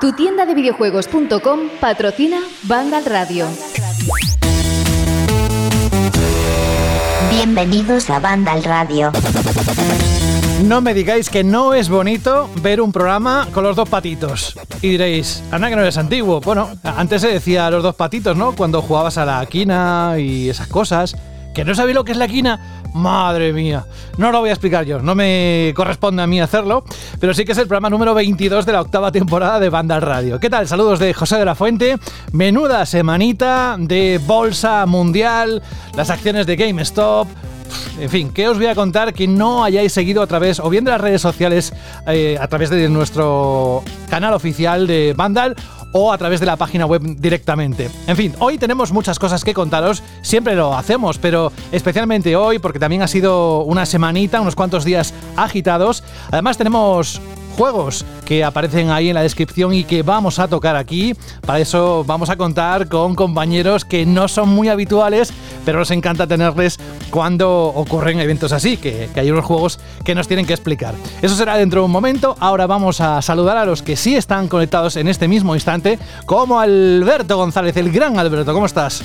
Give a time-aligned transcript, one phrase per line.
[0.00, 3.46] Tu tienda de videojuegos.com patrocina Vandal Radio.
[7.30, 9.12] Bienvenidos a Vandal Radio.
[10.64, 14.58] No me digáis que no es bonito ver un programa con los dos patitos.
[14.80, 16.40] Y diréis, Ana, que no eres antiguo.
[16.40, 18.54] Bueno, antes se decía los dos patitos, ¿no?
[18.54, 21.16] Cuando jugabas a la quina y esas cosas.
[21.54, 22.82] ¿Que no sabéis lo que es la quina?
[22.94, 23.84] Madre mía,
[24.18, 26.84] no lo voy a explicar yo, no me corresponde a mí hacerlo,
[27.20, 30.40] pero sí que es el programa número 22 de la octava temporada de Banda Radio.
[30.40, 30.66] ¿Qué tal?
[30.66, 31.96] Saludos de José de la Fuente,
[32.32, 35.62] menuda semanita de bolsa mundial,
[35.96, 37.28] las acciones de GameStop,
[38.00, 40.84] en fin, ¿qué os voy a contar que no hayáis seguido a través o bien
[40.84, 41.72] de las redes sociales,
[42.06, 45.56] eh, a través de nuestro canal oficial de Vandal
[45.96, 47.88] o a través de la página web directamente.
[48.06, 52.80] En fin, hoy tenemos muchas cosas que contaros, siempre lo hacemos, pero especialmente hoy porque
[52.80, 56.02] también ha sido una semanita, unos cuantos días agitados.
[56.32, 57.20] Además tenemos
[57.54, 61.14] juegos que aparecen ahí en la descripción y que vamos a tocar aquí.
[61.46, 65.32] Para eso vamos a contar con compañeros que no son muy habituales,
[65.64, 66.78] pero nos encanta tenerles
[67.10, 70.94] cuando ocurren eventos así, que, hay unos juegos que nos tienen que explicar.
[71.22, 72.36] Eso será dentro de un momento.
[72.40, 76.60] Ahora vamos a saludar a los que sí están conectados en este mismo instante, como
[76.60, 78.52] Alberto González, el gran Alberto.
[78.52, 79.02] ¿Cómo estás?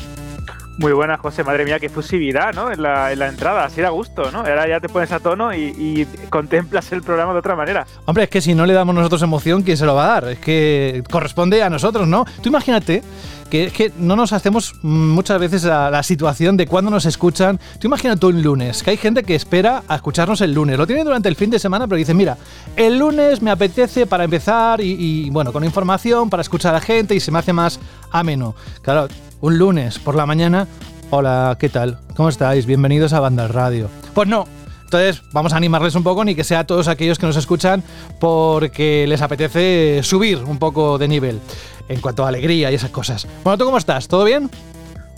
[0.80, 1.44] Muy buena, José.
[1.44, 2.72] Madre mía, qué fusividad, ¿no?
[2.72, 4.40] En la, entrada, así da gusto, ¿no?
[4.40, 7.86] Ahora ya te pones a tono y, contemplas el programa de otra manera.
[8.06, 10.30] Hombre, es que si no le damos nosotros emoción, ¿quién se lo va a dar?
[10.30, 12.24] Es que corresponde a nosotros, ¿no?
[12.42, 13.04] Tú imagínate
[13.50, 17.60] que es que no nos hacemos muchas veces la situación de cuando nos escuchan.
[17.80, 20.78] Tú imagínate un lunes, que hay gente que espera a escucharnos el lunes.
[20.78, 22.38] Lo tiene durante el fin de semana, pero dice, mira,
[22.76, 26.82] el lunes me apetece para empezar y, y bueno, con información, para escuchar a la
[26.82, 27.80] gente y se me hace más
[28.12, 28.56] ameno.
[28.82, 29.08] Claro,
[29.42, 30.68] un lunes por la mañana.
[31.10, 32.00] Hola, ¿qué tal?
[32.16, 32.66] ¿Cómo estáis?
[32.66, 33.90] Bienvenidos a Banda Radio.
[34.14, 34.46] Pues no.
[34.84, 37.84] Entonces, vamos a animarles un poco, ni que sea a todos aquellos que nos escuchan
[38.20, 41.40] porque les apetece subir un poco de nivel
[41.90, 43.28] en cuanto a alegría y esas cosas.
[43.44, 44.08] Bueno, ¿tú cómo estás?
[44.08, 44.50] ¿Todo bien?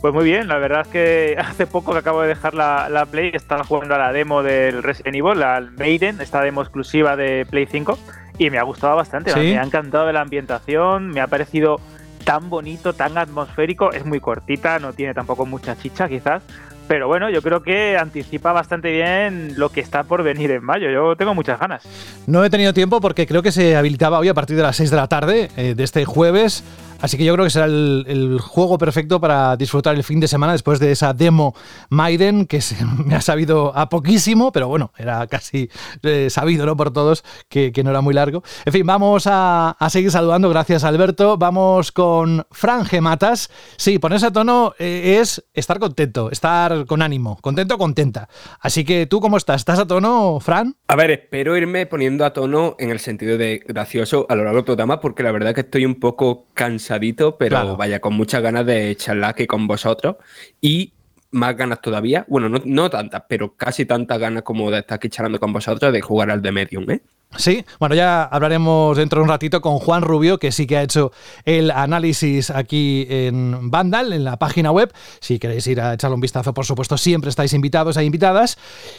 [0.01, 3.05] Pues muy bien, la verdad es que hace poco que acabo de dejar la, la,
[3.05, 7.45] Play, estaba jugando a la demo del Resident Evil, la Maiden, esta demo exclusiva de
[7.47, 7.99] Play 5,
[8.39, 11.79] y me ha gustado bastante, me ha encantado la ambientación, me ha parecido
[12.23, 13.91] tan bonito, tan atmosférico.
[13.91, 16.43] Es muy cortita, no tiene tampoco mucha chicha quizás.
[16.91, 20.89] Pero bueno, yo creo que anticipa bastante bien lo que está por venir en mayo.
[20.89, 21.87] Yo tengo muchas ganas.
[22.27, 24.91] No he tenido tiempo porque creo que se habilitaba hoy a partir de las 6
[24.91, 26.65] de la tarde eh, de este jueves
[27.01, 30.53] Así que yo creo que será el, juego perfecto para disfrutar el fin de semana
[30.53, 31.55] después de esa demo
[31.89, 32.75] Maiden, que se,
[33.05, 35.69] me ha sabido a poquísimo, pero bueno, era casi
[36.03, 36.77] eh, sabido ¿no?
[36.77, 38.43] por todos que, no era muy largo.
[38.65, 41.37] En fin, vamos a, seguir saludando, gracias Alberto.
[41.37, 43.49] Vamos con Fran Gematas.
[43.77, 48.29] Sí, ponerse a tono eh, es estar contento, estar con ánimo, contento contenta.
[48.59, 49.61] Así que tú, ¿cómo estás?
[49.61, 50.75] ¿Estás a tono, Fran?
[50.87, 54.57] A ver, espero irme poniendo a tono en el sentido de gracioso a lo largo
[54.57, 56.90] del programa, porque la verdad que estoy un poco cansado
[57.37, 60.17] pero vaya, con muchas ganas de charlar aquí con vosotros
[60.59, 60.93] y
[61.31, 65.09] más ganas todavía, bueno, no, no tantas, pero casi tantas ganas como de estar aquí
[65.09, 67.01] charlando con vosotros de jugar al de Medium, ¿eh?
[67.37, 70.83] Sí, bueno, ya hablaremos dentro de un ratito con Juan Rubio, que sí que ha
[70.83, 71.13] hecho
[71.45, 74.91] el análisis aquí en Vandal, en la página web.
[75.21, 78.57] Si queréis ir a echarle un vistazo, por supuesto, siempre estáis invitados e invitadas.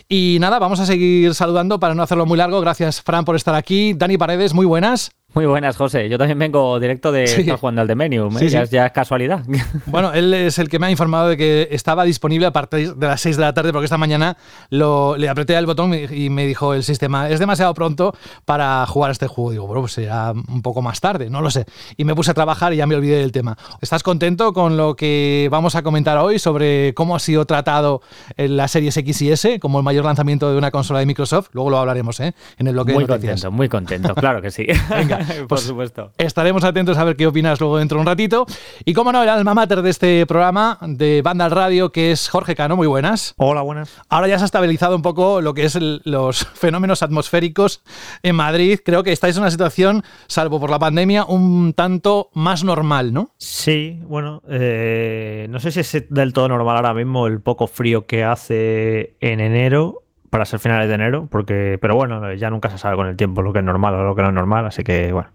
[0.09, 2.61] Y nada, vamos a seguir saludando para no hacerlo muy largo.
[2.63, 3.93] Gracias, Fran, por estar aquí.
[3.93, 5.11] Dani Paredes, muy buenas.
[5.35, 6.11] Muy buenas, José.
[6.11, 8.37] Yo también vengo directo de estar jugando al Demenium.
[8.39, 8.49] ¿eh?
[8.49, 9.43] ya, es casualidad.
[9.87, 13.07] Bueno, él es el que me ha informado de que estaba disponible a partir de
[13.07, 14.37] las 6 de la tarde, porque esta mañana
[14.71, 19.11] lo, le apreté el botón y me dijo el sistema, es demasiado pronto para jugar
[19.11, 19.51] este juego.
[19.51, 21.65] Digo, bueno, pues será un poco más tarde, no lo sé.
[21.97, 23.57] Y me puse a trabajar y ya me olvidé del tema.
[23.81, 28.03] ¿Estás contento con lo que vamos a comentar hoy sobre cómo ha sido tratado
[28.37, 31.49] en la series X y S como el mayor lanzamiento de una consola de Microsoft?
[31.53, 32.35] Luego lo hablaremos, ¿eh?
[32.59, 34.67] En el bloque muy contento, muy contento, claro que sí.
[34.91, 36.13] Venga, por pues supuesto.
[36.19, 38.47] Estaremos atentos a ver qué opinas luego dentro de un ratito.
[38.85, 42.29] Y como no, el alma mater de este programa de Banda al Radio, que es
[42.29, 42.77] Jorge Cano.
[42.77, 43.35] Muy buenas.
[43.37, 43.91] Hola, buenas.
[44.09, 47.83] Ahora ya se ha estabilizado un poco lo que es los fenómenos atmosféricos
[48.23, 48.81] en Madrid.
[48.85, 53.31] Creo que estáis en una situación, salvo por la pandemia, un tanto más normal, ¿no?
[53.39, 58.07] Sí, bueno, eh, no sé si es del todo normal ahora mismo el poco frío
[58.07, 60.03] que hace en enero
[60.33, 63.43] para ser finales de enero, porque, pero bueno, ya nunca se sabe con el tiempo
[63.43, 65.29] lo que es normal o lo que no es normal, así que bueno,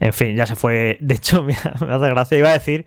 [0.00, 2.84] en fin, ya se fue, de hecho, me hace gracia, iba a decir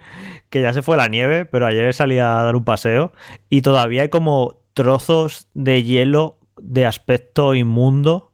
[0.51, 3.11] que ya se fue la nieve, pero ayer salí a dar un paseo
[3.49, 8.33] y todavía hay como trozos de hielo de aspecto inmundo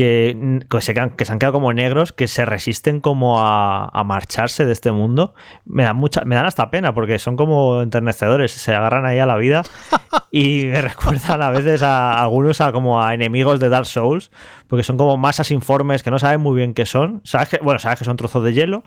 [0.00, 4.72] que, se, que se han quedado como negros, que se resisten como a, marcharse de
[4.72, 5.34] este mundo.
[5.66, 9.26] Me dan, mucha, me dan hasta pena porque son como enternecedores, se agarran ahí a
[9.26, 9.62] la vida
[10.30, 14.30] y me recuerdan a veces a algunos a, como a enemigos de Dark Souls
[14.70, 17.20] porque son como masas informes que no saben muy bien qué son.
[17.24, 18.84] Sabes que, bueno, sabes que son trozos de hielo,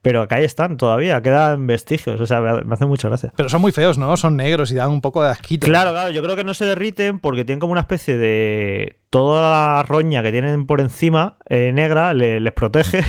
[0.00, 2.20] pero acá ahí están todavía, quedan vestigios.
[2.20, 3.32] O sea, me hace mucha gracia.
[3.34, 4.16] Pero son muy feos, ¿no?
[4.16, 5.66] Son negros y dan un poco de asquito.
[5.66, 8.96] Claro, claro, yo creo que no se derriten porque tienen como una especie de.
[9.10, 13.04] Toda la roña que tienen por encima, eh, negra, les protege.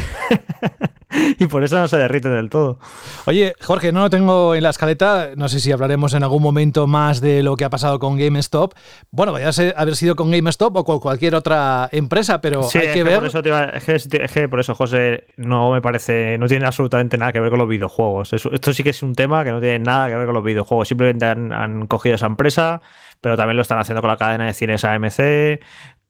[1.40, 2.80] y por eso no se derrite del todo.
[3.26, 5.32] Oye, Jorge, no lo tengo en la escaleta.
[5.36, 8.74] No sé si hablaremos en algún momento más de lo que ha pasado con GameStop.
[9.12, 13.04] Bueno, vaya a haber sido con GameStop o con cualquier otra empresa, pero hay que,
[13.04, 13.18] ver.
[13.18, 16.38] Por eso es, que, por eso, José, no me parece.
[16.38, 18.34] No tiene absolutamente nada que ver con los videojuegos.
[18.34, 20.88] esto sí que es un tema que no tiene nada que ver con los videojuegos.
[20.88, 22.82] Simplemente han, han cogido esa empresa
[23.26, 25.60] pero también lo están haciendo con la cadena de cines AMC,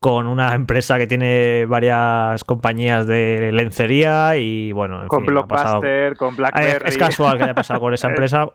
[0.06, 5.08] con una empresa que tiene varias compañías de lencería y bueno.
[5.08, 6.90] con Blockbuster, con BlackBerry.
[6.90, 8.48] Es casual que haya pasado con esa empresa.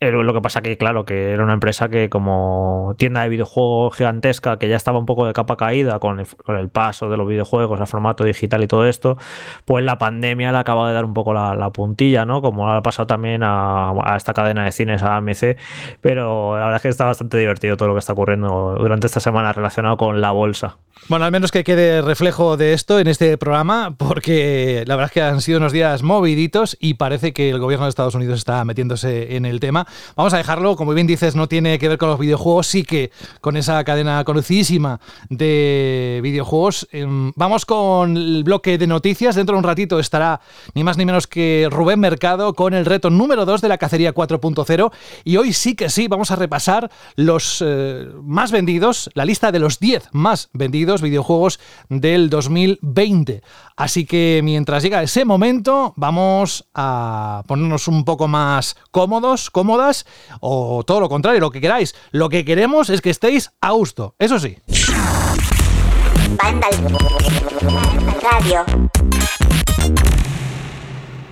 [0.00, 3.96] Eh, lo que pasa que, claro, que era una empresa que como tienda de videojuegos
[3.96, 7.80] gigantesca, que ya estaba un poco de capa caída con el, paso de los videojuegos
[7.80, 9.18] a formato digital y todo esto,
[9.64, 12.42] pues la pandemia le acaba de dar un poco la, puntilla, ¿no?
[12.42, 15.56] Como ha pasado también a, esta cadena de cines, a AMC,
[16.00, 19.18] pero la verdad es que está bastante divertido todo lo que está ocurriendo durante esta
[19.18, 20.78] semana relacionado con la bolsa.
[21.08, 25.12] Bueno, al menos que quede reflejo de esto en este programa, porque la verdad es
[25.12, 28.64] que han sido unos días moviditos y parece que el gobierno de Estados Unidos está
[28.64, 29.87] metiéndose en el tema.
[30.16, 33.10] Vamos a dejarlo, como bien dices, no tiene que ver con los videojuegos, sí que
[33.40, 36.88] con esa cadena conocidísima de videojuegos.
[36.92, 39.34] Em, vamos con el bloque de noticias.
[39.34, 40.40] Dentro de un ratito estará
[40.74, 44.14] ni más ni menos que Rubén Mercado con el reto número 2 de la cacería
[44.14, 44.92] 4.0.
[45.24, 49.58] Y hoy sí que sí, vamos a repasar los eh, más vendidos, la lista de
[49.58, 53.42] los 10 más vendidos videojuegos del 2020.
[53.76, 60.06] Así que mientras llega ese momento, vamos a ponernos un poco más cómodos, cómodas,
[60.40, 61.94] o todo lo contrario, lo que queráis.
[62.10, 64.56] Lo que queremos es que estéis a gusto, eso sí.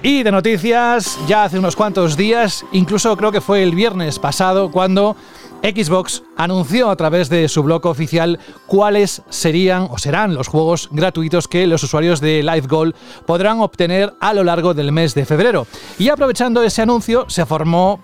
[0.03, 4.71] Y de noticias, ya hace unos cuantos días, incluso creo que fue el viernes pasado,
[4.71, 5.17] cuando
[5.63, 11.49] Xbox anunció a través de su blog oficial cuáles serían o serán los juegos gratuitos
[11.49, 12.95] que los usuarios de Live Gold
[13.27, 15.67] podrán obtener a lo largo del mes de febrero.
[15.99, 17.99] Y aprovechando ese anuncio se formó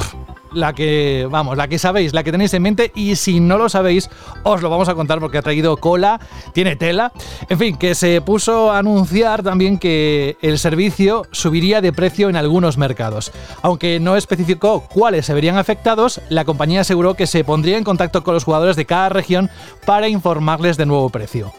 [0.54, 3.68] la que, vamos, la que sabéis, la que tenéis en mente y si no lo
[3.68, 4.10] sabéis,
[4.42, 6.20] os lo vamos a contar porque ha traído cola,
[6.52, 7.12] tiene tela.
[7.48, 12.36] En fin, que se puso a anunciar también que el servicio subiría de precio en
[12.36, 13.32] algunos mercados.
[13.62, 18.22] Aunque no especificó cuáles se verían afectados, la compañía aseguró que se pondría en contacto
[18.22, 19.50] con los jugadores de cada región
[19.86, 21.52] para informarles de nuevo precio.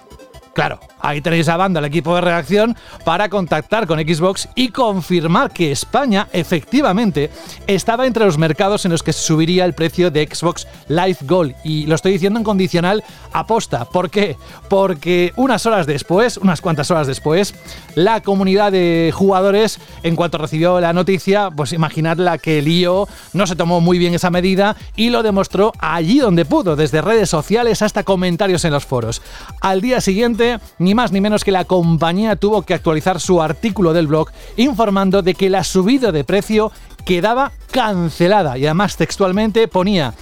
[0.53, 5.49] Claro, ahí tenéis a banda el equipo de reacción para contactar con Xbox y confirmar
[5.49, 7.31] que España efectivamente
[7.65, 11.55] estaba entre los mercados en los que se subiría el precio de Xbox Live Gold.
[11.63, 13.85] Y lo estoy diciendo en condicional aposta.
[13.85, 14.37] ¿Por qué?
[14.69, 17.55] Porque unas horas después, unas cuantas horas después,
[17.95, 23.47] la comunidad de jugadores, en cuanto recibió la noticia, pues imaginad la que lío, no
[23.47, 27.81] se tomó muy bien esa medida y lo demostró allí donde pudo, desde redes sociales
[27.81, 29.23] hasta comentarios en los foros.
[29.59, 30.42] Al día siguiente,
[30.79, 35.21] ni más ni menos que la compañía tuvo que actualizar su artículo del blog informando
[35.21, 36.71] de que la subida de precio
[37.05, 40.13] quedaba cancelada y además textualmente ponía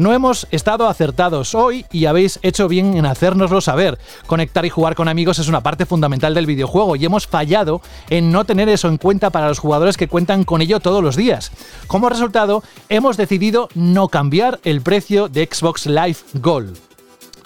[0.00, 3.98] no hemos estado acertados hoy y habéis hecho bien en hacérnoslo saber.
[4.26, 8.32] Conectar y jugar con amigos es una parte fundamental del videojuego y hemos fallado en
[8.32, 11.52] no tener eso en cuenta para los jugadores que cuentan con ello todos los días.
[11.86, 16.78] Como resultado, hemos decidido no cambiar el precio de Xbox Live Gold.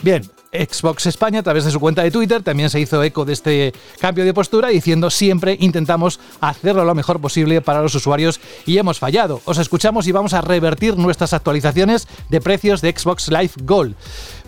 [0.04, 0.22] Bien,
[0.54, 3.72] Xbox España, a través de su cuenta de Twitter, también se hizo eco de este
[3.98, 8.98] cambio de postura diciendo siempre intentamos hacerlo lo mejor posible para los usuarios y hemos
[8.98, 9.40] fallado.
[9.44, 13.96] Os escuchamos y vamos a revertir nuestras actualizaciones de precios de Xbox Live Gold.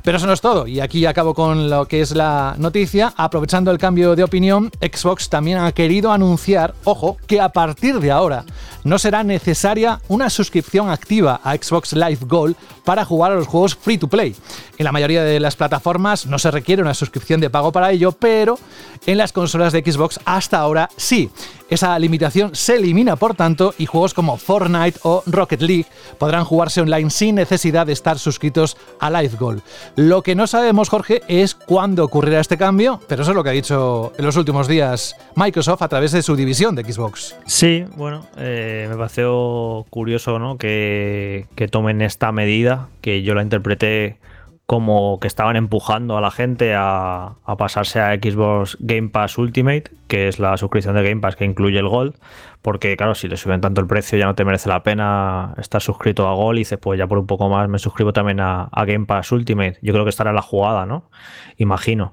[0.06, 3.12] Pero eso no es todo, y aquí acabo con lo que es la noticia.
[3.16, 8.12] Aprovechando el cambio de opinión, Xbox también ha querido anunciar, ojo, que a partir de
[8.12, 8.44] ahora
[8.84, 13.74] no será necesaria una suscripción activa a Xbox Live Gold para jugar a los juegos
[13.74, 14.36] free to play.
[14.78, 18.12] En la mayoría de las plataformas no se requiere una suscripción de pago para ello,
[18.12, 18.60] pero
[19.06, 21.30] en las consolas de Xbox hasta ahora sí.
[21.68, 26.80] Esa limitación se elimina, por tanto, y juegos como Fortnite o Rocket League podrán jugarse
[26.80, 29.62] online sin necesidad de estar suscritos a Live Gold.
[29.96, 33.50] Lo que no sabemos, Jorge, es cuándo ocurrirá este cambio, pero eso es lo que
[33.50, 37.34] ha dicho en los últimos días Microsoft a través de su división de Xbox.
[37.46, 40.58] Sí, bueno, eh, me pareció curioso ¿no?
[40.58, 44.18] que, que tomen esta medida, que yo la interpreté
[44.66, 50.26] como que estaban empujando a la gente a, pasarse a Xbox Game Pass Ultimate, que
[50.26, 52.16] es la suscripción de Game Pass que incluye el Gold,
[52.62, 55.80] porque claro, si le suben tanto el precio ya no te merece la pena estar
[55.80, 58.68] suscrito a Gold y dices, pues ya por un poco más me suscribo también a,
[58.86, 59.78] Game Pass Ultimate.
[59.82, 61.10] Yo creo que estará la jugada, ¿no?
[61.58, 62.12] Imagino.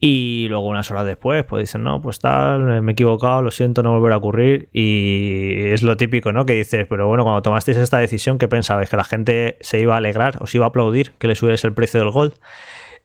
[0.00, 3.82] Y luego unas horas después, pues dicen, no, pues tal, me he equivocado, lo siento,
[3.82, 4.68] no volverá a ocurrir.
[4.72, 6.44] Y es lo típico, ¿no?
[6.44, 8.90] Que dices, pero bueno, cuando tomasteis esta decisión, ¿qué pensabais?
[8.90, 11.72] ¿Que la gente se iba a alegrar, os iba a aplaudir que le subierais el
[11.72, 12.34] precio del Gold?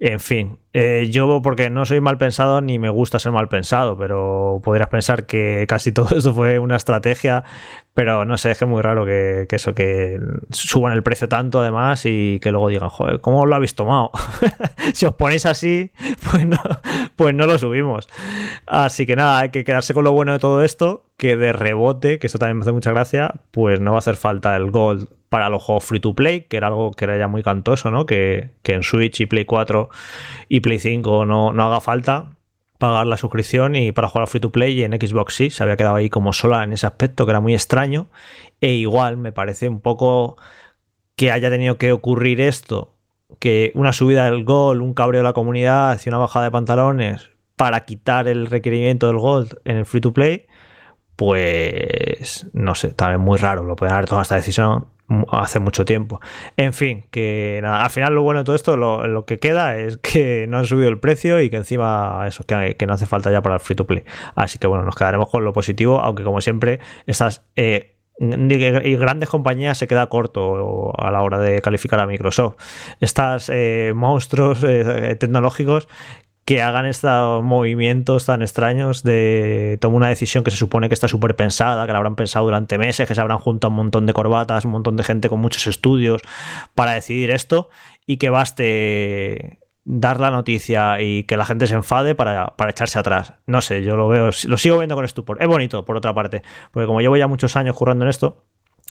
[0.01, 3.97] En fin, eh, yo porque no soy mal pensado ni me gusta ser mal pensado,
[3.97, 7.43] pero podrías pensar que casi todo esto fue una estrategia,
[7.99, 11.59] pero no sé, es que es muy raro que, eso, que suban el precio tanto
[11.59, 14.11] además y que luego digan, joder, ¿cómo lo habéis tomado?
[14.93, 15.91] si os ponéis así,
[16.31, 16.61] pues no,
[17.17, 18.07] pues no lo subimos.
[18.65, 22.19] Así que nada, hay que quedarse con lo bueno de todo esto, que de rebote,
[22.19, 25.09] que eso también me hace mucha gracia, pues no va a hacer falta el Gold
[25.27, 28.05] para los juegos free to play, que era algo que era ya muy cantoso, ¿no?
[28.05, 29.89] Que, en Switch y Play 4
[30.47, 32.27] y Play 5 no, no haga falta
[32.79, 35.77] pagar la suscripción y para jugar free to play y en Xbox sí, se había
[35.77, 38.07] quedado ahí como sola en ese aspecto que era muy extraño
[38.61, 40.37] e igual me parece un poco
[41.15, 42.93] que haya tenido que ocurrir esto,
[43.39, 47.29] que una subida del gol, un cabreo de la comunidad y una bajada de pantalones
[47.57, 50.47] para quitar el requerimiento del gold en el free to play,
[51.19, 54.85] pues no sé, también muy raro, lo pueden haber tomado esta decisión
[55.29, 56.21] hace mucho tiempo.
[56.55, 59.97] En fin, que nada, al final lo bueno de todo esto, lo, que queda es
[60.01, 63.41] que no han subido el precio y que encima eso, que, no hace falta ya
[63.41, 64.05] para el free to play.
[64.33, 69.77] Así que bueno, nos quedaremos con lo positivo, aunque como siempre, estas eh, grandes compañías
[69.77, 72.55] se queda corto a la hora de calificar a Microsoft.
[73.01, 75.89] Estas eh, monstruos eh, tecnológicos
[76.49, 81.07] que hagan estos movimientos tan extraños de tomar una decisión que se supone que está
[81.07, 84.13] súper pensada, que la habrán pensado durante meses, que se habrán juntado un montón de
[84.13, 86.23] corbatas, un montón de gente con muchos estudios
[86.73, 87.69] para decidir esto
[88.07, 92.97] y que baste dar la noticia y que la gente se enfade para, para, echarse
[92.97, 93.35] atrás.
[93.45, 95.37] No sé, yo lo veo, lo sigo viendo con estupor.
[95.39, 96.41] Es bonito, por otra parte,
[96.71, 98.43] porque como llevo ya muchos años currando en esto,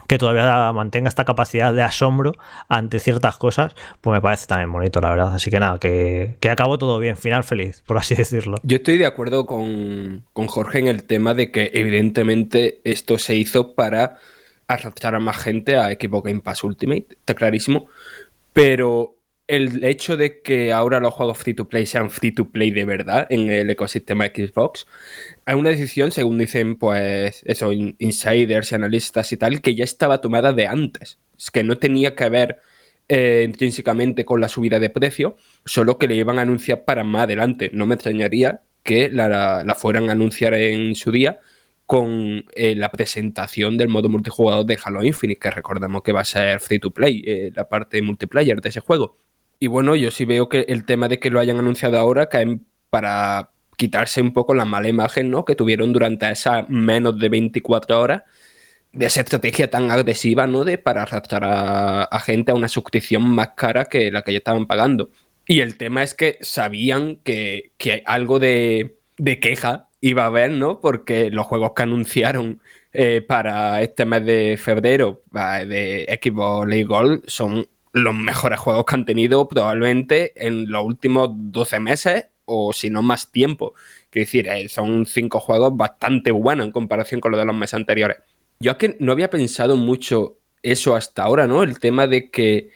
[0.06, 2.32] que todavía mantenga esta capacidad de asombro
[2.68, 5.34] ante ciertas cosas, pues me parece también bonito, la verdad.
[5.34, 8.56] Así que nada, que, que acabó todo bien, final feliz, por así decirlo.
[8.62, 13.74] Yo estoy de acuerdo con, Jorge en el tema de que evidentemente esto se hizo
[13.74, 14.18] para
[14.66, 17.88] arrastrar a más gente a Equipo Game Pass Ultimate, está clarísimo,
[18.52, 19.17] pero
[19.48, 22.84] el hecho de que ahora los juegos free to play sean free to play de
[22.84, 24.86] verdad en el ecosistema Xbox,
[25.46, 30.20] hay una decisión, según dicen, pues, eso, insiders y analistas y tal, que ya estaba
[30.20, 31.18] tomada de antes.
[31.36, 32.60] Es que no tenía que ver
[33.08, 37.22] eh, intrínsecamente con la subida de precio, solo que le iban a anunciar para más
[37.22, 37.70] adelante.
[37.72, 41.40] No me extrañaría que la, fueran a anunciar en su día
[41.86, 46.24] con eh, la presentación del modo multijugador de Halo Infinite, que recordamos que va a
[46.24, 49.16] ser free to play, eh, la parte multiplayer de ese juego.
[49.58, 52.60] Y bueno, yo sí veo que el tema de que lo hayan anunciado ahora cae
[52.90, 55.44] para quitarse un poco la mala imagen ¿no?
[55.44, 58.22] que tuvieron durante esas menos de 24 horas
[58.92, 60.64] de esa estrategia tan agresiva ¿no?
[60.64, 64.66] de para arrastrar a, gente a una suscripción más cara que la que ya estaban
[64.66, 65.10] pagando.
[65.46, 70.50] Y el tema es que sabían que, que algo de, de, queja iba a haber,
[70.50, 70.80] ¿no?
[70.80, 72.60] Porque los juegos que anunciaron
[72.92, 78.94] eh, para este mes de febrero de Xbox League Gold son los mejores juegos que
[78.94, 83.74] han tenido probablemente en los últimos 12 meses o si no más tiempo.
[84.10, 87.74] Quiero decir, eh, son cinco juegos bastante buenos en comparación con los de los meses
[87.74, 88.18] anteriores.
[88.60, 91.62] Yo es que no había pensado mucho eso hasta ahora, ¿no?
[91.62, 92.70] El tema de que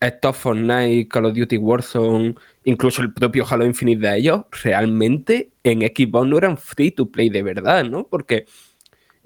[0.00, 5.80] estos Fortnite, Call of Duty Warzone, incluso el propio Halo Infinite de ellos, realmente en
[5.80, 8.06] Xbox no eran free to play de verdad, ¿no?
[8.06, 8.46] Porque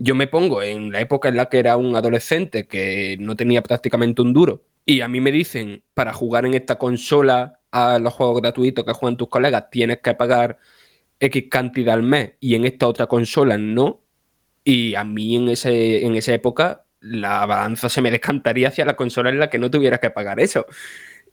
[0.00, 3.62] yo me pongo en la época en la que era un adolescente que no tenía
[3.62, 8.14] prácticamente un duro y a mí me dicen, para jugar en esta consola a los
[8.14, 10.59] juegos gratuitos que juegan tus colegas, tienes que pagar
[11.21, 14.02] X cantidad al mes y en esta otra consola no.
[14.64, 18.97] Y a mí en, ese, en esa época la balanza se me descantaría hacia la
[18.97, 20.66] consola en la que no tuviera que pagar eso.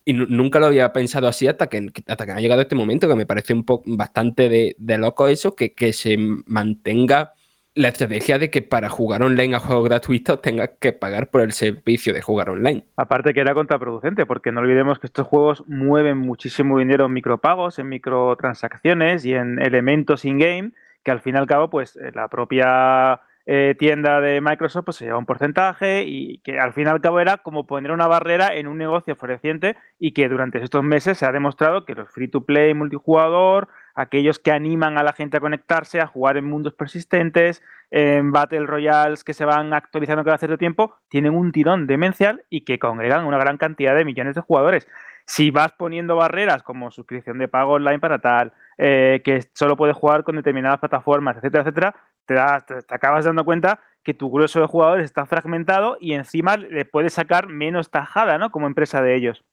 [0.06, 3.16] Y nunca lo había pensado así hasta que, hasta que ha llegado este momento, que
[3.16, 7.34] me parece un poco bastante de, de loco eso, que, que se mantenga
[7.78, 11.52] la estrategia de que para jugar online a juegos gratuitos tengas que pagar por el
[11.52, 12.84] servicio de jugar online.
[12.98, 17.78] Aparte que era contraproducente, porque no olvidemos que estos juegos mueven muchísimo dinero en micropagos,
[17.78, 20.72] en microtransacciones y en elementos in-game,
[21.04, 24.98] que al fin y al cabo, pues eh, la propia eh, tienda de Microsoft pues,
[24.98, 28.06] se lleva un porcentaje y que al fin y al cabo era como poner una
[28.06, 32.10] barrera en un negocio floreciente y que durante estos meses se ha demostrado que los
[32.10, 36.46] free to play multijugador, aquellos que animan a la gente a conectarse, a jugar en
[36.46, 41.88] mundos persistentes, en Battle Royales que se van actualizando cada cierto tiempo, tienen un tirón
[41.88, 44.88] demencial y que congregan una gran cantidad de millones de jugadores.
[45.26, 49.98] Si vas poniendo barreras como suscripción de pago online para tal, eh, que solo puedes
[49.98, 51.96] jugar con determinadas plataformas, etcétera, etcétera,
[52.28, 52.36] te,
[52.84, 57.14] te, acabas dando cuenta que tu grueso de jugadores está fragmentado y encima le puedes
[57.14, 58.52] sacar menos tajada, ¿no?
[58.52, 59.44] Como empresa de ellos.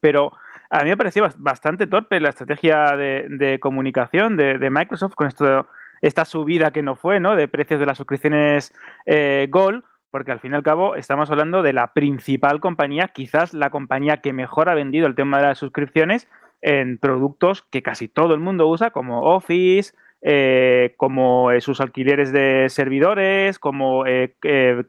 [0.00, 0.32] Pero
[0.70, 5.66] A mí me pareció bastante torpe la estrategia de, comunicación de, Microsoft con esto,
[6.02, 7.36] esta subida que no fue, ¿no?
[7.36, 8.74] De precios de las suscripciones
[9.06, 13.54] eh, Gold, porque al fin y al cabo estamos hablando de la principal compañía, quizás
[13.54, 16.28] la compañía que mejor ha vendido el tema de las suscripciones
[16.60, 22.30] en productos que casi todo el mundo usa, como Office, eh, como eh, sus alquileres
[22.30, 24.04] de servidores, como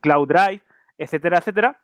[0.01, 0.61] Cloud Drive,
[0.97, 1.79] etcétera, etcétera,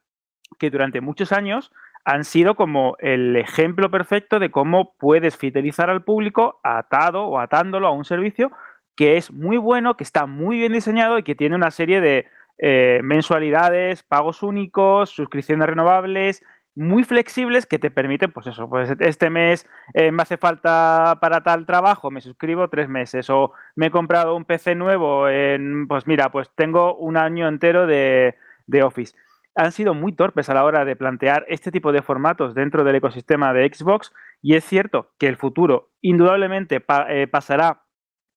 [0.59, 1.71] que durante muchos años
[2.05, 7.87] han sido como el ejemplo perfecto de cómo puedes fidelizar al público atado o atándolo
[7.87, 8.51] a un servicio
[8.95, 12.27] que es muy bueno, que está muy bien diseñado y que tiene una serie de
[12.59, 16.43] eh, mensualidades, pagos únicos, suscripciones renovables,
[16.75, 21.41] muy flexibles que te permiten, pues eso, pues este mes eh, me hace falta para
[21.41, 26.05] tal trabajo, me suscribo tres meses o me he comprado un PC nuevo, en, pues
[26.05, 28.35] mira, pues tengo un año entero de,
[28.67, 29.15] de Office
[29.55, 32.95] han sido muy torpes a la hora de plantear este tipo de formatos dentro del
[32.95, 37.83] ecosistema de Xbox y es cierto que el futuro indudablemente eh, pasará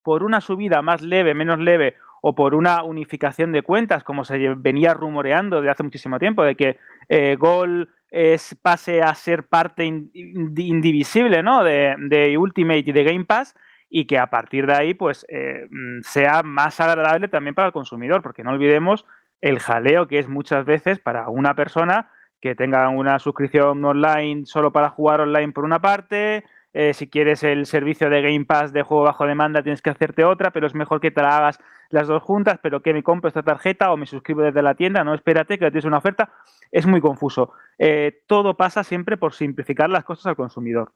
[0.02, 4.54] por una subida más leve, menos leve o por una unificación de cuentas, como se
[4.56, 9.84] venía rumoreando de hace muchísimo tiempo, de que eh, Gol es, pase a ser parte
[9.84, 11.62] indivisible ¿no?
[11.62, 13.54] de, Ultimate y de Game Pass
[13.90, 17.72] y que a partir de ahí pues eh, mm, sea más agradable también para el
[17.72, 19.04] consumidor, porque no olvidemos
[19.40, 24.72] el jaleo que es muchas veces para una persona que tenga una suscripción online solo
[24.72, 28.82] para jugar online por una parte, eh, si quieres el servicio de Game Pass de
[28.82, 31.58] juego bajo demanda tienes que hacerte otra, pero es mejor que te la hagas
[31.90, 35.04] las dos juntas, pero que me compro esta tarjeta o me suscribo desde la tienda,
[35.04, 36.30] no espérate que tienes una oferta,
[36.70, 37.52] es muy confuso.
[37.78, 40.92] Eh, todo pasa siempre por simplificar las cosas al consumidor.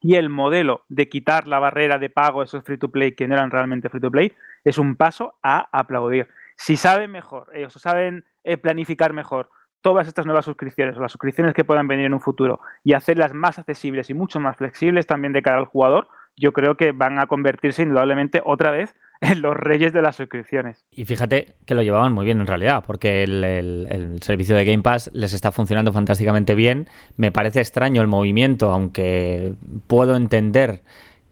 [0.00, 3.34] Y el modelo de quitar la barrera de pago esos free to play que no
[3.34, 6.28] eran realmente free to play es un paso a aplaudir.
[6.56, 9.50] Si saben mejor, ellos saben eh, planificar mejor
[9.84, 13.34] todas estas nuevas suscripciones o las suscripciones que puedan venir en un futuro y hacerlas
[13.34, 17.18] más accesibles y mucho más flexibles también de cara al jugador, yo creo que van
[17.18, 20.86] a convertirse indudablemente otra vez en los reyes de las suscripciones.
[20.90, 24.82] Y fíjate que lo llevaban muy bien en realidad, porque el, el, servicio de Game
[24.82, 26.88] Pass les está funcionando fantásticamente bien.
[27.16, 29.54] Me parece extraño el movimiento, aunque
[29.86, 30.82] puedo entender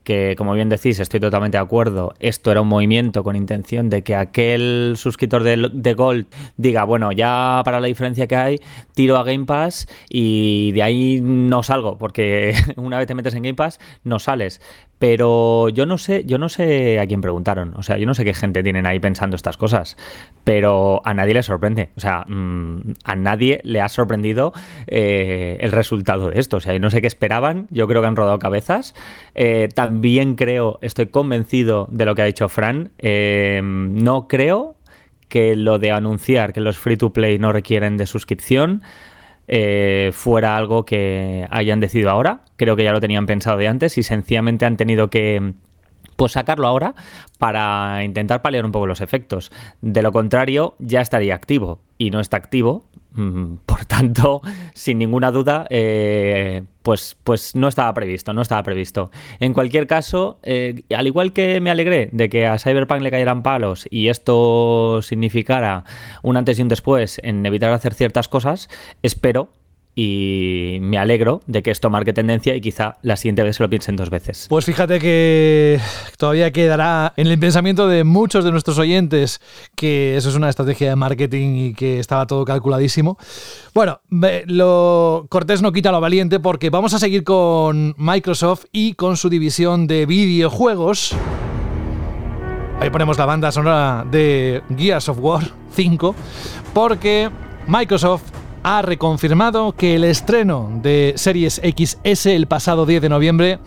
[0.04, 4.02] que como bien decís, estoy totalmente de acuerdo, esto era un movimiento con intención de
[4.02, 8.60] que aquel suscriptor de, Gold diga, bueno, ya para la diferencia que hay,
[8.94, 13.42] tiro a Game Pass y de ahí no salgo, porque una vez te metes en
[13.42, 14.60] Game Pass, no sales.
[15.02, 17.74] Pero yo no sé, yo no sé a quién preguntaron.
[17.76, 19.96] O sea, yo no sé qué gente tienen ahí pensando estas cosas.
[20.44, 21.90] Pero a nadie le sorprende.
[21.96, 24.52] O sea, mm, a nadie le ha sorprendido
[24.86, 26.58] eh, el resultado de esto.
[26.58, 27.66] O sea, yo no sé qué esperaban.
[27.70, 28.94] Yo creo que han rodado cabezas.
[29.34, 32.92] Eh, también creo, estoy convencido de lo que ha dicho Fran.
[32.98, 34.76] Eh, no creo
[35.28, 38.82] que lo de anunciar que los free to play no requieren de suscripción
[39.54, 42.40] eh, fuera algo que hayan decidido ahora.
[42.56, 45.52] Creo que ya lo tenían pensado de antes y sencillamente han tenido que
[46.16, 46.94] pues sacarlo ahora
[47.36, 49.52] para intentar paliar un poco los efectos.
[49.82, 52.86] De lo contrario, ya estaría activo y no está activo.
[53.14, 54.40] Por tanto,
[54.74, 59.10] sin ninguna duda, eh, pues, pues no estaba previsto, no estaba previsto.
[59.38, 63.42] En cualquier caso, eh, al igual que me alegré de que a Cyberpunk le cayeran
[63.42, 65.84] palos y esto significara
[66.22, 68.68] un antes y un después en evitar hacer ciertas cosas,
[69.02, 69.50] espero
[69.94, 73.68] y me alegro de que esto marque tendencia y quizá la siguiente vez se lo
[73.68, 74.46] piensen dos veces.
[74.48, 75.78] Pues fíjate que
[76.16, 79.40] todavía quedará en el pensamiento de muchos de nuestros oyentes
[79.74, 83.18] que eso es una estrategia de marketing y que estaba todo calculadísimo.
[83.74, 84.00] Bueno,
[84.46, 89.28] lo cortés no quita lo valiente porque vamos a seguir con Microsoft y con su
[89.28, 91.14] división de videojuegos.
[92.80, 96.14] Ahí ponemos la banda sonora de Gears of War 5
[96.74, 97.30] porque
[97.68, 103.58] Microsoft ha reconfirmado que el estreno de Series XS el pasado 10 de noviembre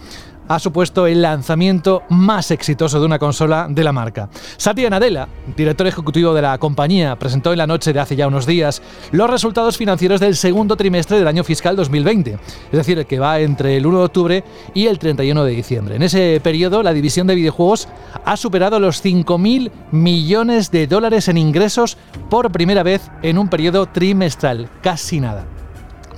[0.47, 4.29] ha supuesto el lanzamiento más exitoso de una consola de la marca.
[4.57, 8.45] Satya Nadella, director ejecutivo de la compañía, presentó en la noche de hace ya unos
[8.45, 8.81] días
[9.11, 13.39] los resultados financieros del segundo trimestre del año fiscal 2020, es decir, el que va
[13.39, 15.95] entre el 1 de octubre y el 31 de diciembre.
[15.95, 17.87] En ese periodo, la división de videojuegos
[18.23, 21.97] ha superado los 5.000 millones de dólares en ingresos
[22.29, 25.54] por primera vez en un periodo trimestral, casi nada.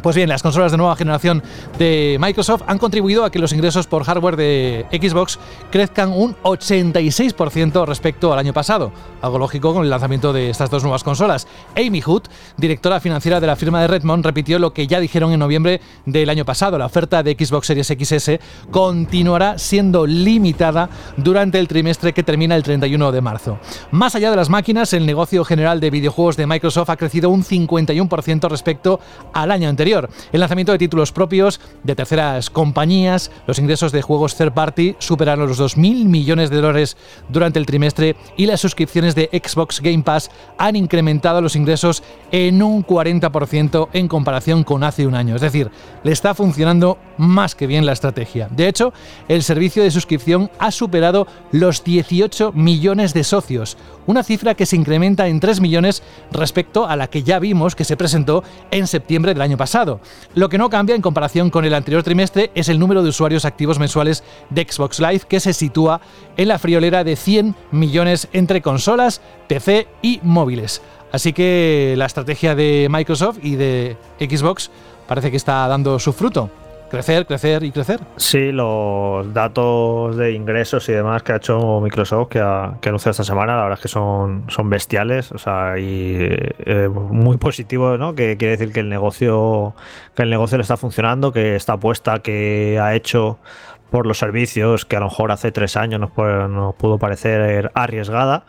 [0.08, 1.44] Pues bien, las consolas de nueva generación
[1.78, 5.38] de Microsoft han contribuido a que los ingresos por hardware de Xbox
[5.70, 10.84] crezcan un 86% respecto al año pasado, algo lógico con el lanzamiento de estas dos
[10.84, 11.46] nuevas consolas.
[11.76, 12.22] Amy Hood,
[12.56, 16.30] directora financiera de la firma de Redmond, repitió lo que ya dijeron en noviembre del
[16.30, 16.78] año pasado.
[16.78, 18.40] La oferta de Xbox Series XS
[18.72, 23.60] continuará siendo limitada durante el trimestre que termina el 31 de marzo.
[23.92, 27.44] Más allá de las máquinas, el negocio general de videojuegos de Microsoft ha crecido un
[27.44, 29.02] 51% respecto
[29.34, 29.97] al año anterior
[30.32, 35.48] El lanzamiento de títulos propios de terceras compañías, los ingresos de juegos third party superaron
[35.48, 36.98] los 2.000 millones de dólares
[37.30, 42.62] durante el trimestre y las suscripciones de Xbox Game Pass han incrementado los ingresos en
[42.62, 45.36] un 40% en comparación con hace un año.
[45.36, 45.72] Es decir,
[46.04, 48.48] le está funcionando más que bien la estrategia.
[48.52, 48.94] De hecho,
[49.28, 54.76] el servicio de suscripción ha superado los 18 millones de socios, una cifra que se
[54.76, 59.34] incrementa en 3 millones respecto a la que ya vimos que se presentó en septiembre
[59.34, 59.77] del año pasado.
[60.34, 63.46] Lo que no cambia en comparación con el anterior trimestre es el número de usuarios
[63.46, 66.02] activos mensuales de Xbox Live, que se sitúa
[66.36, 70.82] en la friolera de 100 millones entre consolas, PC y móviles.
[71.12, 74.72] Así que la estrategia de Microsoft y de Xbox
[75.08, 76.50] parece que está dando su fruto.
[76.90, 78.00] Crecer, crecer y crecer.
[78.16, 83.12] Sí, los datos de ingresos y demás que ha hecho Microsoft, que ha, que anunciado
[83.12, 87.98] esta semana, la verdad es que son, son bestiales, o sea, y eh, muy positivo,
[87.98, 88.16] ¿no?
[88.16, 89.76] Que quiere decir que el negocio,
[90.16, 93.38] que el negocio le está funcionando, que esta apuesta que ha hecho
[93.92, 96.16] por los servicios, que a lo mejor hace tres años nos,
[96.50, 98.46] nos pudo parecer arriesgada,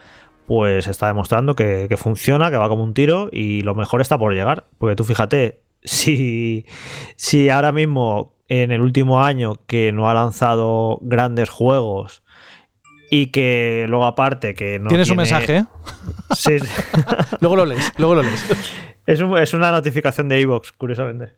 [0.46, 4.32] pues está demostrando que funciona, que va como un tiro y lo mejor está por
[4.32, 4.64] llegar.
[4.78, 6.66] Porque tú fíjate, si,
[7.16, 12.22] si ahora mismo en el último año que no ha lanzado grandes juegos
[13.10, 15.64] y que luego aparte que no tienes un mensaje ¿eh?
[16.36, 16.56] sí.
[17.40, 18.44] luego lo lees luego lo lees
[19.06, 21.34] es, es una notificación de Evox curiosamente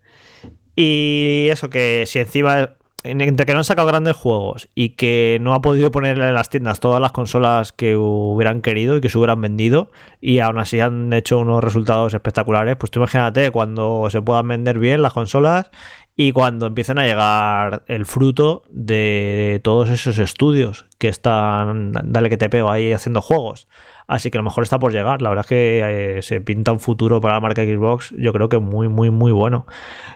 [0.77, 5.55] y eso que si encima entre que no han sacado grandes juegos y que no
[5.55, 9.19] ha podido ponerle en las tiendas todas las consolas que hubieran querido y que se
[9.19, 14.21] hubieran vendido y aún así han hecho unos resultados espectaculares, pues tú imagínate cuando se
[14.21, 15.71] puedan vender bien las consolas
[16.15, 22.37] y cuando empiecen a llegar el fruto de todos esos estudios que están, dale que
[22.37, 23.69] te pego ahí haciendo juegos.
[24.07, 25.23] Así que a lo mejor está por llegar.
[25.23, 28.49] La verdad es que eh, se pinta un futuro para la marca Xbox, yo creo
[28.49, 29.67] que muy, muy, muy bueno.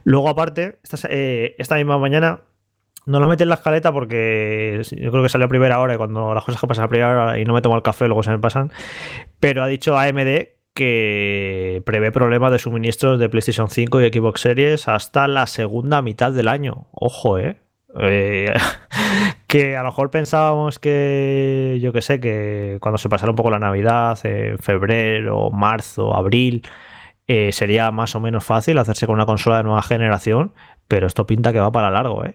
[0.02, 2.40] Luego, aparte, esta, eh, esta misma mañana
[3.06, 5.96] no lo metí en la escaleta porque yo creo que salió a primera hora y
[5.96, 8.22] cuando las cosas que pasan a primera hora y no me tomo el café luego
[8.22, 8.72] se me pasan.
[9.40, 14.88] Pero ha dicho AMD que prevé problemas de suministros de PlayStation 5 y Xbox Series
[14.88, 16.88] hasta la segunda mitad del año.
[16.92, 17.56] Ojo, ¿eh?
[18.00, 18.52] eh
[19.46, 23.50] que a lo mejor pensábamos que, yo que sé, que cuando se pasara un poco
[23.50, 26.66] la Navidad, en febrero, marzo, abril,
[27.28, 30.52] eh, sería más o menos fácil hacerse con una consola de nueva generación,
[30.88, 32.34] pero esto pinta que va para largo, ¿eh?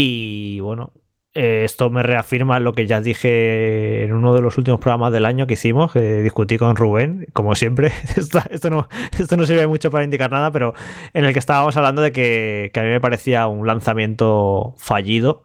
[0.00, 0.92] Y bueno,
[1.34, 5.24] eh, esto me reafirma lo que ya dije en uno de los últimos programas del
[5.24, 7.90] año que hicimos, que discutí con Rubén, como siempre.
[8.16, 10.72] esto, no, esto no sirve mucho para indicar nada, pero
[11.14, 15.42] en el que estábamos hablando de que, a mí me parecía un lanzamiento fallido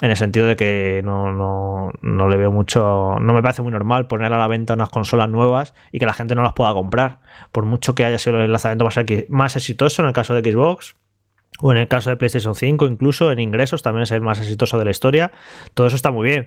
[0.00, 3.72] en el sentido de que no, no, no, le veo mucho, no me parece muy
[3.72, 6.72] normal poner a la venta unas consolas nuevas y que la gente no las pueda
[6.72, 7.18] comprar,
[7.50, 8.96] por mucho que haya sido el lanzamiento más,
[9.28, 10.94] más exitoso en el caso de Xbox,
[11.60, 14.78] o en el caso de PlayStation 5, incluso en ingresos, también es el más exitoso
[14.78, 15.32] de la historia.
[15.74, 16.46] Todo eso está muy bien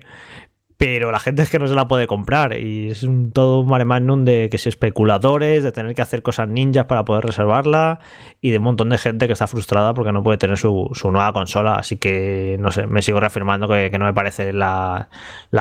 [0.76, 3.68] pero la gente es que no se la puede comprar y es un, todo un
[3.68, 8.00] mare magnum de que si especuladores, de tener que hacer cosas ninjas para poder reservarla
[8.40, 11.32] y de un montón de gente que está frustrada porque no puede tener su, nueva
[11.32, 11.76] consola.
[11.76, 15.08] Así que, no sé, me sigo reafirmando que, no me parece la,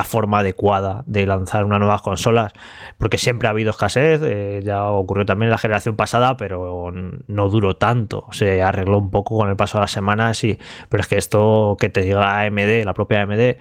[0.05, 2.51] forma adecuada de lanzar unas nuevas consolas
[2.97, 7.49] porque siempre ha habido escasez, eh, ya ocurrió también en la generación pasada, pero no
[7.49, 10.57] duró tanto, se arregló un poco con el paso de las semanas, y,
[10.89, 13.57] pero es que esto que te diga AMD, la propia AMD,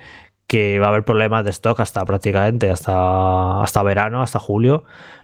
[0.50, 4.82] que va a haber problemas de stock hasta prácticamente hasta, hasta verano, hasta julio.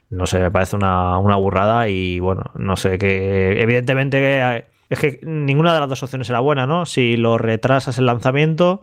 [0.09, 5.75] No sé, me parece una, burrada y bueno, no sé, que evidentemente es que ninguna
[5.75, 6.87] de las dos opciones era buena, ¿no?
[6.87, 8.83] Si lo retrasas el lanzamiento,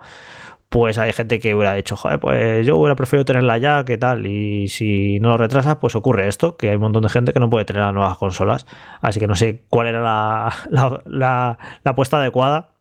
[0.68, 4.26] pues hay gente que hubiera dicho, joder, pues yo hubiera preferido tenerla ya, ¿qué tal?
[4.28, 7.40] Y si no lo retrasas, pues ocurre esto, que hay un montón de gente que
[7.40, 8.66] no puede tener las nuevas consolas.
[9.00, 10.54] Así que no sé cuál era la,
[11.06, 12.73] la apuesta adecuada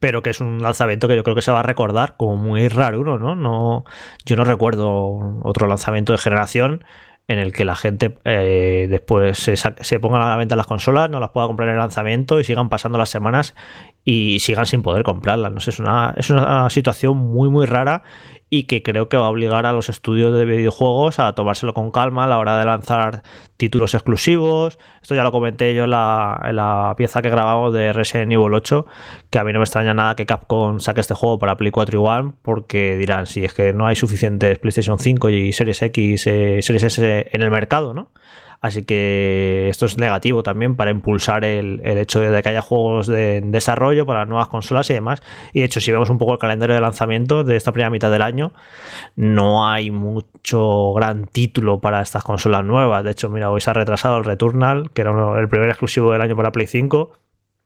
[0.00, 2.68] pero que es un lanzamiento que yo creo que se va a recordar como muy
[2.68, 3.34] raro, ¿no?
[3.34, 3.84] no
[4.24, 6.84] yo no recuerdo otro lanzamiento de generación
[7.28, 11.10] en el que la gente eh, después se, se ponga a la venta las consolas,
[11.10, 13.54] no las pueda comprar en el lanzamiento y sigan pasando las semanas
[14.02, 15.52] y sigan sin poder comprarlas.
[15.52, 18.02] No sé, es una, es una situación muy, muy rara
[18.50, 21.90] y que creo que va a obligar a los estudios de videojuegos a tomárselo con
[21.90, 23.22] calma a la hora de lanzar
[23.56, 24.78] títulos exclusivos.
[25.02, 28.86] Esto ya lo comenté yo en la, pieza que grabamos de Resident Evil 8,
[29.30, 32.00] que a mí no me extraña nada que Capcom saque este juego para Play 4
[32.00, 36.26] y One, porque dirán, si es que no hay suficientes PlayStation 5 y Series X,
[36.26, 38.10] eh, Series S en el mercado, ¿no?
[38.60, 43.40] Así que esto es negativo también para impulsar el, hecho de que haya juegos de,
[43.44, 45.22] desarrollo para nuevas consolas y demás.
[45.52, 48.10] Y de hecho, si vemos un poco el calendario de lanzamiento de esta primera mitad
[48.10, 48.52] del año,
[49.14, 53.04] no hay mucho gran título para estas consolas nuevas.
[53.04, 56.22] De hecho, mira, hoy se ha retrasado el Returnal, que era el primer exclusivo del
[56.22, 57.12] año para Play 5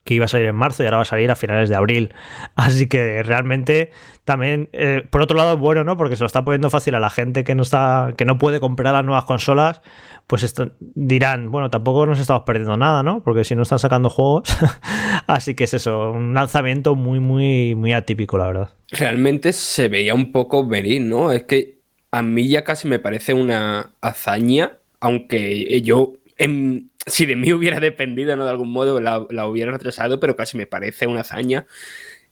[0.05, 2.15] que iba a salir en marzo y ahora va a salir a finales de abril.
[2.55, 3.93] Así que realmente
[4.25, 5.97] también, eh, por otro lado, es bueno, ¿no?
[5.97, 8.61] Porque se lo está poniendo fácil a la gente que no está, que no puede
[8.61, 9.81] comprar las nuevas consolas.
[10.29, 13.23] Pues esto, dirán, bueno, tampoco nos estamos perdiendo nada, ¿no?
[13.23, 14.49] Porque si no están sacando juegos.
[15.27, 18.71] Así que es eso, un lanzamiento muy, muy, muy atípico, la verdad.
[18.91, 21.33] Realmente se veía un poco venir, ¿no?
[21.33, 21.81] Es que
[22.13, 27.81] a mí ya casi me parece una hazaña, aunque yo en, si de mí hubiera
[27.81, 28.45] dependido, ¿no?
[28.45, 31.67] De algún modo la, hubiera retrasado, pero casi me parece una hazaña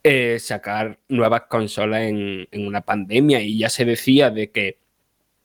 [0.02, 3.40] eh, sacar nuevas consolas en, una pandemia.
[3.42, 4.78] Y ya se decía de que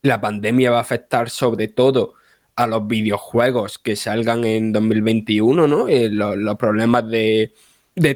[0.02, 2.14] la pandemia va a afectar sobre todo
[2.56, 5.90] a los videojuegos que salgan en 2021, ¿no?
[5.90, 7.54] Eh, los, problemas de,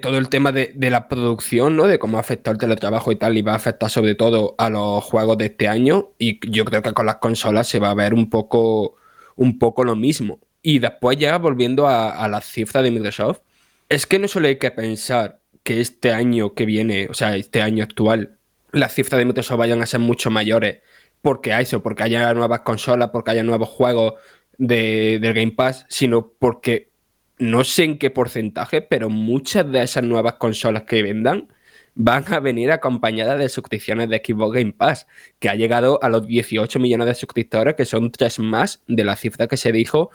[0.02, 1.88] todo el tema de, la producción, ¿no?
[1.88, 5.04] De cómo afectó el teletrabajo y tal, y va a afectar sobre todo a los
[5.04, 6.12] juegos de este año.
[6.20, 8.96] Y yo creo que con las consolas se va a ver un poco,
[9.36, 10.40] un poco lo mismo.
[10.62, 13.42] Y después ya volviendo a, a las cifras de Microsoft,
[13.90, 17.62] es que no solo hay que pensar que este año que viene, o sea, este
[17.62, 18.38] año actual,
[18.72, 20.80] las cifras de Microsoft vayan a ser mucho mayores
[21.22, 24.14] porque hay eso, porque haya nuevas consolas, porque haya nuevos juegos
[24.58, 26.92] de, del Game Pass, sino porque
[27.38, 31.48] no sé en qué porcentaje, pero muchas de esas nuevas consolas que vendan
[31.96, 35.08] van a venir acompañadas de suscripciones de Xbox Game Pass,
[35.40, 39.16] que ha llegado a los 18 millones de suscriptores, que son tres más de la
[39.16, 40.12] cifra que se dijo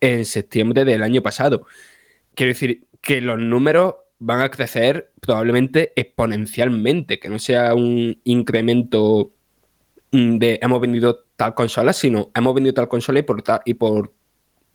[0.00, 1.66] en septiembre del año pasado.
[2.34, 3.94] Quiero decir que los números
[4.24, 9.32] van a crecer probablemente exponencialmente, que no sea un incremento
[10.12, 14.14] mm, de hemos vendido tal consola, sino hemos vendido tal consola y por, y por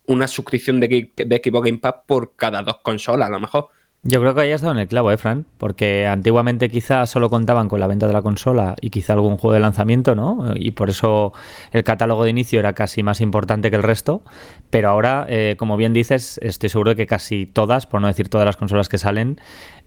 [0.05, 3.69] una suscripción de, de Xbox Game Pass por cada dos consolas, a lo mejor.
[4.01, 5.45] Yo creo que ahí has dado en el clavo, ¿eh, Fran?
[5.57, 9.53] Porque antiguamente quizás solo contaban con la venta de la consola y quizá algún juego
[9.53, 10.53] de lanzamiento, ¿no?
[10.55, 11.33] Y por eso
[11.73, 14.21] el catálogo de inicio era casi más importante que el resto.
[14.69, 18.29] Pero ahora, eh, como bien dices, estoy seguro de que casi todas, por no decir
[18.29, 19.41] todas las consolas que salen,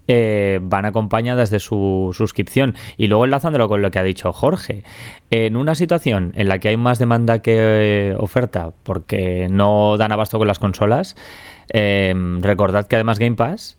[0.07, 2.75] eh, van acompañadas de su suscripción.
[2.97, 4.83] Y luego enlazándolo con lo que ha dicho Jorge,
[5.31, 7.55] en una situación en la que hay más demanda que
[8.11, 11.15] eh, oferta porque no dan abasto con las consolas,
[11.67, 13.77] recordad que además Game Pass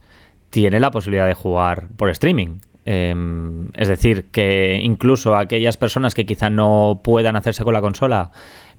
[0.55, 2.61] tiene la posibilidad de jugar por streaming.
[2.85, 8.31] Em, es decir, que incluso aquellas personas que quizá no puedan hacerse con la consola,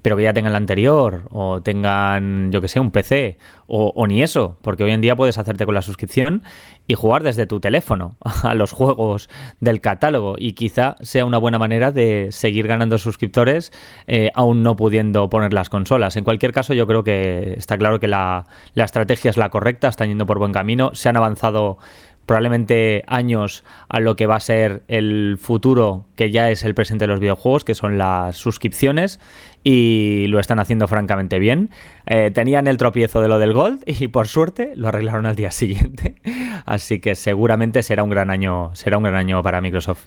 [0.02, 4.22] pero que ya tengan la anterior, o tengan, yo que sé, un PC, o, ni
[4.22, 6.44] eso, porque hoy en día puedes hacerte con la suscripción
[6.86, 9.28] y jugar desde tu teléfono a los juegos
[9.60, 13.72] del catálogo, y quizá sea una buena manera de seguir ganando suscriptores,
[14.06, 16.16] eh, aún no pudiendo poner las consolas.
[16.16, 19.88] En cualquier caso, yo creo que está claro que la, la estrategia es la correcta,
[19.88, 21.78] están yendo por buen camino, se han avanzado
[22.26, 27.04] probablemente años a lo que va a ser el futuro que ya es el presente
[27.04, 29.20] de los videojuegos, que son las suscripciones,
[29.62, 31.70] y lo están haciendo francamente bien.
[32.06, 35.50] Eh, tenían el tropiezo de lo del Gold y por suerte lo arreglaron al día
[35.50, 36.16] siguiente.
[36.66, 40.04] Así que seguramente será un gran año, será un gran año para Microsoft.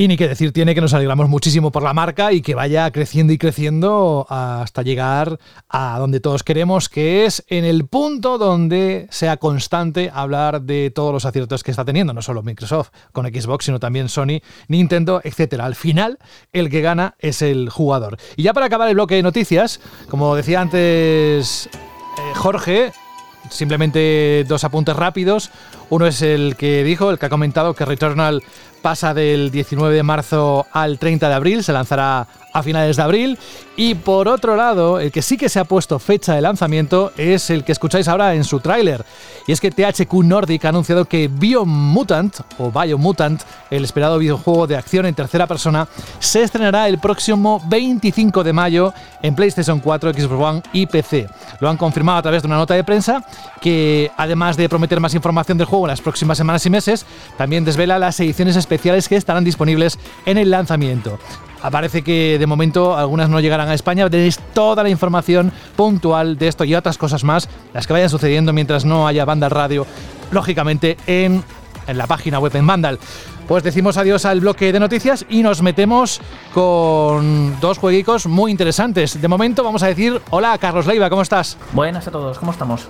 [0.00, 2.90] Y ni que decir tiene que nos alegramos muchísimo por la marca y que vaya
[2.90, 9.08] creciendo y creciendo hasta llegar a donde todos queremos, que es en el punto donde
[9.10, 13.66] sea constante hablar de todos los aciertos que está teniendo, no solo Microsoft con Xbox,
[13.66, 15.66] sino también Sony, Nintendo, etcétera.
[15.66, 16.18] Al final,
[16.54, 18.16] el que gana es el jugador.
[18.36, 22.92] Y ya para acabar el bloque de noticias, como decía antes eh, Jorge,
[23.50, 25.50] simplemente dos apuntes rápidos.
[25.88, 28.42] Uno es el que dijo, el que ha comentado que Returnal
[28.80, 33.38] pasa del 19 de marzo al 30 de abril, se lanzará a finales de abril.
[33.76, 37.50] Y por otro lado, el que sí que se ha puesto fecha de lanzamiento es
[37.50, 39.04] el que escucháis ahora en su tráiler.
[39.46, 44.76] Y es que THQ Nordic ha anunciado que Biomutant, o Biomutant, el esperado videojuego de
[44.76, 50.42] acción en tercera persona, se estrenará el próximo 25 de mayo en PlayStation 4, Xbox
[50.42, 51.28] One y PC.
[51.60, 53.24] Lo han confirmado a través de una nota de prensa
[53.60, 57.06] que, además de prometer más información del juego en las próximas semanas y meses,
[57.38, 61.18] también desvela las ediciones especiales que estarán disponibles en el lanzamiento.
[61.62, 64.08] Aparece que de momento algunas no llegarán a España.
[64.08, 68.52] Tenéis toda la información puntual de esto y otras cosas más, las que vayan sucediendo
[68.52, 69.86] mientras no haya banda radio,
[70.30, 71.44] lógicamente en,
[71.86, 72.98] en la página web en Vandal.
[73.46, 76.20] Pues decimos adiós al bloque de noticias y nos metemos
[76.54, 79.20] con dos jueguicos muy interesantes.
[79.20, 81.56] De momento vamos a decir hola Carlos Leiva, ¿cómo estás?
[81.72, 82.88] Buenas a todos, ¿cómo estamos?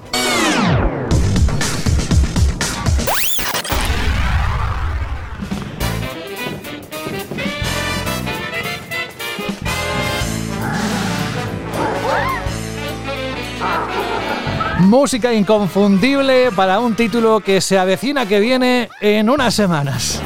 [14.90, 20.20] Música inconfundible para un título que se avecina que viene en unas semanas.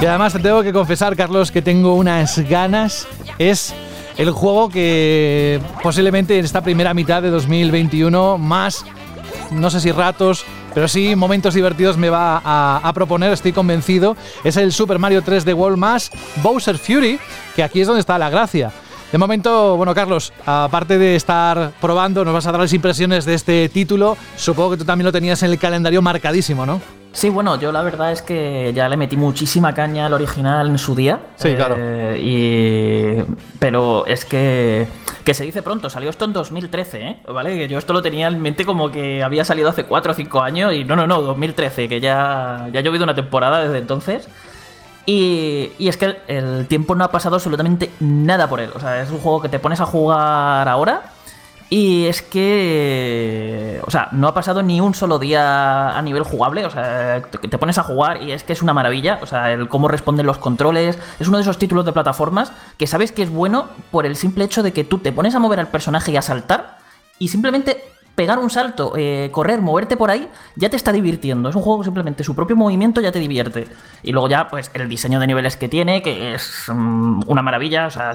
[0.00, 3.06] Y además te tengo que confesar, Carlos, que tengo unas ganas.
[3.38, 3.72] Es
[4.16, 8.84] el juego que posiblemente en esta primera mitad de 2021 más,
[9.52, 14.16] no sé si ratos, pero sí momentos divertidos me va a, proponer, estoy convencido.
[14.42, 16.10] Es el Super Mario 3 de World Mass
[16.42, 17.20] Bowser Fury,
[17.54, 18.72] que aquí es donde está la gracia.
[19.12, 23.34] De momento, bueno, Carlos, aparte de estar probando, nos vas a dar las impresiones de
[23.34, 24.16] este título.
[24.36, 26.80] Supongo que tú también lo tenías en el calendario marcadísimo, ¿no?
[27.14, 30.78] Sí, bueno, yo la verdad es que ya le metí muchísima caña al original en
[30.78, 31.20] su día.
[31.36, 31.76] Sí, claro.
[31.78, 33.34] Eh, y...
[33.60, 34.88] Pero es que,
[35.24, 37.18] que se dice pronto, salió esto en 2013, ¿eh?
[37.32, 37.56] ¿Vale?
[37.56, 40.42] Que yo esto lo tenía en mente como que había salido hace 4 o 5
[40.42, 44.28] años y no, no, no, 2013, que ya, ya ha llovido una temporada desde entonces.
[45.06, 48.70] Y, y, es que el tiempo no ha pasado absolutamente nada por él.
[48.74, 51.02] O sea, es un juego que te pones a jugar ahora
[51.70, 56.64] y es que, o sea, no ha pasado ni un solo día a nivel jugable.
[56.66, 59.18] O sea, te, pones a jugar y es que es una maravilla.
[59.22, 60.98] O sea, el cómo responden los controles.
[61.18, 64.44] Es uno de esos títulos de plataformas que sabes que es bueno por el simple
[64.44, 66.78] hecho de que tú te pones a mover al personaje y a saltar
[67.18, 67.82] y simplemente
[68.14, 71.48] pegar un salto, eh, correr, moverte por ahí, ya te está divirtiendo.
[71.48, 73.66] Es un juego que simplemente su propio movimiento ya te divierte.
[74.02, 77.86] Y luego ya, pues, el diseño de niveles que tiene, que es mm, una maravilla,
[77.86, 78.14] o sea,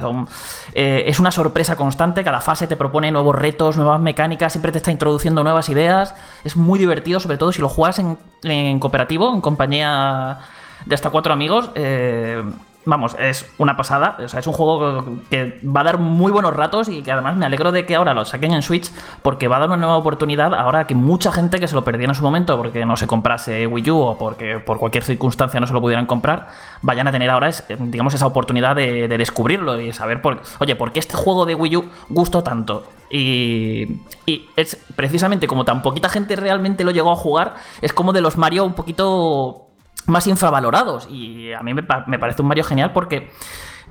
[0.74, 2.24] eh, es una sorpresa constante.
[2.24, 6.16] Cada fase te propone nuevos retos, nuevas mecánicas, siempre te está introduciendo nuevas ideas.
[6.44, 10.40] Es muy divertido, sobre todo si lo juegas en, en cooperativo, en compañía
[10.86, 11.72] de hasta cuatro amigos.
[11.76, 12.42] Eh,
[12.90, 14.18] vamos, es una pasada.
[14.24, 17.38] O sea, es un juego que va a dar muy buenos ratos y que además
[17.38, 19.98] me alegro de que ahora lo saquen en Switch porque va a dar una nueva
[19.98, 23.08] oportunidad ahora que mucha gente que se lo perdía en su momento porque no se
[23.08, 26.48] comprase Wii U o porque por cualquier circunstancia no se lo pudieran comprar,
[26.82, 31.00] vayan a tener ahora, digamos, esa oportunidad de, descubrirlo y saber, por, oye, ¿por qué
[31.00, 32.84] este juego de Wii U gustó tanto?
[33.10, 38.14] Y, y, es precisamente como tan poquita gente realmente lo llegó a jugar, es como
[38.14, 39.69] de los Mario un poquito
[40.10, 41.08] más infravalorados.
[41.10, 43.32] Y a mí me, parece un Mario genial porque,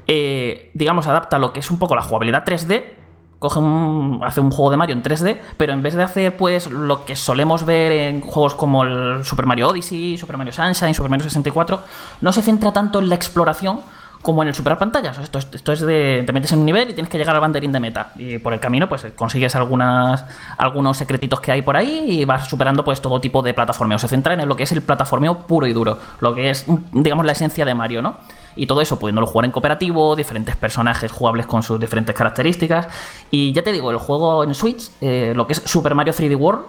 [0.07, 2.94] eh, digamos, adapta lo que es un poco la jugabilidad 3D.
[3.38, 6.68] Coge un, hace un juego de Mario en 3D, pero en vez de hacer pues
[6.68, 11.09] lo que solemos ver en juegos como el Super Mario Odyssey, Super Mario Sunshine, Super
[11.09, 11.81] Mario 64,
[12.20, 13.81] no se centra tanto en la exploración,
[14.22, 15.18] como en el superar pantallas.
[15.18, 16.22] Esto, esto es de.
[16.26, 18.12] Te metes en un nivel y tienes que llegar al banderín de meta.
[18.16, 20.24] Y por el camino, pues consigues algunas,
[20.57, 23.98] algunos secretitos que hay por ahí y vas superando pues todo tipo de plataformeo.
[23.98, 25.98] Se centra en lo que es el plataformeo puro y duro.
[26.20, 28.16] Lo que es, digamos, la esencia de Mario, ¿no?
[28.57, 32.88] Y todo eso pudiéndolo jugar en cooperativo, diferentes personajes jugables con sus diferentes características.
[33.31, 36.37] Y ya te digo, el juego en Switch, eh, lo que es Super Mario 3D
[36.37, 36.62] World,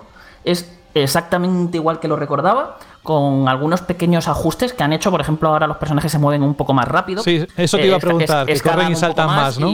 [0.43, 5.11] es exactamente igual que lo recordaba con algunos pequeños ajustes que han hecho.
[5.11, 7.23] Por ejemplo, ahora los personajes se mueven un poco más rápido.
[7.23, 9.69] Sí, eso te iba a eh, preguntar, que corren y saltan más, ¿no?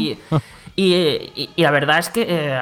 [0.78, 2.60] Y, la verdad es que eh,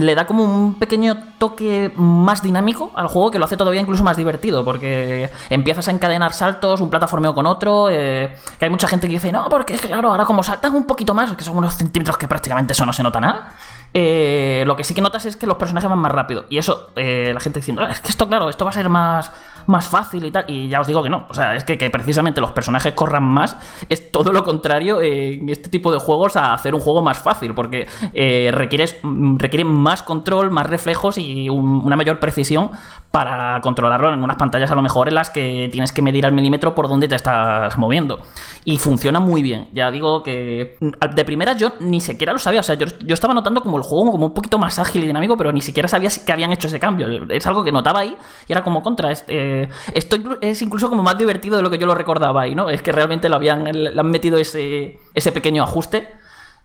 [0.00, 4.02] le da como un pequeño toque más dinámico al juego que lo hace todavía incluso
[4.02, 8.88] más divertido, porque empiezas a encadenar saltos, un plataformeo con otro, eh, que hay mucha
[8.88, 11.44] gente que dice, no, porque es que claro, ahora como saltas un poquito más, que
[11.44, 13.52] son unos centímetros que prácticamente eso no se nota nada,
[13.94, 16.44] lo que sí que notas es que los personajes van más rápido.
[16.48, 19.30] Y eso, la gente diciendo, ah, es que esto, claro, esto va a ser más,
[19.66, 20.44] más fácil y tal.
[20.48, 21.26] Y ya os digo que no.
[21.28, 23.56] O sea, es que, precisamente los personajes corran más
[23.88, 27.54] es todo lo contrario en este tipo de juegos a hacer un juego más fácil,
[27.54, 32.70] porque eh, requieres, mm, requiere más control, más reflejos y una mayor precisión
[33.12, 36.32] para controlarlo en unas pantallas a lo mejor en las que tienes que medir al
[36.32, 38.20] milímetro por dónde te estás moviendo.
[38.64, 39.68] Y funciona muy bien.
[39.72, 42.60] Ya digo que mm, de primera yo ni siquiera lo sabía.
[42.60, 45.36] O sea, yo, estaba notando como el juego como un poquito más ágil y dinámico,
[45.36, 47.06] pero ni siquiera sabía que habían hecho ese cambio.
[47.28, 48.16] Es algo que notaba ahí
[48.48, 49.12] y era como contra.
[49.12, 49.51] Este,
[49.94, 52.68] esto es incluso como más divertido de lo que yo lo recordaba ahí, ¿no?
[52.70, 56.08] Es que realmente lo habían, le han metido ese, ese pequeño ajuste.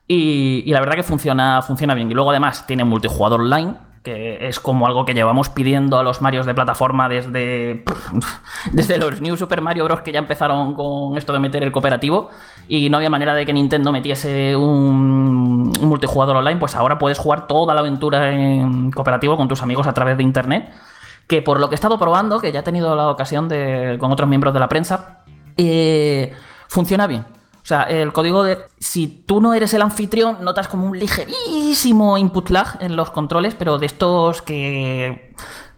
[0.07, 2.09] Y, la verdad que funciona, funciona bien.
[2.09, 3.73] Y luego además tiene multijugador online,
[4.03, 7.83] que es como algo que llevamos pidiendo a los Marios de plataforma desde,
[8.71, 10.01] desde los New Super Mario Bros.
[10.01, 12.29] que ya empezaron con esto de meter el cooperativo
[12.69, 17.47] y no había manera de que Nintendo metiese un, multijugador online, pues ahora puedes jugar
[17.47, 20.71] toda la aventura en cooperativo con tus amigos a través de Internet,
[21.27, 24.11] que por lo que he estado probando, que ya he tenido la ocasión de, con
[24.11, 25.19] otros miembros de la prensa,
[25.57, 26.33] eh,
[26.67, 27.21] funciona bien.
[27.21, 28.59] O sea, el código de.
[28.79, 33.55] Si tú no eres el anfitrión, notas como un ligerísimo input lag en los controles,
[33.55, 35.35] pero de estos que.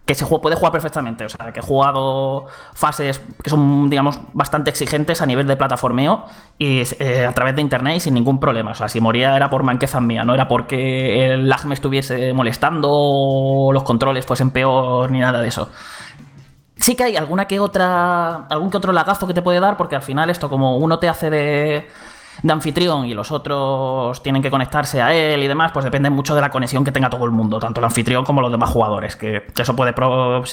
[0.10, 1.24] Que se puede jugar perfectamente.
[1.24, 6.26] O sea, que he jugado fases que son, digamos, bastante exigentes a nivel de plataformeo
[6.58, 8.72] y eh, a través de internet y sin ningún problema.
[8.72, 12.34] O sea, si moría era por manqueza mía, no era porque el lag me estuviese
[12.34, 15.70] molestando o los controles fuesen peor ni nada de eso
[16.78, 19.98] sí que hay alguna que otra, algún que otro lagazo que te puede dar, porque
[19.98, 21.88] al final esto, como uno te hace de,
[22.48, 26.42] anfitrión y los otros tienen que conectarse a él y demás, pues depende mucho de
[26.42, 29.16] la conexión que tenga todo el mundo, tanto el anfitrión como los demás jugadores.
[29.16, 29.94] Que eso puede.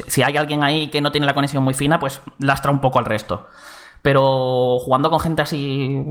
[0.09, 2.99] Si hay alguien ahí que no tiene la conexión muy fina, pues lastra un poco
[2.99, 3.47] al resto.
[4.03, 6.05] Pero jugando con gente así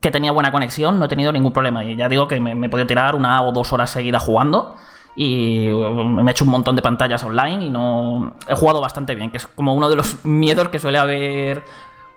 [0.00, 1.84] que tenía buena conexión, no he tenido ningún problema.
[1.84, 4.76] Y ya digo que me, me he podido tirar una o dos horas seguidas jugando
[5.16, 9.30] y me he hecho un montón de pantallas online y no he jugado bastante bien,
[9.30, 11.64] que es como uno de los miedos que suele haber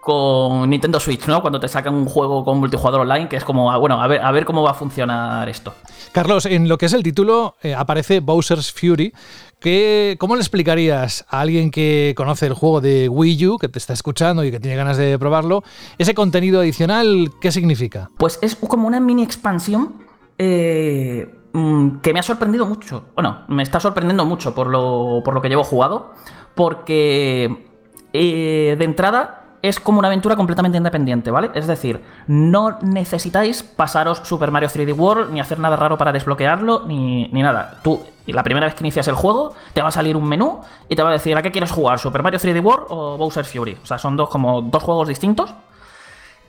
[0.04, 1.42] con Nintendo Switch, ¿no?
[1.42, 4.22] Cuando te sacan un juego con multijugador online, que es como, ah, bueno, a ver,
[4.22, 5.74] a ver cómo va a funcionar esto.
[6.12, 9.14] Carlos, en lo que es el título eh, aparece Bowser's Fury.
[9.60, 13.80] Que, ¿Cómo le explicarías a alguien que conoce el juego de Wii U, que te
[13.80, 15.64] está escuchando y que tiene ganas de probarlo,
[15.98, 18.10] ese contenido adicional, qué significa?
[18.18, 20.04] Pues es como una mini expansión
[20.38, 23.06] eh, mm, que me ha sorprendido mucho.
[23.16, 26.12] Bueno, me está sorprendiendo mucho por lo, por lo que llevo jugado,
[26.56, 27.70] porque
[28.12, 31.50] eh, de entrada es como una aventura completamente independiente, ¿vale?
[31.56, 36.84] Es decir, no necesitáis pasaros Super Mario 3D World, ni hacer nada raro para desbloquearlo,
[36.86, 37.80] ni, nada.
[37.82, 40.60] Tú, la primera vez que inicias el juego, te va a salir un menú
[40.90, 43.48] y te va a decir a qué quieres jugar, Super Mario 3D World o Bowser's
[43.48, 43.78] Fury.
[43.82, 45.54] O sea, son dos como dos juegos distintos.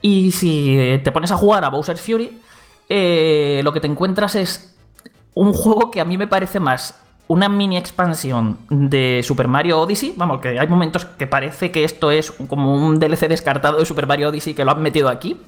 [0.01, 2.41] Y si te pones a jugar a Bowser's Fury,
[2.89, 4.75] eh, lo que te encuentras es
[5.35, 10.13] un juego que a mí me parece más una mini expansión de Super Mario Odyssey.
[10.15, 14.07] Vamos, que hay momentos que parece que esto es como un DLC descartado de Super
[14.07, 15.41] Mario Odyssey que lo han metido aquí.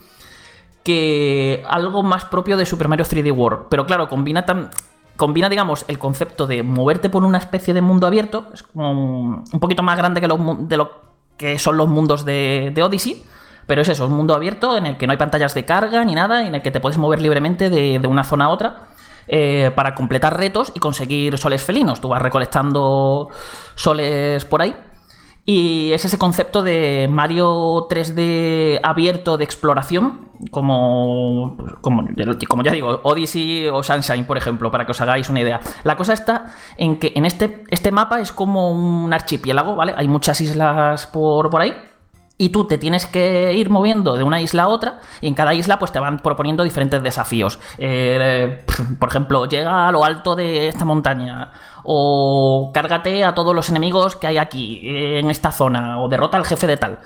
[0.83, 3.65] Que algo más propio de Super Mario 3D World.
[3.69, 4.69] Pero claro, combina tan.
[5.17, 8.47] Combina, digamos, el concepto de moverte por una especie de mundo abierto.
[8.53, 10.91] Es como un poquito más grande que lo, de lo
[11.37, 13.23] que son los mundos de, Odyssey.
[13.65, 16.15] Pero es eso, un mundo abierto en el que no hay pantallas de carga ni
[16.15, 18.87] nada, en el que te puedes mover libremente de, de una zona a otra.
[19.27, 21.99] Eh, para completar retos y conseguir soles felinos.
[21.99, 23.29] Tú vas recolectando
[23.75, 24.75] soles por ahí.
[25.45, 32.05] Y es ese concepto de Mario 3D abierto de exploración, como, como,
[32.49, 35.61] como, ya digo, Odyssey o Sunshine, por ejemplo, para que os hagáis una idea.
[35.85, 39.93] La cosa está en que en este, este mapa es como un archipiélago, ¿vale?
[39.95, 41.73] Hay muchas islas por, por ahí
[42.37, 45.53] y tú te tienes que ir moviendo de una isla a otra y en cada
[45.53, 47.59] isla pues te van proponiendo diferentes desafíos.
[47.77, 48.63] Eh,
[48.99, 51.51] por ejemplo, llega a lo alto de esta montaña
[51.83, 56.45] o cárgate a todos los enemigos que hay aquí en esta zona o derrota al
[56.45, 56.99] jefe de tal.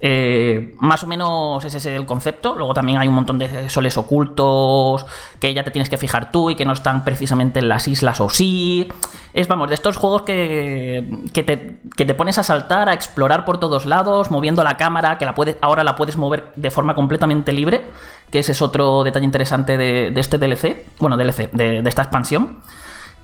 [0.00, 2.54] Eh, más o menos ese es el concepto.
[2.54, 5.06] Luego también hay un montón de soles ocultos
[5.40, 8.20] que ya te tienes que fijar tú y que no están precisamente en las islas
[8.20, 8.88] o sí.
[9.32, 13.86] Es, vamos, de estos juegos que, que, te, pones a saltar, a explorar por todos
[13.86, 17.84] lados, moviendo la cámara, que la puedes, ahora la puedes mover de forma completamente libre,
[18.30, 22.60] que ese es otro detalle interesante de, este DLC, bueno, DLC, de, de esta expansión.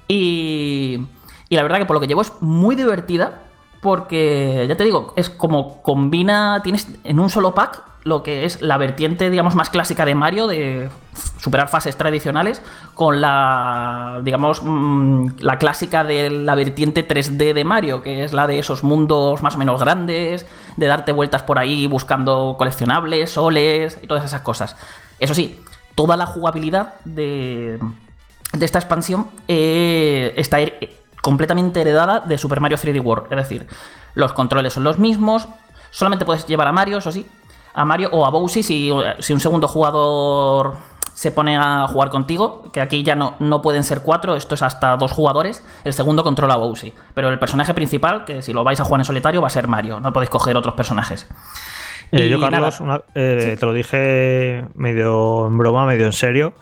[0.06, 1.00] Y,
[1.48, 3.43] y la verdad que por lo que llevo es muy divertida
[3.84, 8.62] porque, ya te digo, es como combina, tienes en un solo pack lo que es
[8.62, 10.88] la vertiente, digamos, más clásica de Mario, de
[11.38, 12.62] superar fases tradicionales,
[12.94, 18.46] con la, digamos, mm, la clásica de la vertiente 3D de Mario, que es la
[18.46, 20.46] de esos mundos más o menos grandes,
[20.78, 24.76] de darte vueltas por ahí buscando coleccionables, soles y todas esas cosas.
[25.18, 25.60] Eso sí,
[25.94, 27.78] toda la jugabilidad de,
[28.54, 30.58] de esta expansión eh, está
[31.24, 33.28] completamente heredada de Super Mario 3D World.
[33.30, 33.66] Es decir,
[34.14, 35.48] los controles son los mismos,
[35.90, 37.26] solamente puedes llevar a Mario, eso sí,
[37.72, 40.74] a Mario o a Bowser si, si un segundo jugador
[41.14, 44.62] se pone a jugar contigo, que aquí ya no, no pueden ser cuatro, esto es
[44.62, 46.92] hasta dos jugadores, el segundo controla a Bowser.
[47.14, 49.66] Pero el personaje principal, que si lo vais a jugar en solitario, va a ser
[49.66, 51.26] Mario, no podéis coger otros personajes.
[52.12, 52.82] Eh, yo, Carlos,
[53.14, 56.52] eh, te lo dije medio en broma, medio en serio.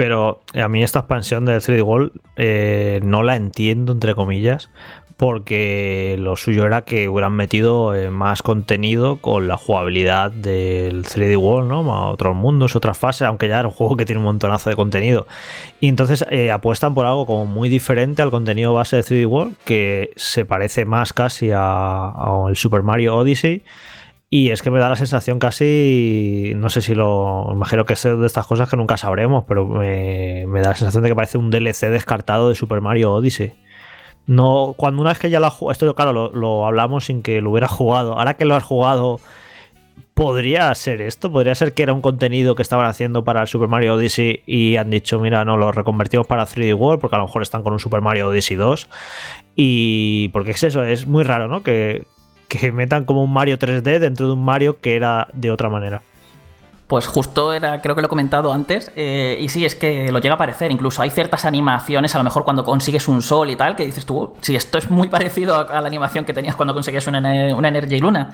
[0.00, 4.70] Pero a mí esta expansión del 3D World eh, no la entiendo, entre comillas,
[5.18, 11.36] porque lo suyo era que hubieran metido eh, más contenido con la jugabilidad del 3D
[11.36, 12.08] World, ¿no?
[12.08, 15.26] otros mundos, otras fases, aunque ya era un juego que tiene un montonazo de contenido.
[15.80, 19.56] Y entonces eh, apuestan por algo como muy diferente al contenido base de 3D World,
[19.66, 23.64] que se parece más casi al Super Mario Odyssey
[24.32, 28.02] y es que me da la sensación casi, no sé si lo, imagino que es
[28.04, 31.50] de estas cosas que nunca sabremos, pero me, da la sensación de que parece un
[31.50, 33.54] DLC descartado de Super Mario Odyssey.
[34.28, 37.50] No, cuando una vez que ya jugado, esto claro, lo, lo, hablamos sin que lo
[37.50, 38.16] hubiera jugado.
[38.16, 39.18] Ahora que lo has jugado,
[40.14, 41.32] ¿podría ser esto?
[41.32, 44.76] ¿Podría ser que era un contenido que estaban haciendo para el Super Mario Odyssey y
[44.76, 47.72] han dicho, mira, no, lo reconvertimos para 3D World porque a lo mejor están con
[47.72, 48.88] un Super Mario Odyssey 2?
[49.56, 51.64] Y porque es eso, es muy raro, ¿no?
[51.64, 52.06] Que,
[52.50, 56.02] que metan como un Mario 3D dentro de un Mario que era de otra manera.
[56.88, 60.18] Pues justo era, creo que lo he comentado antes, eh, y sí, es que lo
[60.18, 60.72] llega a parecer.
[60.72, 64.04] Incluso hay ciertas animaciones, a lo mejor cuando consigues un sol y tal, que dices
[64.04, 67.20] tú, sí, esto es muy parecido a, la animación que tenías cuando conseguías una,
[67.54, 68.32] una Energy Luna.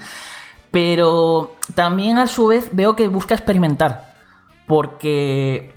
[0.71, 4.15] Pero también a su vez veo que busca experimentar,
[4.67, 5.75] porque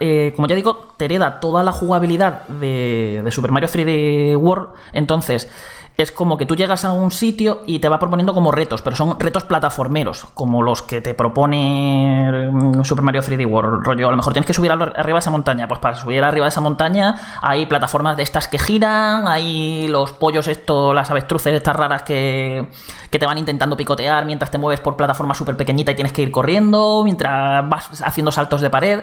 [0.00, 5.48] eh, como ya digo, te hereda toda la jugabilidad de Super Mario 3D World, entonces
[5.96, 8.94] es como que tú llegas a un sitio y te va proponiendo como retos, pero
[8.96, 13.84] son retos plataformeros, como los que te propone mm, Super Mario 3D World.
[13.84, 15.66] Rollo, a lo mejor tienes que subir arriba de esa montaña.
[15.68, 20.12] Pues para subir arriba de esa montaña hay plataformas de estas que giran, hay los
[20.12, 22.68] pollos estos, las avestruces estas raras que,
[23.10, 26.22] que te van intentando picotear mientras te mueves por plataforma súper pequeñita y tienes que
[26.22, 29.00] ir corriendo, mientras vas haciendo saltos de pared.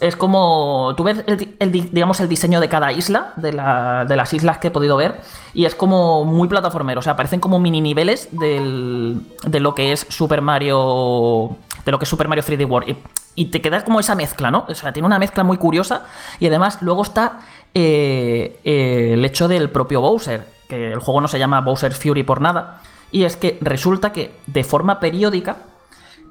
[0.00, 0.94] Es como.
[0.96, 4.96] Tú ves, el, digamos, el diseño de cada isla, de, las islas que he podido
[4.96, 5.20] ver,
[5.54, 7.00] y es como muy plataformero.
[7.00, 11.56] O sea, parecen como mini niveles de lo que es Super Mario.
[11.84, 12.96] De lo que es Super Mario 3D World.
[13.34, 14.66] Y, te quedas como esa mezcla, ¿no?
[14.68, 16.04] O sea, tiene una mezcla muy curiosa.
[16.38, 17.40] Y además, luego está
[17.74, 20.46] eh, el hecho del propio Bowser.
[20.68, 22.82] Que el juego no se llama Bowser Fury por nada.
[23.10, 25.56] Y es que resulta que de forma periódica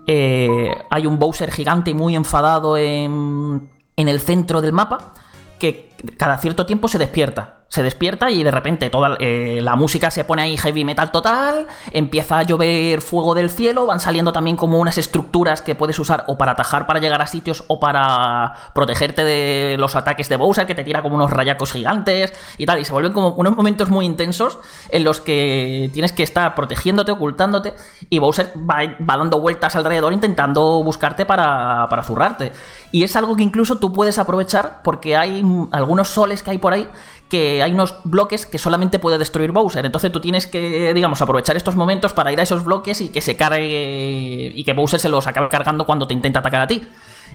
[0.08, 5.14] eh, hay un Bowser gigante muy enfadado en, en el centro del mapa
[5.60, 10.10] que cada cierto tiempo se despierta se despierta y de repente toda eh, la música
[10.10, 14.56] se pone ahí heavy metal total, empieza a llover fuego del cielo, van saliendo también
[14.56, 18.54] como unas estructuras que puedes usar o para atajar para llegar a sitios o para
[18.74, 22.80] protegerte de los ataques de Bowser que te tira como unos rayacos gigantes y tal,
[22.80, 24.60] y se vuelven como unos momentos muy intensos
[24.90, 27.74] en los que tienes que estar protegiéndote, ocultándote
[28.10, 32.54] y Bowser va, dando vueltas alrededor intentando buscarte para, para zurrarte.
[32.92, 36.74] Y es algo que incluso tú puedes aprovechar porque hay algunos soles que hay por
[36.74, 36.88] ahí
[37.30, 39.86] que hay unos bloques que solamente puede destruir Bowser.
[39.86, 43.22] Entonces tú tienes que, digamos, aprovechar estos momentos para ir a esos bloques y que
[43.22, 46.88] se cargue y que Bowser se los acabe cargando cuando te intenta atacar a ti.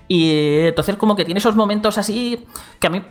[0.09, 2.45] Y entonces como que tiene esos momentos así
[2.79, 3.03] que a mí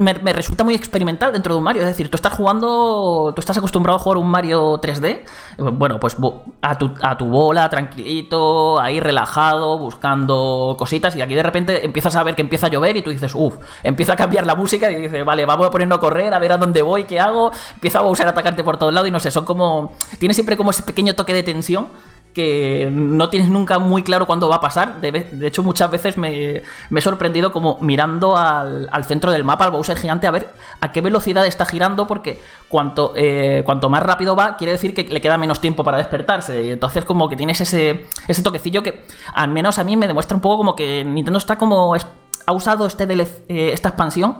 [0.00, 1.82] me, resulta muy experimental dentro de un Mario.
[1.82, 5.24] Es decir, tú estás jugando, tú estás acostumbrado a jugar un Mario 3D,
[5.58, 6.16] bueno, pues
[6.62, 12.16] a tu, a tu bola, tranquilito, ahí relajado, buscando cositas, y aquí de repente empiezas
[12.16, 14.90] a ver que empieza a llover y tú dices, uff, empieza a cambiar la música
[14.90, 17.52] y dices, vale, vamos a ponernos a correr, a ver a dónde voy, qué hago,
[17.74, 19.92] empieza a usar atacarte por todos lados y no sé, son como.
[20.18, 21.88] Tiene siempre como ese pequeño toque de tensión
[22.34, 25.00] que no tienes nunca muy claro cuándo va a pasar.
[25.00, 29.98] De, hecho, muchas veces me, he sorprendido como mirando al, centro del mapa, al Bowser
[29.98, 30.48] gigante, a ver
[30.80, 35.04] a qué velocidad está girando, porque cuanto, eh, cuanto más rápido va, quiere decir que
[35.04, 36.64] le queda menos tiempo para despertarse.
[36.64, 39.04] Y entonces como que tienes ese, ese toquecillo que
[39.34, 41.94] al menos a mí me demuestra un poco como que Nintendo está como...
[41.94, 44.38] ha usado este eh, esta expansión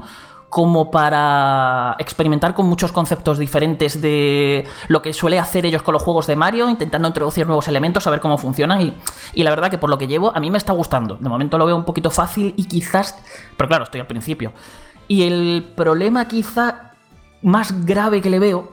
[0.51, 6.03] como para experimentar con muchos conceptos diferentes de lo que suele hacer ellos con los
[6.03, 8.81] juegos de Mario, intentando introducir nuevos elementos, a ver cómo funcionan.
[8.81, 8.95] Y,
[9.33, 11.15] y, la verdad que por lo que llevo, a mí me está gustando.
[11.15, 13.17] De momento lo veo un poquito fácil y quizás.
[13.57, 14.53] Pero claro, estoy al principio.
[15.07, 16.95] Y el problema quizá
[17.43, 18.73] más grave que le veo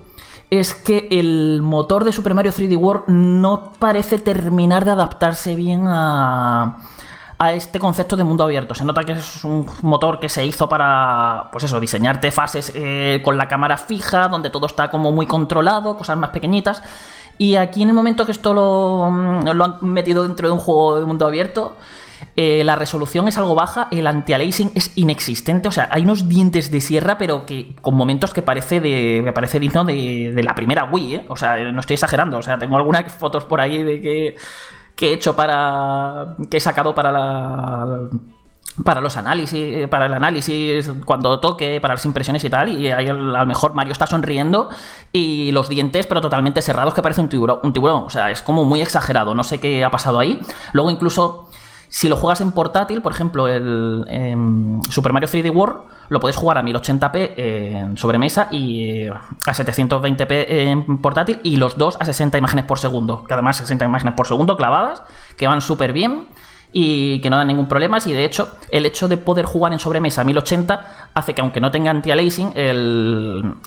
[0.49, 5.83] es que el motor de Super Mario 3D World no parece terminar de adaptarse bien
[5.87, 6.77] a
[7.39, 8.73] a este concepto de mundo abierto.
[8.73, 13.21] Se nota que es un motor que se hizo para, pues eso, diseñarte fases eh,
[13.23, 16.81] con la cámara fija, donde todo está como muy controlado, cosas más pequeñitas.
[17.37, 20.99] Y aquí en el momento que esto lo, mm, han metido dentro de un juego
[20.99, 21.77] de mundo abierto,
[22.35, 26.71] eh, la resolución es algo baja, el anti-aliasing es inexistente, o sea, hay unos dientes
[26.71, 30.55] de sierra, pero que con momentos que parece de, me parece digno de, de la
[30.55, 31.25] primera Wii, ¿eh?
[31.27, 34.35] o sea, no estoy exagerando, o sea, tengo algunas fotos por ahí de que
[34.97, 36.35] que he hecho para.
[36.49, 38.09] que he sacado para la.
[38.83, 43.07] Para los análisis, para el análisis cuando toque, para las impresiones y tal, y ahí
[43.07, 44.69] a lo mejor Mario está sonriendo
[45.11, 48.03] y los dientes, pero totalmente cerrados, que parece un tiburón, un tiburón.
[48.03, 49.33] O sea, es como muy exagerado.
[49.33, 50.39] No sé qué ha pasado ahí.
[50.73, 51.49] Luego, incluso,
[51.89, 54.05] si lo juegas en portátil, por ejemplo, el
[54.89, 55.77] Super Mario 3D World,
[56.09, 61.77] lo puedes jugar a 1080p en sobremesa y eh, a 720p en portátil y los
[61.77, 65.03] dos a 60 imágenes por segundo, que además 60 imágenes por segundo clavadas,
[65.35, 66.27] que van súper bien
[66.71, 67.97] y que no dan ningún problema.
[68.05, 71.59] Y de hecho, el hecho de poder jugar en sobremesa a 1080 hace que, aunque
[71.59, 72.53] no tenga anti-aliasing,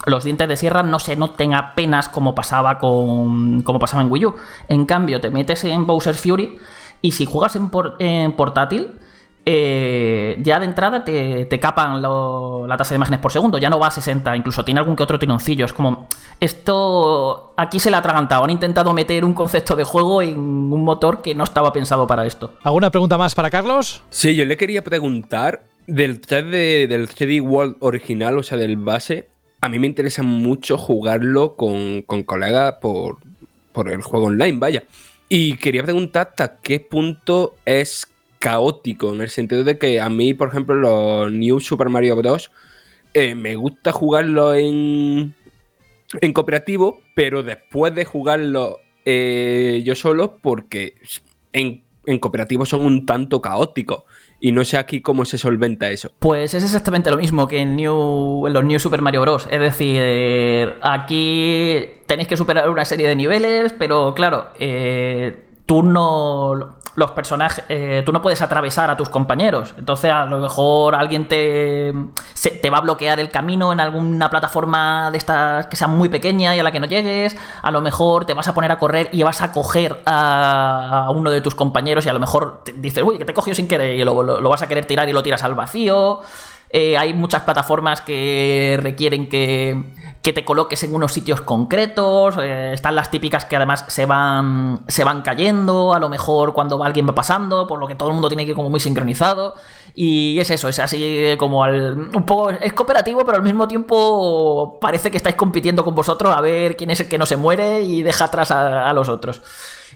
[0.06, 4.26] los dientes de sierra no se noten apenas como pasaba, con, como pasaba en Wii
[4.26, 4.34] U.
[4.68, 6.58] En cambio, te metes en Bowser Fury
[7.02, 9.00] y si juegas en portátil
[9.46, 13.86] eh, ya de entrada te, capan la tasa de imágenes por segundo, ya no va
[13.86, 15.64] a 60, incluso tiene algún que otro tironcillo.
[15.64, 20.22] Es como, esto aquí se le ha atragantado, han intentado meter un concepto de juego
[20.22, 22.54] en un motor que no estaba pensado para esto.
[22.62, 24.02] ¿Alguna pregunta más para Carlos?
[24.10, 29.30] Sí, yo le quería preguntar del 3D, del 3D World original, o sea, del base.
[29.62, 33.16] A mí me interesa mucho jugarlo con, con colegas por,
[33.72, 34.84] por el juego online, vaya.
[35.32, 38.08] Y quería preguntar hasta qué punto es
[38.40, 42.50] caótico, en el sentido de que a mí, por ejemplo, los New Super Mario Bros.
[43.14, 45.36] Eh, me gusta jugarlo en,
[46.20, 50.96] en cooperativo, pero después de jugarlo eh, yo solo, porque
[51.52, 54.02] en, en, cooperativo son un tanto caóticos.
[54.40, 56.10] Y no sé aquí cómo se solventa eso.
[56.18, 59.46] Pues es exactamente lo mismo que en, New, en los New Super Mario Bros.
[59.50, 66.79] Es decir, aquí tenéis que superar una serie de niveles, pero claro, eh, tú no
[66.96, 69.74] los personajes, eh, tú no puedes atravesar a tus compañeros.
[69.78, 71.92] Entonces, a lo mejor alguien te,
[72.62, 76.54] te va a bloquear el camino en alguna plataforma de estas que sea muy pequeña
[76.56, 77.36] y a la que no llegues.
[77.62, 81.30] A lo mejor te vas a poner a correr y vas a coger a, uno
[81.30, 83.94] de tus compañeros y a lo mejor te dices, uy, que te cogió sin querer
[83.94, 86.20] y lo, lo vas a querer tirar y lo tiras al vacío.
[86.72, 89.82] Eh, hay muchas plataformas que requieren que,
[90.22, 92.36] te coloques en unos sitios concretos.
[92.40, 96.82] Eh, están las típicas que además se van, se van cayendo, a lo mejor cuando
[96.84, 99.54] alguien va pasando, por lo que todo el mundo tiene que ir como muy sincronizado.
[99.94, 102.50] Y es eso, es así como un poco.
[102.50, 106.90] Es cooperativo, pero al mismo tiempo parece que estáis compitiendo con vosotros a ver quién
[106.90, 109.42] es el que no se muere y deja atrás a los otros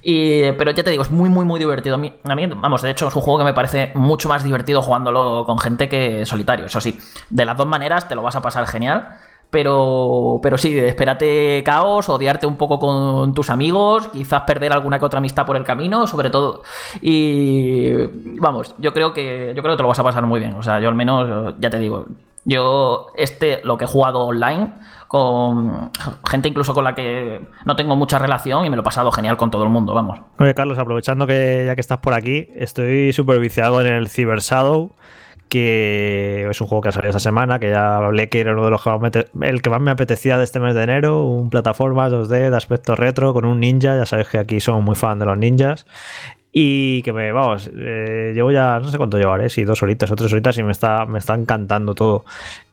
[0.04, 1.94] pero ya te digo, es muy, muy, muy divertido.
[1.94, 2.12] A mí,
[2.56, 5.88] vamos, de hecho, es un juego que me parece mucho más divertido jugándolo con gente
[5.88, 6.66] que solitario.
[6.66, 6.98] Eso sí,
[7.30, 9.16] de las dos maneras te lo vas a pasar genial.
[9.54, 15.04] Pero, pero sí, espérate caos, odiarte un poco con tus amigos, quizás perder alguna que
[15.04, 16.64] otra amistad por el camino, sobre todo.
[17.00, 17.92] Y
[18.40, 20.54] vamos, yo creo que yo creo que te lo vas a pasar muy bien.
[20.54, 22.04] O sea, yo al menos, ya te digo,
[22.44, 24.72] yo este, lo que he jugado online,
[25.06, 25.92] con
[26.28, 29.36] gente incluso con la que no tengo mucha relación y me lo he pasado genial
[29.36, 30.18] con todo el mundo, vamos.
[30.40, 34.40] Oye, Carlos, aprovechando que ya que estás por aquí, estoy súper viciado en el Cyber
[34.40, 34.96] Shadow,
[35.48, 38.64] que es un juego que ha salido esta semana, que ya hablé que era uno
[38.64, 42.08] de los que el que más me apetecía de este mes de enero, un plataforma
[42.08, 45.26] 2D de aspecto retro con un ninja, ya sabes que aquí somos muy fan de
[45.26, 45.86] los ninjas.
[46.56, 50.14] Y que me, vamos, eh, llevo ya, no sé cuánto llevaré, si dos horitas o
[50.14, 52.24] tres horitas y me está, me está encantando todo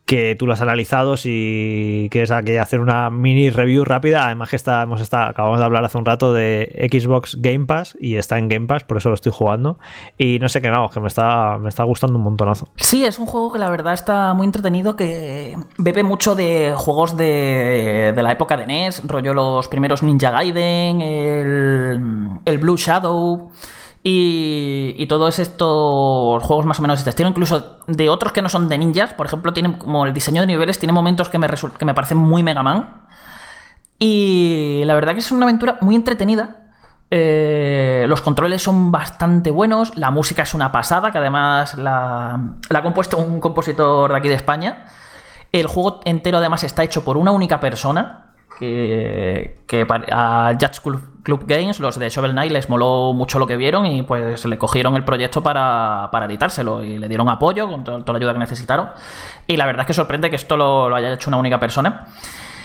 [0.06, 4.56] que tú lo has analizado, si quieres aquí hacer una mini review rápida, además que
[4.56, 8.38] está, hemos está, acabamos de hablar hace un rato de Xbox Game Pass y está
[8.38, 9.78] en Game Pass, por eso lo estoy jugando.
[10.18, 12.68] Y no sé qué, vamos, que me está, me está gustando un montonazo.
[12.76, 17.16] Sí, es un juego que la verdad está muy entretenido, que bebe mucho de juegos
[17.16, 22.02] de, de la época de NES, rollo los primeros Ninja Gaiden, el,
[22.46, 23.52] el Blue Shadow.
[24.04, 28.42] Y, y, todos estos juegos más o menos de este estilo, incluso de otros que
[28.42, 31.38] no son de ninjas, por ejemplo, tienen como el diseño de niveles, tiene momentos que
[31.38, 33.04] me, que me parecen muy Mega Man.
[34.00, 36.72] Y la verdad que es una aventura muy entretenida.
[37.12, 42.40] Eh, los controles son bastante buenos, la música es una pasada, que además la,
[42.70, 44.86] la ha compuesto un compositor de aquí de España.
[45.52, 50.82] El juego entero además está hecho por una única persona, que, a Judge
[51.24, 54.58] Club Games, los de Shovel Knight, les moló mucho lo que vieron y pues le
[54.58, 58.90] cogieron el proyecto para, editárselo y le dieron apoyo con toda la ayuda que necesitaron.
[59.48, 62.08] Y la verdad es que sorprende que esto lo, haya hecho una única persona.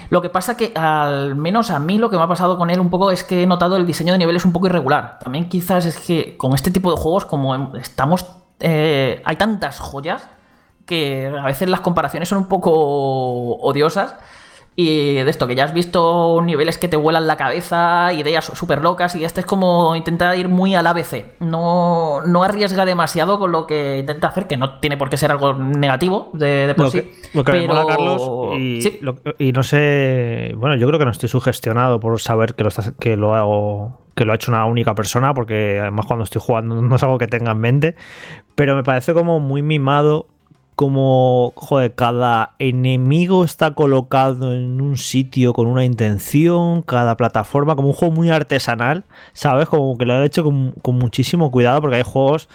[0.09, 2.79] Lo que pasa que al menos a mí lo que me ha pasado con él
[2.79, 5.19] un poco es que he notado el diseño de niveles un poco irregular.
[5.19, 8.27] También quizás es que con este tipo de juegos como estamos...
[8.61, 10.29] Eh, hay tantas joyas
[10.87, 12.71] que a veces las comparaciones son un poco
[13.57, 14.15] odiosas
[14.79, 18.83] y de esto, que ya has visto niveles que te vuelan la cabeza, ideas súper
[18.83, 21.41] locas, y este es como intentar ir muy al ABC.
[21.41, 25.31] No, no arriesga demasiado con lo que intenta hacer, que no tiene por qué ser
[25.31, 27.11] algo negativo de, por sí.
[27.33, 28.23] lo que me mola, Carlos,
[29.39, 32.71] y, no sé, bueno, yo creo que no estoy sugestionado por saber que lo,
[33.01, 36.81] que lo hago que lo ha hecho una única persona, porque además cuando estoy jugando
[36.81, 37.97] no es algo que tenga en mente,
[38.55, 40.27] pero me parece como muy mimado
[40.77, 47.89] como, joder, cada enemigo está colocado en un sitio con una intención, cada plataforma, como
[47.89, 49.69] un juego muy artesanal, ¿sabes?
[49.69, 52.51] Como que lo han hecho con, muchísimo cuidado, porque hay juegos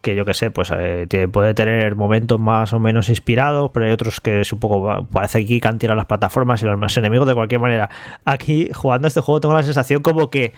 [0.00, 3.92] que yo que sé, pues eh, puede tener momentos más o menos inspirados, pero hay
[3.92, 7.34] otros que es un poco, parece que han tirado las plataformas y los enemigos de
[7.34, 7.90] cualquier manera.
[8.24, 10.54] Aquí, jugando a este juego, tengo la sensación como que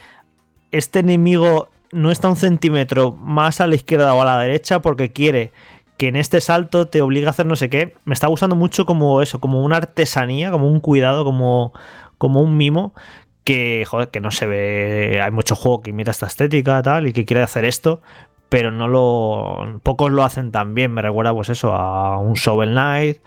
[0.71, 5.11] este enemigo no está un centímetro más a la izquierda o a la derecha porque
[5.11, 5.53] quiere
[5.99, 7.97] que en este salto te obliga a hacer no sé qué.
[8.05, 11.75] Me está gustando mucho como eso, como una artesanía, como un cuidado, como,
[12.19, 12.95] como un mimo.
[13.45, 15.21] Que, joder, que no se ve.
[15.23, 18.01] Hay mucho juego que imita esta estética tal y que quiere hacer esto,
[18.49, 19.81] pero no lo.
[19.83, 20.93] Pocos lo hacen tan bien.
[20.93, 23.19] Me recuerda, pues eso, a un Shovel Knight,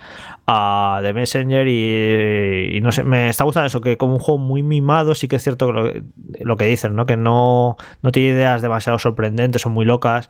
[0.48, 4.64] a The Messenger y, no sé, me está gustando eso, que como un juego muy
[4.64, 7.06] mimado, sí que es cierto lo, que dicen, ¿no?
[7.06, 10.30] Que no, no tiene ideas demasiado sorprendentes o muy locas,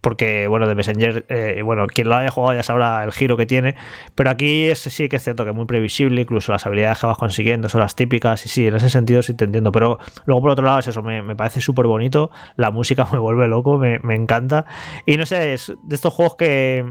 [0.00, 3.46] porque, bueno, The Messenger, eh, bueno, quien lo haya jugado ya sabrá el giro que
[3.46, 3.76] tiene,
[4.14, 7.06] pero aquí es, sí que es cierto que es muy previsible, incluso las habilidades que
[7.06, 10.42] vas consiguiendo son las típicas, y sí, en ese sentido sí te entiendo, pero luego
[10.42, 13.98] por otro lado es eso, me, parece súper bonito, la música me vuelve loco, me,
[14.00, 14.66] me encanta,
[15.06, 16.84] y no sé, es de estos juegos que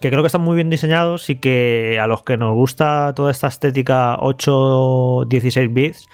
[0.00, 3.30] que creo que están muy bien diseñados y que a los que nos gusta toda
[3.30, 6.06] esta estética 8-16 bits,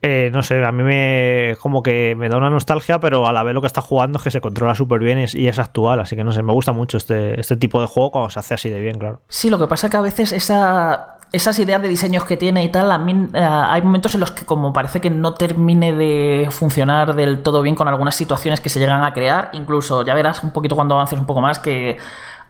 [0.00, 3.42] eh, no sé, a mí me como que me da una nostalgia, pero a la
[3.42, 6.16] vez lo que está jugando es que se controla súper bien y es actual, así
[6.16, 8.70] que no sé, me gusta mucho este, este tipo de juego cuando se hace así
[8.70, 9.20] de bien, claro.
[9.28, 12.64] Sí, lo que pasa es que a veces esa, esas ideas de diseños que tiene
[12.64, 15.92] y tal, a mí, eh, hay momentos en los que como parece que no termine
[15.92, 20.14] de funcionar del todo bien con algunas situaciones que se llegan a crear, incluso ya
[20.14, 21.98] verás un poquito cuando avances un poco más que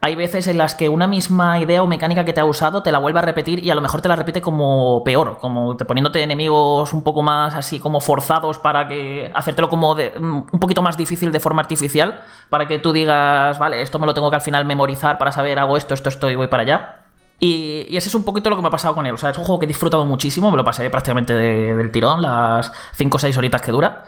[0.02, 2.90] hay veces en las que una misma idea o mecánica que te ha usado te
[2.90, 5.84] la vuelve a repetir y a lo mejor te la repite como peor, como te
[5.84, 10.60] poniéndote enemigos un poco más así como forzados para que hacértelo como de, mm, un
[10.60, 14.30] poquito más difícil de forma artificial para que tú digas, vale, esto me lo tengo
[14.30, 16.99] que al final memorizar para saber hago esto, esto, esto y voy para allá.
[17.40, 19.14] Y, ese es un poquito lo que me ha pasado con él.
[19.14, 22.22] O sea, es un juego que he disfrutado muchísimo, me lo pasé prácticamente del tirón,
[22.22, 24.04] las 5 o 6 horitas que dura.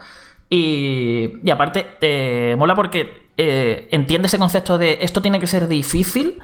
[0.49, 5.67] Y, y aparte, te mola porque eh, entiende ese concepto de esto tiene que ser
[5.67, 6.39] difícil,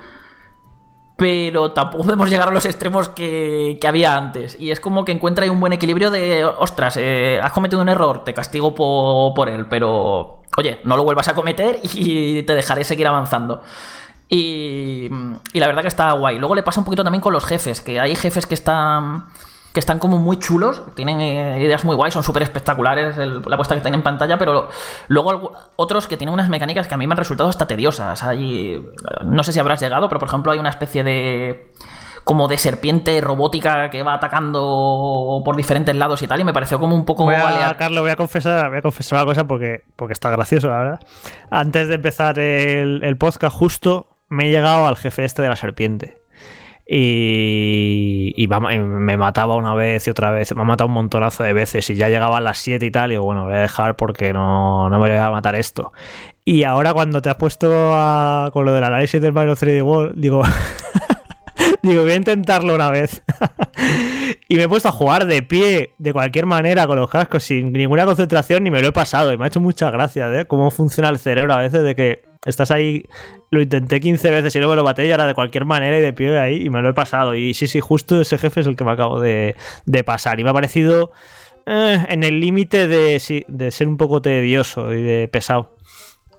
[1.16, 4.58] pero tampoco podemos llegar a los extremos que, había antes.
[4.60, 7.90] Y es como que encuentra ahí un buen equilibrio de, ostras, eh, has cometido un
[7.90, 12.84] error, te castigo por, él, pero oye, no lo vuelvas a cometer y te dejaré
[12.84, 13.62] seguir avanzando.
[14.30, 15.10] Y,
[15.54, 16.38] y la verdad que está guay.
[16.38, 19.26] Luego le pasa un poquito también con los jefes, que hay jefes que están
[19.74, 23.76] que están como muy chulos, tienen eh, ideas muy guays, son súper espectaculares la puesta
[23.76, 24.70] que tienen en pantalla, pero
[25.08, 28.24] luego otros que tienen unas mecánicas que a mí me han resultado hasta tediosas.
[28.24, 28.84] Hay,
[29.24, 31.72] no sé si habrás llegado, pero por ejemplo hay una especie de
[32.24, 36.80] como de serpiente robótica que va atacando por diferentes lados y tal, y me pareció
[36.80, 39.84] como un poco voy a, Carlos, voy a confesar, voy a confesar una cosa porque,
[39.96, 41.00] porque está gracioso, la verdad.
[41.50, 45.56] Antes de empezar el, el podcast, justo me he llegado al jefe este de la
[45.56, 46.18] serpiente.
[46.92, 51.88] Y, me mataba una vez y otra vez, me ha matado un montonazo de veces
[51.92, 54.34] y ya llegaba a las 7 y tal, y digo, bueno, voy a dejar porque
[54.34, 55.94] no, no me voy a matar esto.
[56.44, 57.70] Y ahora cuando te has puesto
[58.52, 60.42] con lo del análisis del Mario 3D World, digo,
[61.84, 63.22] digo, voy a intentarlo una vez.
[64.50, 67.72] y me he puesto a jugar de pie, de cualquier manera, con los cascos, sin
[67.72, 69.32] ninguna concentración, ni me lo he pasado.
[69.32, 70.46] Y me ha hecho muchas gracias, ¿eh?
[70.46, 73.06] Cómo funciona el cerebro a veces de que estás ahí,
[73.52, 76.38] lo intenté 15 veces y luego lo y ahora de cualquier manera y de pie
[76.39, 77.36] ahí y me lo he pasado.
[77.36, 79.56] Y sí, sí, justo ese jefe es el que me acabo de,
[80.06, 80.39] pasar.
[80.39, 81.12] Y me ha parecido
[81.66, 85.80] eh, en el límite de, de ser un poco tedioso y de pesado.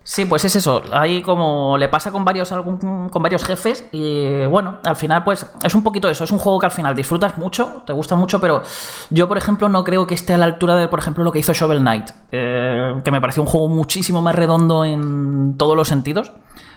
[0.03, 0.83] Sí, pues es eso.
[0.93, 5.75] Ahí como le pasa con varios, con varios jefes y bueno, al final pues es
[5.75, 6.25] un poquito eso.
[6.25, 8.63] Es un juego que al final disfrutas mucho, te gusta mucho, pero
[9.11, 11.39] yo por ejemplo no creo que esté a la altura de por ejemplo lo que
[11.39, 15.87] hizo Shovel Knight, eh, que me pareció un juego muchísimo más redondo en todos los
[15.87, 16.33] sentidos.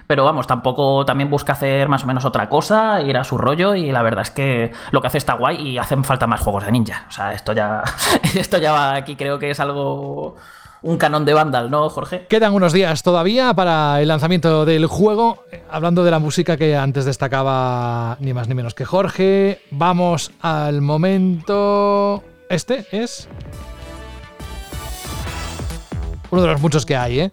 [0.08, 3.76] Pero vamos, tampoco también busca hacer más o menos otra cosa, ir a su rollo
[3.76, 6.66] y la verdad es que lo que hace está guay y hacen falta más juegos
[6.66, 7.06] de ninja.
[7.08, 7.84] O sea, esto ya,
[8.36, 10.36] esto ya va aquí, creo que es algo
[10.84, 12.28] un canon de Vandal, ¿no, Jorge?
[12.28, 15.46] Quedan unos días todavía para el lanzamiento del juego.
[15.72, 20.82] Hablando de la música que antes destacaba ni más ni menos que Jorge, vamos al
[20.82, 22.24] momento...
[22.50, 23.30] Este es...
[26.30, 27.32] Uno de los muchos que hay, ¿eh?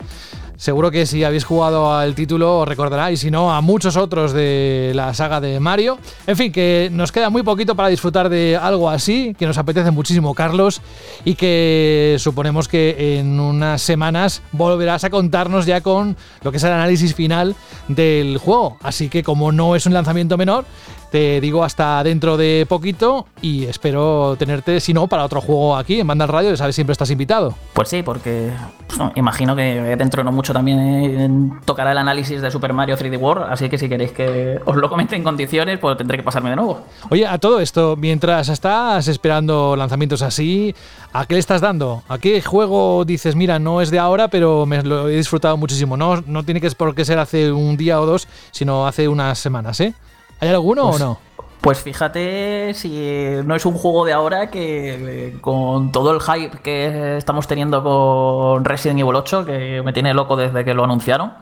[0.60, 4.34] Seguro que si habéis jugado al título os recordará, y si no, a muchos otros
[4.34, 5.98] de la saga de Mario.
[6.26, 9.90] En fin, que nos queda muy poquito para disfrutar de algo así, que nos apetece
[9.90, 10.82] muchísimo, Carlos,
[11.24, 16.64] y que suponemos que en unas semanas volverás a contarnos ya con lo que es
[16.64, 17.56] el análisis final
[17.88, 18.76] del juego.
[18.82, 20.66] Así que como no es un lanzamiento menor,
[21.10, 26.00] te digo hasta dentro de poquito y espero tenerte, si no, para otro juego aquí
[26.00, 27.54] en Banda Radio, ya sabes, siempre estás invitado.
[27.72, 28.50] Pues sí, porque
[28.86, 33.18] pues imagino que dentro de no mucho también tocará el análisis de Super Mario 3D
[33.18, 36.50] World, así que si queréis que os lo comente en condiciones, pues tendré que pasarme
[36.50, 36.80] de nuevo.
[37.10, 40.74] Oye, a todo esto, mientras estás esperando lanzamientos así,
[41.12, 42.02] ¿a qué le estás dando?
[42.08, 45.96] ¿A qué juego dices, mira, no es de ahora, pero me lo he disfrutado muchísimo?
[45.96, 49.38] No, no tiene que por qué ser hace un día o dos, sino hace unas
[49.38, 49.94] semanas, ¿eh?
[50.40, 51.18] ¿Hay alguno o pues, no?
[51.60, 57.18] Pues fíjate si no es un juego de ahora que con todo el hype que
[57.18, 61.34] estamos teniendo con Resident Evil 8, que me tiene loco desde que lo anunciaron,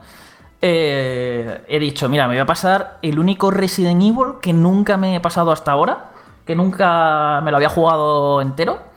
[0.61, 5.15] eh, he dicho, mira, me voy a pasar el único Resident Evil que nunca me
[5.15, 6.11] he pasado hasta ahora,
[6.45, 8.88] que nunca me lo había jugado entero.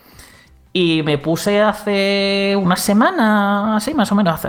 [0.74, 4.40] Y me puse hace una semana, así más o menos,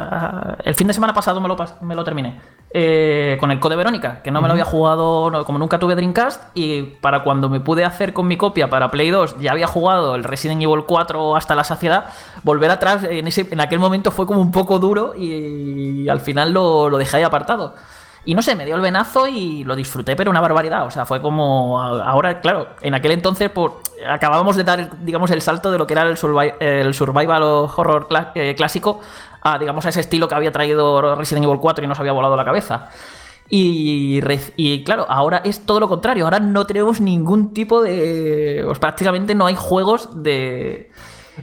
[0.65, 2.41] el fin de semana pasado me lo, me lo terminé.
[2.75, 6.41] Eh, con el Code Verónica, que no me lo había jugado, como nunca tuve Dreamcast,
[6.55, 10.15] y para cuando me pude hacer con mi copia para Play 2, ya había jugado
[10.15, 12.07] el Resident Evil 4 hasta la saciedad,
[12.45, 16.53] volver atrás en, ese, en aquel momento fue como un poco duro y, al final
[16.53, 17.75] lo, lo dejé ahí apartado.
[18.25, 20.87] Y no sé, me dio el venazo y lo disfruté, pero una barbaridad.
[20.87, 21.81] O sea, fue como.
[21.81, 25.95] Ahora, claro, en aquel entonces por, acabábamos de dar, digamos, el salto de lo que
[25.95, 26.17] era el,
[26.61, 29.01] el survival horror eh, clásico
[29.41, 32.37] a, digamos, a ese estilo que había traído Resident Evil 4 y nos había volado
[32.37, 32.91] la cabeza.
[33.49, 34.21] Y,
[34.57, 36.25] y, claro, ahora es todo lo contrario.
[36.25, 38.63] Ahora no tenemos ningún tipo de.
[38.65, 40.91] Pues prácticamente no hay juegos de.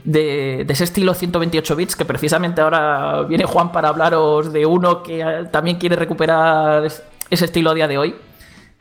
[0.04, 5.20] De, ese estilo 128 bits, que precisamente ahora viene Juan para hablaros de uno que
[5.20, 8.14] eh, también quiere recuperar ese estilo a día de hoy.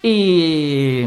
[0.01, 1.05] Y.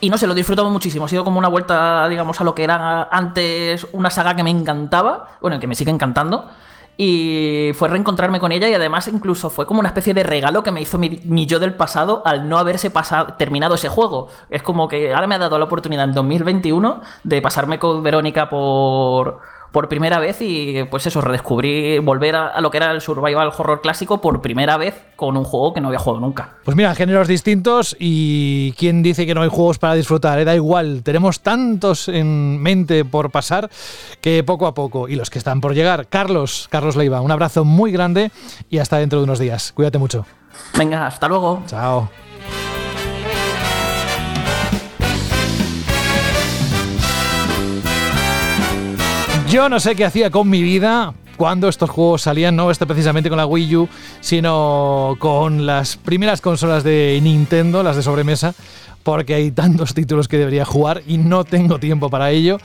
[0.00, 1.06] Y no sé, lo disfrutamos muchísimo.
[1.06, 4.50] Ha sido como una vuelta, digamos, a lo que era antes una saga que me
[4.50, 5.38] encantaba.
[5.40, 6.50] Bueno, que me sigue encantando.
[6.96, 10.70] Y fue reencontrarme con ella y además incluso fue como una especie de regalo que
[10.70, 14.28] me hizo mi, yo del pasado al no haberse pasado, terminado ese juego.
[14.48, 18.48] Es como que ahora me ha dado la oportunidad en 2021 de pasarme con Verónica
[18.48, 19.40] por,
[19.74, 23.80] por primera vez y pues eso, redescubrir, volver a, lo que era el survival horror
[23.80, 26.50] clásico por primera vez con un juego que no había jugado nunca.
[26.64, 30.44] Pues mira, géneros distintos y quién dice que no hay juegos para disfrutar, eh?
[30.44, 33.68] da igual, tenemos tantos en mente por pasar
[34.20, 36.06] que poco a poco y los que están por llegar.
[36.06, 38.30] Carlos, Carlos Leiva, un abrazo muy grande
[38.70, 39.72] y hasta dentro de unos días.
[39.72, 40.24] Cuídate mucho.
[40.78, 41.64] Venga, hasta luego.
[41.66, 42.08] Chao.
[49.54, 53.28] Yo no sé qué hacía con mi vida cuando estos juegos salían, no este precisamente
[53.28, 53.88] con la Wii U,
[54.20, 58.52] sino con las primeras consolas de Nintendo, las de sobremesa,
[59.04, 62.58] porque hay tantos títulos que debería jugar y no tengo tiempo para ello.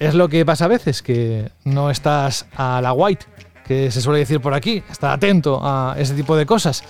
[0.00, 3.26] Es lo que pasa a veces, que no estás a la white,
[3.66, 6.82] que se suele decir por aquí, está atento a ese tipo de cosas.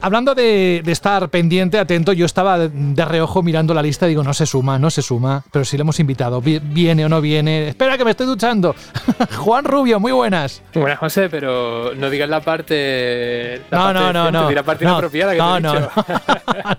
[0.00, 4.32] Hablando de, estar pendiente, atento, yo estaba de, reojo mirando la lista y digo, no
[4.32, 7.68] se suma, no se suma, pero si le hemos invitado, viene o no viene.
[7.68, 8.76] Espera que me estoy duchando.
[9.38, 10.62] Juan Rubio, muy buenas.
[10.72, 13.62] Buenas, José, pero no digas la parte.
[13.72, 14.50] no, no, no, no.
[14.50, 15.88] La parte inapropiada que no, te no, no.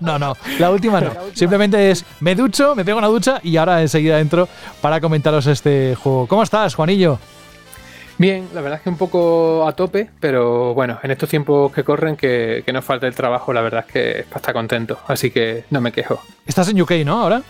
[0.00, 1.10] no, no, la última no.
[1.34, 4.48] Simplemente es, me ducho, me pego una ducha y ahora enseguida entro
[4.80, 6.26] para comentaros este juego.
[6.26, 7.18] ¿Cómo estás, Juanillo?
[8.20, 11.84] Bien, la verdad es que un poco a tope, pero bueno, en estos tiempos que
[11.84, 14.98] corren, que, que nos falta el trabajo, la verdad es que es para estar contento,
[15.08, 16.20] así que no me quejo.
[16.46, 17.18] ¿Estás en UK, no?
[17.18, 17.40] ¿Ahora?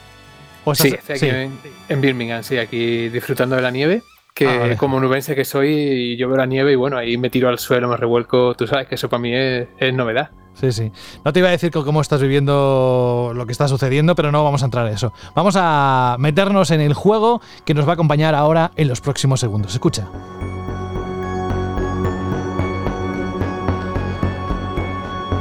[0.74, 1.50] sí, estoy aquí
[1.88, 4.04] En, Birmingham, sí, aquí disfrutando de la nieve.
[4.32, 7.48] Que ah, como nubense que soy, yo veo la nieve y bueno, ahí me tiro
[7.48, 8.54] al suelo, me revuelco.
[8.54, 10.30] Tú sabes que eso para mí es, es novedad.
[10.54, 10.92] Sí, sí.
[11.24, 14.62] No te iba a decir cómo estás viviendo lo que está sucediendo, pero no vamos
[14.62, 15.12] a entrar en eso.
[15.34, 19.40] Vamos a meternos en el juego que nos va a acompañar ahora en los próximos
[19.40, 19.74] segundos.
[19.74, 20.06] Escucha.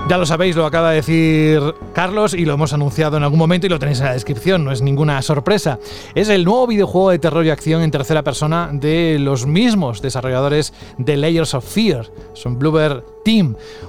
[0.10, 1.62] Ya lo sabéis, lo acaba de decir
[1.94, 4.72] Carlos y lo hemos anunciado en algún momento y lo tenéis en la descripción, no
[4.72, 5.78] es ninguna sorpresa.
[6.16, 10.74] Es el nuevo videojuego de terror y acción en tercera persona de los mismos desarrolladores
[10.98, 12.08] de Layers of Fear.
[12.34, 13.04] Son Bluebird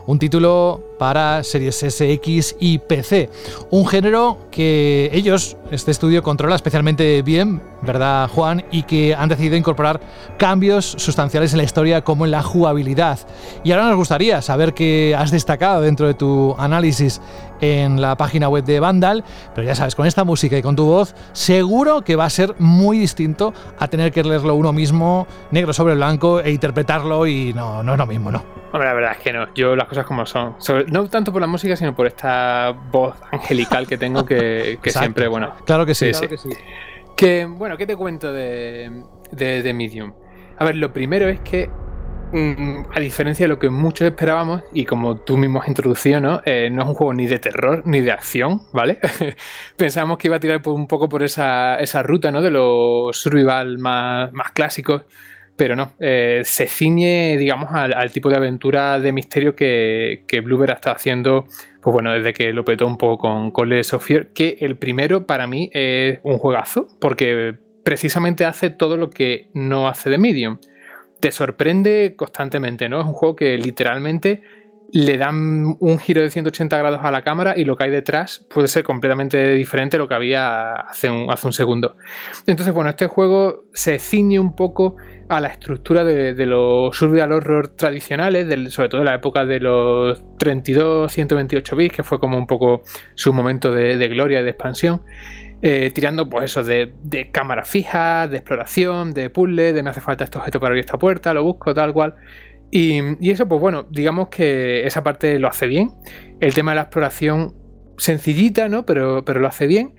[0.07, 3.31] Un título para series SX y PC.
[3.71, 8.65] Un género que ellos, este estudio, controla especialmente bien, ¿verdad, Juan?
[8.71, 9.99] Y que han decidido incorporar
[10.37, 13.19] cambios sustanciales en la historia como en la jugabilidad.
[13.65, 17.23] Y ahora nos gustaría saber qué has destacado dentro de tu análisis
[17.63, 19.25] en la página web de Vandal,
[19.55, 22.57] pero ya sabes, con esta música y con tu voz, seguro que va a ser
[22.59, 27.83] muy distinto a tener que leerlo uno mismo, negro sobre blanco, e interpretarlo y no,
[27.83, 28.60] no es lo mismo, ¿no?
[28.73, 30.57] Hombre, la verdad es que no, yo las cosas como son.
[30.89, 35.55] no tanto por la música, sino por esta voz angelical que tengo que, siempre, bueno.
[35.65, 36.11] Claro que sí.
[36.11, 36.51] Claro Que, sí.
[37.17, 39.03] que, bueno, ¿qué te cuento de,
[39.33, 40.13] de, de Medium?
[40.59, 41.71] A ver, lo primero es que
[42.33, 46.41] Mm, a diferencia de lo que muchos esperábamos, y como tú mismo has introducido, ¿no?
[46.45, 49.01] Eh, no es un juego ni de terror ni de acción, ¿vale?
[49.77, 52.41] Pensábamos que iba a tirar un poco por esa, ruta, ¿no?
[52.41, 55.03] De los survival más, más clásicos,
[55.61, 55.93] pero no.
[56.01, 61.45] Eh, se ciñe, digamos, al, tipo de aventura de misterio que, que ha estado haciendo,
[61.83, 65.47] pues bueno, desde que lo petó un poco con, con of que el primero para
[65.47, 70.57] mí es un juegazo, porque precisamente hace todo lo que no hace de Medium
[71.21, 73.01] te sorprende constantemente, ¿no?
[73.01, 74.41] Es un juego que literalmente
[74.93, 78.45] le dan un giro de 180 grados a la cámara y lo que hay detrás
[78.49, 81.97] puede ser completamente diferente a lo que había hace un, hace un segundo.
[82.47, 84.97] Entonces, bueno, este juego se ciñe un poco
[85.29, 90.21] a la estructura de, los survival horror tradicionales, sobre todo en la época de los
[90.39, 92.83] 32, 128 bits, que fue como un poco
[93.15, 95.03] su momento de, de gloria y de expansión.
[95.63, 100.25] Eh, tirando pues eso de, cámara fija, de exploración, de puzzle, de me hace falta
[100.25, 102.15] este objeto para abrir esta puerta, lo busco, tal cual.
[102.71, 105.91] Y, eso, pues bueno, digamos que esa parte lo hace bien.
[106.41, 107.55] El tema de la exploración,
[107.99, 108.87] sencillita, ¿no?
[108.87, 109.95] Pero, pero lo hace bien.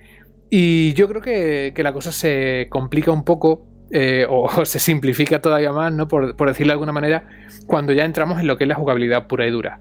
[0.50, 5.72] Y yo creo que, la cosa se complica un poco, eh, o, se simplifica todavía
[5.72, 6.08] más, ¿no?
[6.08, 7.28] Por, por decirlo de alguna manera,
[7.66, 9.80] cuando ya entramos en lo que es la jugabilidad pura y dura.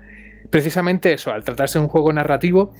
[0.49, 2.73] Precisamente eso, al tratarse de un juego narrativo,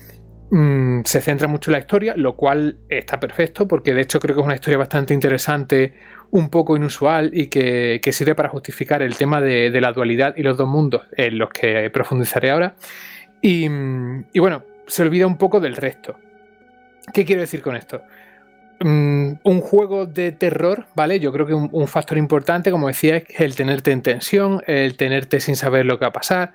[0.54, 4.34] Mm, se centra mucho en la historia, lo cual está perfecto, porque de hecho creo
[4.34, 5.94] que es una historia bastante interesante,
[6.32, 10.56] un poco inusual y que, sirve para justificar el tema de, la dualidad y los
[10.56, 12.74] dos mundos, en los que profundizaré ahora.
[13.40, 13.68] Y,
[14.38, 16.18] bueno, se olvida un poco del resto.
[17.12, 18.02] ¿Qué quiero decir con esto?
[18.80, 21.20] mm, un juego de terror, ¿vale?
[21.20, 25.38] Yo creo que un, factor importante, como decía, es el tenerte en tensión, el tenerte
[25.38, 26.52] sin saber lo que va a pasar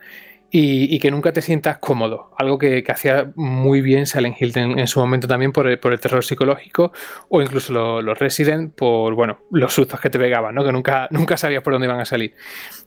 [0.50, 2.32] y, que nunca te sientas cómodo.
[2.38, 6.91] Algo que, hacía muy bien Silent Hill en, su momento también por el, terror psicológico
[7.30, 10.64] o incluso los Resident por, bueno, los sustos que te pegaban, ¿no?
[10.64, 12.34] Que nunca, nunca sabías por dónde iban a salir.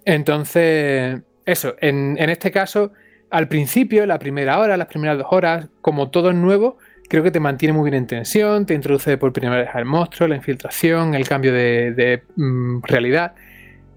[0.05, 2.93] Entonces, eso, en, en este caso,
[3.31, 6.79] al principio, la primera hora, las primeras dos horas, como todo es nuevo,
[7.11, 10.29] creo que te mantiene muy bien en tensión, te introduce por primera vez al monstruo,
[10.29, 13.35] la infiltración, el cambio de, mm, realidad.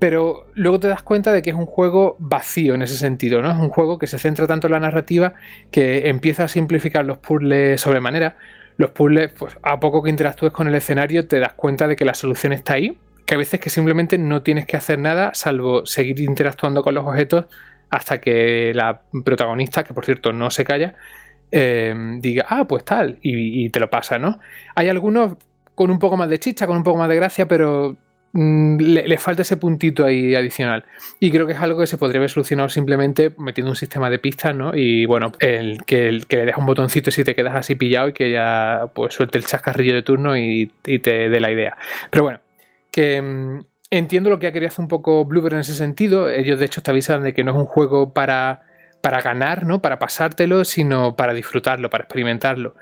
[0.03, 3.49] Pero luego te das cuenta de que es un juego vacío en ese sentido, ¿no?
[3.51, 5.33] Es un juego que se centra tanto en la narrativa
[5.71, 8.35] que empieza a simplificar los puzzles sobremanera.
[8.75, 12.03] Los puzzles, pues a poco que interactúes con el escenario, te das cuenta de que
[12.03, 15.85] la solución está ahí, que a veces que simplemente no tienes que hacer nada salvo
[15.85, 17.45] seguir interactuando con los objetos
[17.89, 20.95] hasta que la protagonista, que por cierto no se calla,
[21.55, 24.39] Em, diga, ah, pues tal, y, te lo pasa, ¿no?
[24.73, 25.37] Hay algunos
[25.75, 27.95] con un poco más de chicha, con un poco más de gracia, pero
[28.33, 30.85] mm, le, falta ese puntito ahí adicional.
[31.19, 34.19] Y creo que es algo que se podría haber solucionado simplemente metiendo un sistema de
[34.19, 34.75] pistas, ¿no?
[34.75, 38.09] Y bueno, el que, el, que le deja un botoncito si te quedas así pillado
[38.09, 41.77] y que ya pues suelte el chascarrillo de turno y, te dé la idea.
[42.09, 42.39] Pero bueno,
[42.91, 46.29] que mm, entiendo lo que ha querido hacer un poco Bluebird en ese sentido.
[46.29, 48.63] Ellos de hecho te avisan de que no es un juego para
[49.03, 49.81] para ganar, ¿no?
[49.81, 52.75] Para pasártelo, sino para disfrutarlo, para experimentarlo.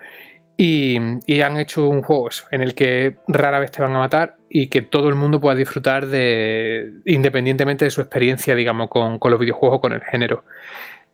[0.56, 0.98] Y,
[1.42, 4.82] han hecho un juego en el que rara vez te van a matar y que
[4.82, 9.82] todo el mundo pueda disfrutar de, independientemente de su experiencia, digamos, con, los videojuegos o
[9.82, 10.44] con el género.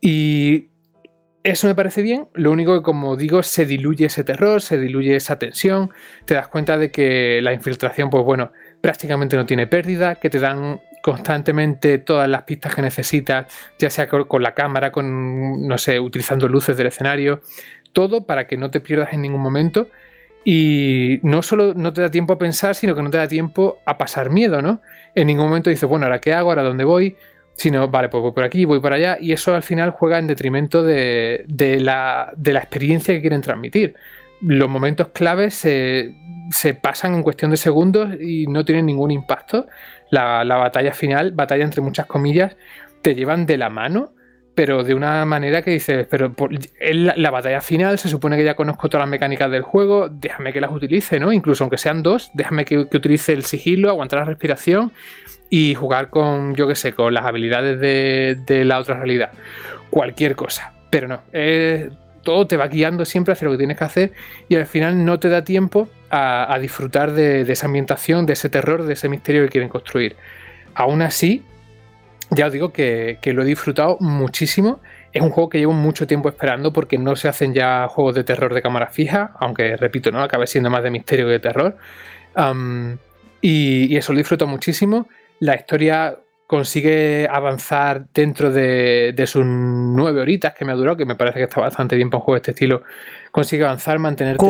[0.02, 0.70] Y
[1.44, 2.30] eso me parece bien.
[2.34, 5.92] Lo único que, como digo, se diluye ese terror, se diluye esa tensión.
[6.26, 10.40] Te das cuenta de que la infiltración, pues bueno, prácticamente no tiene pérdida, que te
[10.40, 16.00] dan constantemente todas las pistas que necesitas, ya sea con, la cámara, con, no sé,
[16.00, 17.42] utilizando luces del escenario,
[17.94, 19.90] todo para que no te pierdas en ningún momento.
[20.50, 23.80] Y no solo no te da tiempo a pensar, sino que no te da tiempo
[23.86, 24.82] a pasar miedo, ¿no?
[25.14, 26.52] En ningún momento dices, bueno, ¿ahora qué hago?
[26.52, 27.18] ¿Ahora dónde voy?
[27.56, 30.28] Sino, vale, pues voy por aquí, voy por allá, y eso al final juega en
[30.28, 31.44] detrimento de,
[31.82, 33.96] la, de la experiencia que quieren transmitir.
[34.40, 36.16] Los momentos claves se,
[36.52, 39.66] se pasan en cuestión de segundos y no tienen ningún impacto
[40.10, 42.56] la, batalla final, batalla entre muchas comillas,
[43.02, 44.14] te llevan de la mano,
[44.58, 46.34] pero de una manera que dices, pero
[46.80, 50.60] la, batalla final se supone que ya conozco todas las mecánicas del juego, déjame que
[50.60, 51.32] las utilice, ¿no?
[51.32, 54.92] Incluso aunque sean dos, déjame que, utilice el sigilo, aguantar la respiración
[55.52, 59.30] y jugar con, yo qué sé, con las habilidades de, la otra realidad.
[59.92, 60.74] Cualquier cosa.
[60.90, 61.22] Pero no,
[62.24, 64.12] todo te va guiando siempre hacia lo que tienes que hacer
[64.50, 68.86] y al final no te da tiempo a, disfrutar de, esa ambientación, de ese terror,
[68.86, 70.16] de ese misterio que quieren construir.
[70.74, 71.44] Aún así,
[72.30, 74.80] ya os digo que, lo he disfrutado muchísimo.
[75.14, 78.24] Es un juego que llevo mucho tiempo esperando porque no se hacen ya juegos de
[78.24, 81.78] terror de cámara fija, aunque repito, no acabe siendo más de misterio que de terror.
[83.42, 85.08] y, y, eso lo disfruto muchísimo.
[85.40, 86.18] La historia
[86.48, 91.44] consigue avanzar dentro de, sus nueve horitas que me ha durado, que me parece que
[91.44, 92.84] está bastante bien para un juego de este estilo.
[93.32, 94.46] Consigue avanzar, mantenerte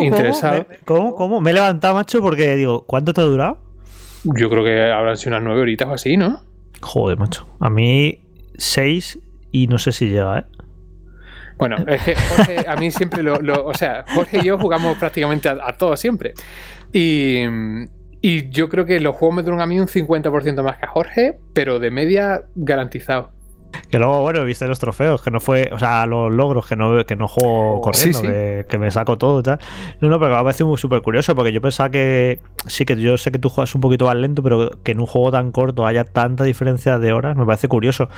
[0.00, 0.66] interesado.
[0.84, 1.14] ¿Cómo?
[1.16, 1.40] ¿Cómo?
[1.40, 3.58] Me he levantado, macho, porque digo, ¿cuánto te ha durado?
[4.22, 6.40] Yo creo que habrán sido unas nueve horitas o así, ¿no?
[6.80, 7.46] Joder, macho.
[7.60, 8.20] A mí,
[8.56, 9.18] seis
[9.52, 10.44] y no sé si llega, ¿eh?
[11.56, 15.48] Bueno, es que Jorge, a mí siempre lo, O sea, Jorge y yo jugamos prácticamente
[15.48, 16.34] a, a todo siempre.
[16.92, 17.44] Y,
[18.20, 20.88] y yo creo que los juegos me duran a mí un 50% más que a
[20.88, 23.32] Jorge, pero de media garantizado.
[23.90, 27.04] Que luego, bueno, viste los trofeos, que no fue, o sea, los logros, que no,
[27.04, 29.58] que no juego corriendo, Que, me saco todo y tal.
[30.00, 33.16] No, no, pero me ha parecido súper curioso, porque yo pensaba que sí, que yo
[33.16, 35.86] sé que tú juegas un poquito más lento, pero que en un juego tan corto
[35.86, 38.08] haya tanta diferencia de horas, me parece curioso.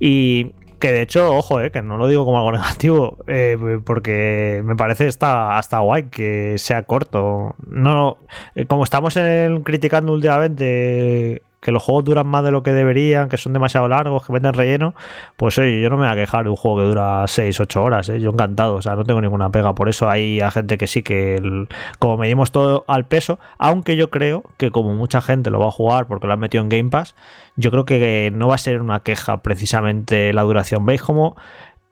[0.00, 4.62] Y que de hecho, ojo, eh, que no lo digo como algo negativo, eh, porque
[4.64, 7.54] me parece hasta, hasta guay que sea corto.
[7.66, 8.18] No,
[8.54, 13.28] eh, como estamos en, criticando últimamente que los juegos duran más de lo que deberían,
[13.28, 14.94] que son demasiado largos, que venden relleno,
[15.36, 17.82] pues oye, yo no me voy a quejar de un juego que dura 6, 8
[17.82, 18.20] horas, ¿eh?
[18.20, 19.74] yo encantado, o sea, no tengo ninguna pega.
[19.74, 21.66] Por eso hay gente que sí, que
[21.98, 25.72] como medimos todo al peso, aunque yo creo que como mucha gente lo va a
[25.72, 27.14] jugar porque lo han metido en Game Pass,
[27.56, 30.86] yo creo que no va a ser una queja precisamente la duración.
[30.86, 31.36] ¿Veis cómo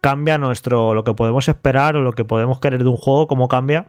[0.00, 3.48] cambia nuestro, lo que podemos esperar o lo que podemos querer de un juego, cómo
[3.48, 3.86] cambia?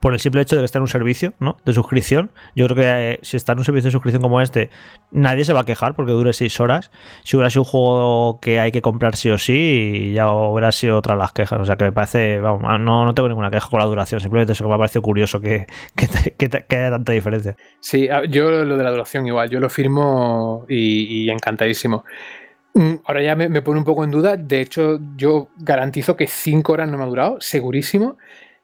[0.00, 1.58] Por el simple hecho de que está en un servicio ¿no?
[1.64, 2.30] de suscripción.
[2.56, 4.70] Yo creo que eh, si está en un servicio de suscripción como este,
[5.10, 6.90] nadie se va a quejar porque dure seis horas.
[7.22, 10.96] Si hubiera sido un juego que hay que comprar sí o sí, ya hubiera sido
[10.96, 11.60] otra las quejas.
[11.60, 14.54] O sea que me parece, ah, no, no tengo ninguna queja con la duración, simplemente
[14.54, 15.66] eso me ha parecido curioso que,
[16.70, 17.56] haya tanta diferencia.
[17.80, 22.04] Sí, yo lo de la duración igual, yo lo firmo y, encantadísimo.
[22.72, 24.36] Mm, ahora ya me, pone un poco en duda.
[24.38, 28.16] De hecho, yo garantizo que cinco horas no me ha durado, segurísimo.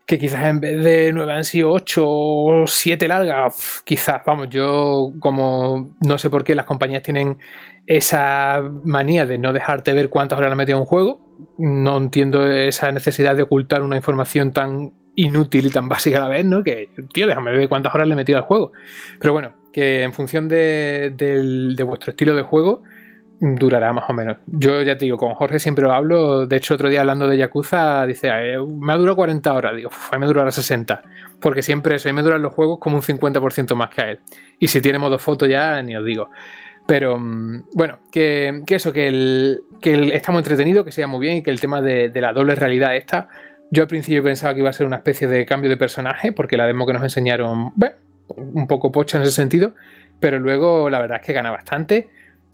[0.06, 5.12] Que quizás en vez de nueve han sido ocho o siete largas, quizás, vamos, yo
[5.18, 7.38] como no sé por qué las compañías tienen
[7.86, 11.20] esa manía de no dejarte ver cuántas horas le ha metido un juego,
[11.58, 16.28] no entiendo esa necesidad de ocultar una información tan inútil y tan básica a la
[16.28, 16.62] vez, ¿no?
[16.62, 18.72] Que, tío, déjame ver cuántas horas le he metido al juego.
[19.18, 22.82] Pero bueno, que en función de, de vuestro estilo de juego,
[23.40, 24.38] durará más o menos.
[24.46, 26.46] Yo ya te digo, con Jorge siempre lo hablo.
[26.46, 29.76] De hecho, otro día hablando de Yakuza, dice, eh, me ha durado 40 horas.
[29.76, 31.02] Digo, a mí me durará 60.
[31.40, 34.10] Porque siempre eso, a mí me duran los juegos como un 50% más que a
[34.10, 34.20] él.
[34.58, 36.30] Y si tiene modo foto ya, ni os digo.
[36.86, 41.38] Pero mm, bueno, que, eso, que, el, que está muy entretenido, que sea muy bien
[41.38, 43.28] y que el tema de, la doble realidad esta.
[43.70, 46.56] Yo al principio pensaba que iba a ser una especie de cambio de personaje, porque
[46.56, 47.72] la demo que nos enseñaron,
[48.28, 49.74] un poco pocha en ese sentido,
[50.20, 52.08] pero luego la verdad es que gana bastante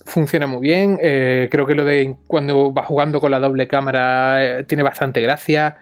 [0.04, 0.98] funciona muy bien.
[1.00, 5.20] Eh, creo que lo de cuando va jugando con la doble cámara eh, tiene bastante
[5.20, 5.76] gracia.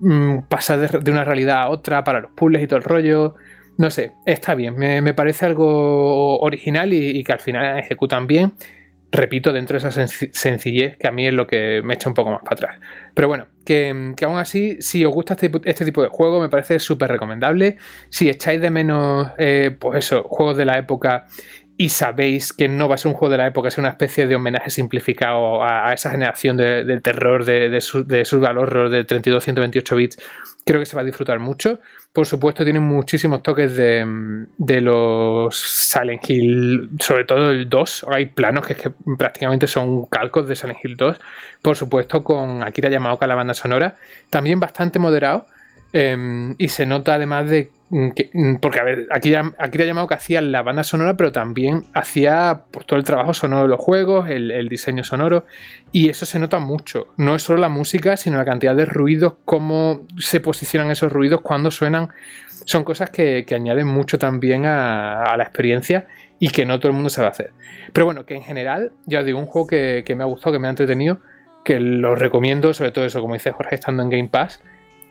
[0.00, 3.34] Mm, pasa de, una realidad a otra para los puzzles y todo el rollo.
[3.78, 4.76] No sé, está bien.
[4.76, 8.52] Me, parece algo original y, que al final ejecutan bien.
[9.10, 12.30] Repito, dentro de esa sencillez que a mí es lo que me echa un poco
[12.30, 12.80] más para atrás.
[13.14, 16.78] Pero bueno, que, aún así, si os gusta este, este tipo de juego, me parece
[16.78, 17.76] súper recomendable.
[18.08, 21.26] Si echáis de menos, eh, pues eso, juegos de la época
[21.82, 24.28] y sabéis que no va a ser un juego de la época, es una especie
[24.28, 29.96] de homenaje simplificado a, esa generación del terror, de, de, su, de horror de 32-128
[29.96, 30.18] bits,
[30.64, 31.80] creo que se va a disfrutar mucho.
[32.12, 34.06] Por supuesto, tiene muchísimos toques de,
[34.80, 38.06] los Silent Hill, sobre todo el 2.
[38.12, 41.16] Hay planos que, que, prácticamente son calcos de Silent Hill 2.
[41.62, 43.96] Por supuesto, con Akira Yamaoka, la banda sonora,
[44.30, 45.46] también bastante moderado.
[45.92, 49.86] Em, y se nota además de Mm, mm, porque, a ver, aquí, aquí le ha
[49.86, 53.68] llamado que hacía la banda sonora, pero también hacía pues, todo el trabajo sonoro de
[53.68, 55.44] los juegos, el, diseño sonoro,
[55.92, 57.08] y eso se nota mucho.
[57.18, 61.42] No es solo la música, sino la cantidad de ruidos, cómo se posicionan esos ruidos
[61.42, 62.08] cuando suenan.
[62.64, 66.06] Son cosas que, añaden mucho también a, la experiencia
[66.38, 67.52] y que no todo el mundo sabe hacer.
[67.92, 70.54] Pero bueno, que en general, ya os digo, un juego que, que me ha gustado,
[70.54, 71.20] que me ha entretenido,
[71.62, 74.62] que lo recomiendo, sobre todo eso, como dice Jorge, estando en Game Pass,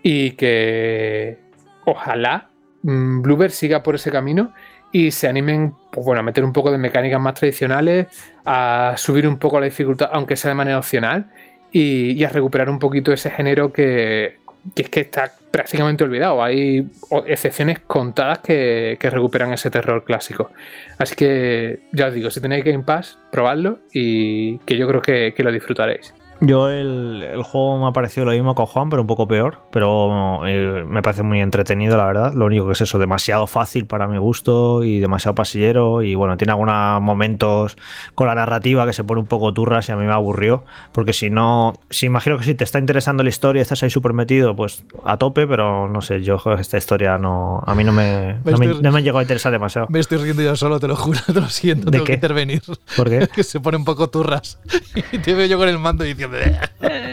[0.02, 1.38] y que
[1.86, 2.51] ojalá
[2.84, 4.54] Mm, Bluebird siga por ese camino
[4.92, 8.08] y se animen pues bueno, a meter un poco de mecánicas más tradicionales,
[8.46, 11.32] a subir un poco la dificultad, aunque sea de manera opcional,
[11.72, 14.40] y, a recuperar un poquito ese género que,
[14.76, 16.44] es que está prácticamente olvidado.
[16.44, 16.90] Hay
[17.26, 20.52] excepciones contadas que, recuperan ese terror clásico.
[20.98, 25.34] Así que ya os digo, si tenéis Game Pass, probadlo y que yo creo que
[25.38, 26.14] lo disfrutaréis.
[26.42, 29.60] Yo el, juego me ha parecido lo mismo con Juan, pero un poco peor.
[29.72, 32.34] Pero eh, me parece muy entretenido, la verdad.
[32.34, 36.02] Lo único que es eso, demasiado fácil para mi gusto y demasiado pasillero.
[36.02, 37.78] Y bueno, tiene algunos momentos
[38.16, 40.66] con la narrativa que se pone un poco turras y a mí me aburrió.
[40.92, 43.92] Porque si no, si imagino que si te está interesando la historia y estás ahí
[43.92, 47.94] súper metido, pues a tope, pero no sé, yo esta historia no, a mí no
[47.94, 48.40] me,
[48.82, 49.88] no me, llegó a interesar demasiado.
[49.92, 52.64] Me estoy riendo yo solo, te lo juro, te lo siento, tengo que intervenir.
[52.98, 53.28] ¿Por qué?
[53.36, 54.60] que se pone un poco turras.
[55.12, 56.31] y te veo yo con el mando diciendo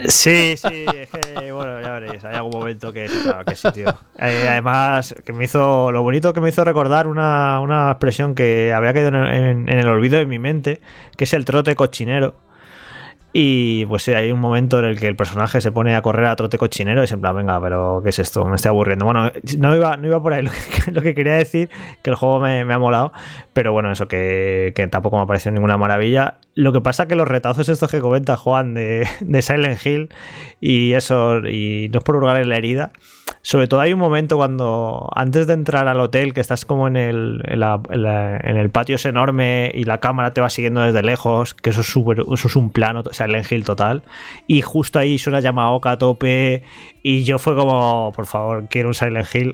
[0.07, 0.85] Sí, sí,
[1.51, 3.89] bueno, ya veréis, hay algún momento que, sí, tío.
[4.17, 8.73] Eh, además, que me hizo, lo bonito que me hizo recordar una, una expresión que
[8.73, 10.81] había caído en, en, el olvido de mi mente,
[11.15, 12.35] que es el trote cochinero.
[13.31, 16.35] Y pues hay un momento en el que el personaje se pone a correr a
[16.35, 18.43] trote cochinero y es en plan, venga, pero ¿qué es esto?
[18.45, 19.05] Me estoy aburriendo.
[19.05, 20.43] Bueno, no iba, no iba por ahí
[20.91, 21.69] lo que, quería decir,
[22.01, 23.13] que el juego me, ha molado,
[23.53, 26.39] pero bueno, eso que, que, tampoco me ha parecido ninguna maravilla.
[26.55, 30.09] Lo que pasa que los retazos estos que comenta Juan de, de Silent Hill
[30.59, 32.91] y eso, y no es por hurgar en la herida,
[33.49, 36.95] sobre todo hay un momento cuando, antes de entrar al hotel, que estás como en
[36.95, 41.71] el, en, el patio es enorme y la cámara te va siguiendo desde lejos, que
[41.71, 44.03] eso es, super, eso es un plano, o sea, el Hill total.
[44.45, 46.61] Y justo ahí suena Yamaoka a tope
[47.01, 49.51] y yo fue como, por favor, quiero un Silent Hill.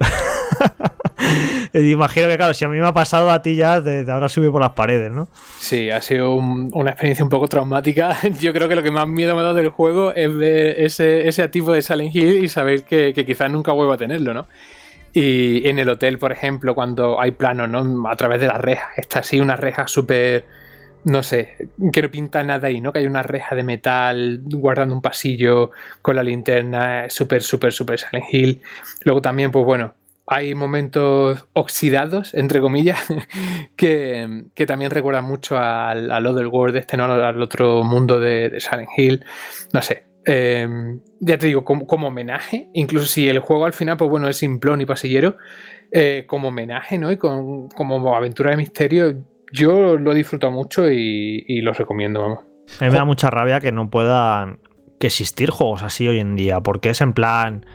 [1.73, 4.61] Imagino que, claro, si a mí me ha pasado a ti ya, ahora subir por
[4.61, 5.27] las paredes, ¿no?
[5.59, 8.17] Sí, ha sido una experiencia un poco traumática.
[8.39, 11.27] Yo creo que lo que más miedo me ha dado del juego es ver ese,
[11.27, 14.47] ese tipo de Silent Hill y saber que, quizás nunca vuelvo a tenerlo, ¿no?
[15.13, 18.09] Y en el hotel, por ejemplo, cuando hay planos, ¿no?
[18.09, 20.45] A través de las rejas, está así una reja súper
[21.05, 22.91] no sé, que no pinta nada ahí, ¿no?
[22.91, 25.69] Que hay una reja de metal guardando un pasillo
[26.01, 28.61] con la linterna, súper, súper, súper Silent Hill.
[29.03, 29.93] Luego también, pues bueno,
[30.27, 32.99] hay momentos oxidados, entre comillas,
[33.75, 37.05] que, también recuerdan mucho al, al Other World, este, ¿no?
[37.05, 39.25] al otro mundo de, Silent Hill.
[39.73, 40.05] No sé.
[40.25, 44.37] Em, ya te digo, como, homenaje, incluso si el juego al final, pues bueno, es
[44.37, 45.37] simplón y pasillero,
[45.91, 47.11] eh, como homenaje, ¿no?
[47.11, 49.23] Y con, como aventura de misterio,
[49.53, 52.43] yo lo disfruto mucho y, y lo recomiendo.
[52.79, 54.59] A mí me da mucha rabia que no puedan
[54.99, 57.65] que existir juegos así hoy en día, porque es en plan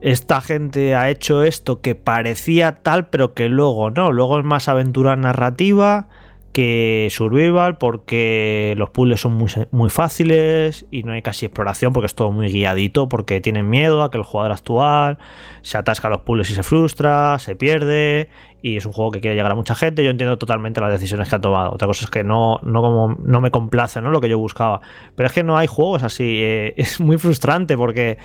[0.00, 4.12] esta gente ha hecho esto que parecía tal, pero que luego no.
[4.12, 6.08] Luego es más aventura narrativa
[6.52, 12.06] que survival porque los puzzles son muy, muy, fáciles y no hay casi exploración porque
[12.06, 15.18] es todo muy guiadito porque tienen miedo a que el jugador actual
[15.62, 18.28] se atasca a los puzzles y se frustra, se pierde
[18.62, 20.02] y es un juego que quiere llegar a mucha gente.
[20.02, 21.72] Yo entiendo totalmente las decisiones que ha tomado.
[21.72, 24.10] Otra cosa es que no, no, como, no me complace ¿no?
[24.10, 24.80] lo que yo buscaba.
[25.14, 26.40] Pero es que no hay juegos así.
[26.42, 28.18] Eh, es muy frustrante porque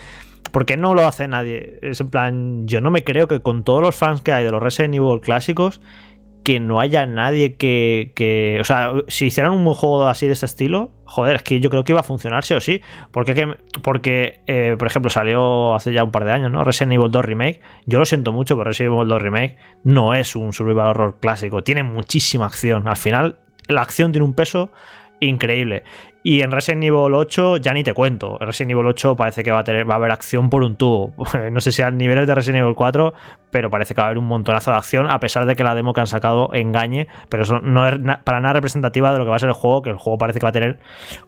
[0.54, 1.80] porque no lo hace nadie.
[1.82, 4.52] Es en plan, yo no me creo que con todos los fans que hay de
[4.52, 5.82] los Resident Evil clásicos,
[6.44, 10.46] que no haya nadie que, que, O sea, si hicieran un juego así de este
[10.46, 12.82] estilo, joder, es que yo creo que iba a funcionar sí o sí.
[13.10, 16.64] Porque, porque eh, por ejemplo, salió hace ya un par de años, ¿no?
[16.64, 17.62] Resident Evil 2 Remake.
[17.88, 21.64] Yo lo siento mucho, pero Resident Evil 2 Remake no es un survival horror clásico.
[21.64, 22.88] Tiene muchísima acción.
[22.88, 24.70] Al final, la acción tiene un peso
[25.20, 25.84] increíble.
[26.26, 28.38] Y en Resident Evil 8 ya ni te cuento.
[28.40, 30.78] En Resident Evil 8 parece que va a, tener, va a haber acción por un
[30.78, 31.14] tubo.
[31.52, 33.14] No sé si a niveles de Resident Evil 4,
[33.52, 35.76] pero parece que va a haber un montonazo de acción, a pesar de que la
[35.76, 37.08] demo que han sacado engañe.
[37.28, 39.82] Pero eso no es para nada representativa de lo que va a ser el juego,
[39.82, 40.80] que el juego parece que va a tener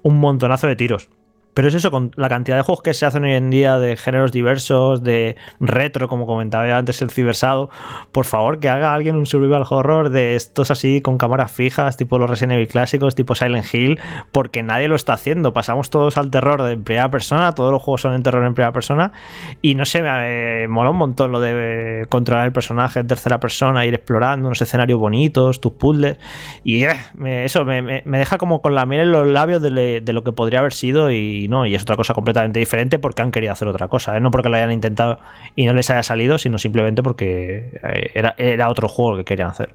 [0.02, 1.10] un montonazo de tiros.
[1.56, 3.96] Pero es eso, con la cantidad de juegos que se hacen hoy en día de
[3.96, 7.70] géneros diversos, de retro, como comentaba antes el cibersado,
[8.12, 12.20] por favor que haga alguien un survival horror de estos así con cámaras fijas, tipo
[12.20, 14.00] los Resident Evil clásicos, tipo Silent Hill,
[14.34, 15.54] porque nadie lo está haciendo.
[15.54, 18.74] Pasamos todos al terror de primera persona, todos los juegos son en terror en primera
[18.74, 19.14] persona,
[19.62, 23.86] y no sé, me mola un montón lo de controlar el personaje en tercera persona,
[23.86, 26.18] ir explorando unos escenarios bonitos, tus puzzles,
[26.66, 26.98] y eh,
[27.46, 30.60] eso me, deja como con la miel en los labios de, de lo que podría
[30.60, 33.68] haber sido y y no, y es otra cosa completamente diferente porque han querido hacer
[33.68, 34.20] otra cosa, ¿eh?
[34.20, 35.20] no porque lo hayan intentado
[35.56, 39.50] y no les haya salido, sino simplemente porque eh, era, era otro juego que querían
[39.50, 39.70] hacer.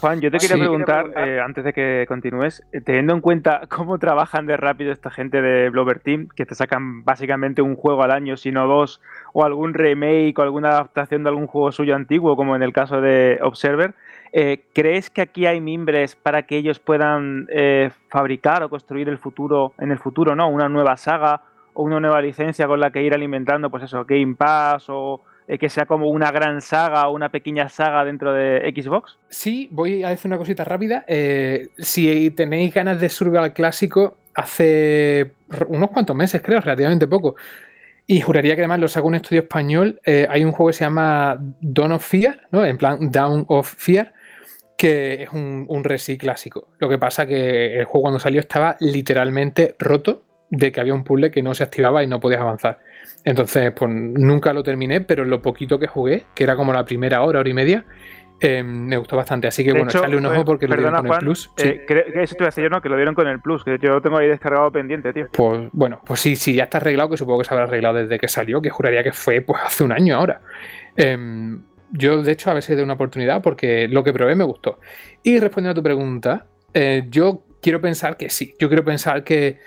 [0.00, 4.46] Juan, yo te quería preguntar, eh, antes de que continúes, teniendo en cuenta cómo trabajan
[4.46, 8.36] de rápido esta gente de Blover Team, que te sacan básicamente un juego al año,
[8.36, 9.00] sino dos,
[9.32, 13.00] o algún remake o alguna adaptación de algún juego suyo antiguo, como en el caso
[13.00, 13.94] de Observer,
[14.74, 17.46] ¿crees que aquí hay mimbres para que ellos puedan
[18.08, 20.48] fabricar o construir el futuro, en el futuro, ¿no?
[20.48, 21.42] Una nueva saga
[21.72, 25.58] o una nueva licencia con la que ir alimentando, pues eso, Game Pass o eh,
[25.58, 29.16] que sea como una gran saga o una pequeña saga dentro de Xbox?
[29.28, 31.04] Sí, voy a decir una cosita rápida.
[31.06, 35.32] Eh, si tenéis ganas de survival clásico, hace
[35.68, 37.36] unos cuantos meses, creo, relativamente poco.
[38.08, 40.00] Y juraría que además lo sacó un estudio español.
[40.04, 42.64] Eh, hay un juego que se llama Dawn of Fear, ¿no?
[42.64, 44.12] En plan Down of Fear,
[44.76, 46.68] que es un, un Resi clásico.
[46.78, 51.04] Lo que pasa que el juego cuando salió estaba literalmente roto de que había un
[51.04, 52.78] puzzle que no se activaba y no podías avanzar.
[53.24, 57.22] Entonces, pues nunca lo terminé, pero lo poquito que jugué, que era como la primera
[57.22, 57.84] hora, hora y media,
[58.40, 59.48] eh, me gustó bastante.
[59.48, 61.50] Así que bueno, echarle un ojo porque lo dieron con el Plus.
[61.56, 61.84] Eh,
[62.14, 63.90] eso te voy a decir yo, no, que lo dieron con el Plus, que yo
[63.90, 65.28] lo tengo ahí descargado pendiente, tío.
[65.32, 68.18] Pues bueno, pues sí, sí, ya está arreglado, que supongo que se habrá arreglado desde
[68.18, 70.40] que salió, que juraría que fue pues hace un año ahora.
[70.96, 71.16] Eh,
[71.92, 74.80] yo, de hecho, a veces doy una oportunidad porque lo que probé me gustó.
[75.22, 78.54] Y respondiendo a tu pregunta, eh, yo quiero pensar que sí.
[78.58, 79.58] Yo quiero pensar que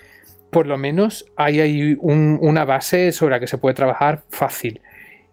[0.52, 4.82] por lo menos hay ahí una base sobre la que se puede trabajar fácil.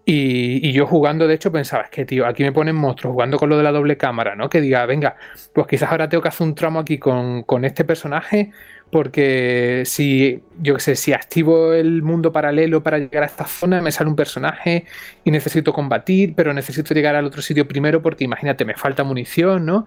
[0.09, 3.49] Y, yo jugando, de hecho, pensaba, es que, tío, aquí me ponen monstruos jugando con
[3.49, 4.49] lo de la doble cámara, ¿no?
[4.49, 5.17] Que diga, venga,
[5.53, 8.53] pues quizás ahora tengo que hacer un tramo aquí con, con este personaje
[8.91, 13.81] porque si, yo qué sé, si activo el mundo paralelo para llegar a esta zona,
[13.83, 14.85] me sale un personaje
[15.25, 19.67] y necesito combatir, pero necesito llegar al otro sitio primero porque imagínate, me falta munición,
[19.67, 19.87] ¿no?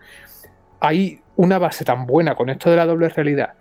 [0.81, 3.53] Hay una base tan buena con esto de la doble realidad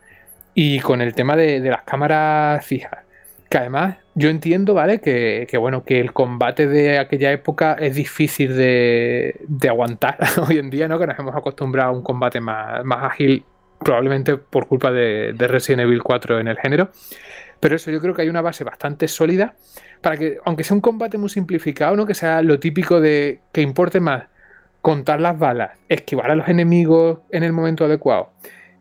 [0.55, 3.05] y con el tema de, las cámaras fijas,
[3.48, 5.01] que además yo entiendo, ¿vale?
[5.01, 9.39] Que, bueno, que el combate de aquella época es difícil de,
[9.69, 10.98] aguantar hoy en día, ¿no?
[10.98, 13.44] Que nos hemos acostumbrado a un combate más, más ágil
[13.78, 16.90] probablemente por culpa de, Resident Evil 4 en el género.
[17.60, 19.55] Pero eso, yo creo que hay una base bastante sólida
[20.00, 22.06] para que, aunque sea un combate muy simplificado, ¿no?
[22.06, 24.26] que sea lo típico de que importe más
[24.80, 28.30] contar las balas, esquivar a los enemigos en el momento adecuado,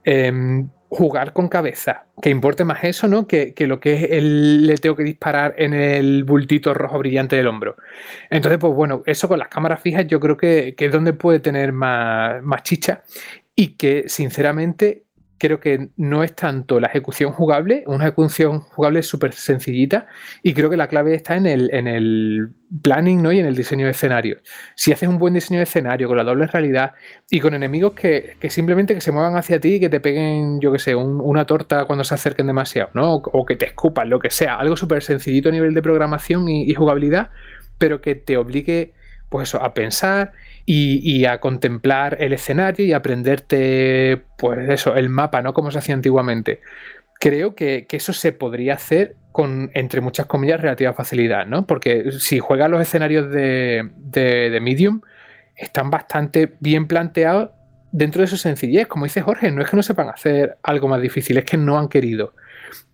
[0.04, 3.28] em, jugar con cabeza, que importe más eso, ¿no?
[3.28, 7.48] Que, lo que es el le tengo que disparar en el bultito rojo brillante del
[7.48, 7.76] hombro.
[8.30, 11.40] Entonces, pues bueno, eso con las cámaras fijas yo creo que, que es donde puede
[11.40, 13.04] tener más, más chicha
[13.58, 15.08] y que sinceramente
[15.40, 20.08] creo que no es tanto la ejecución jugable, una ejecución jugable súper sencillita
[20.44, 22.50] y creo que la clave está en el, en el
[22.82, 23.32] planning ¿no?
[23.32, 24.38] y en el diseño de escenario.
[24.76, 26.94] Si haces un buen diseño de escenario con la doble realidad
[27.30, 30.72] y con enemigos que, simplemente que se muevan hacia ti y que te peguen, yo
[30.72, 33.16] qué sé, una torta cuando se acerquen demasiado, ¿no?
[33.16, 36.70] O, que te escupan, lo que sea, algo súper sencillito a nivel de programación y,
[36.70, 37.32] y jugabilidad,
[37.80, 38.94] pero que te obligue
[39.30, 40.32] pues eso, a pensar
[40.70, 45.54] y, a contemplar el escenario y aprenderte, pues eso, el mapa, ¿no?
[45.54, 46.60] Como se hacía antiguamente.
[47.20, 51.66] creo que, eso se podría hacer con, entre muchas comillas, relativa facilidad, ¿no?
[51.66, 55.02] Porque si juegas los escenarios de, de, Medium,
[55.56, 57.52] están bastante bien planteados
[57.94, 58.88] dentro de su sencillez.
[58.88, 61.80] Como dice Jorge, no es que no sepan hacer algo más difícil, es que no
[61.80, 62.34] han querido.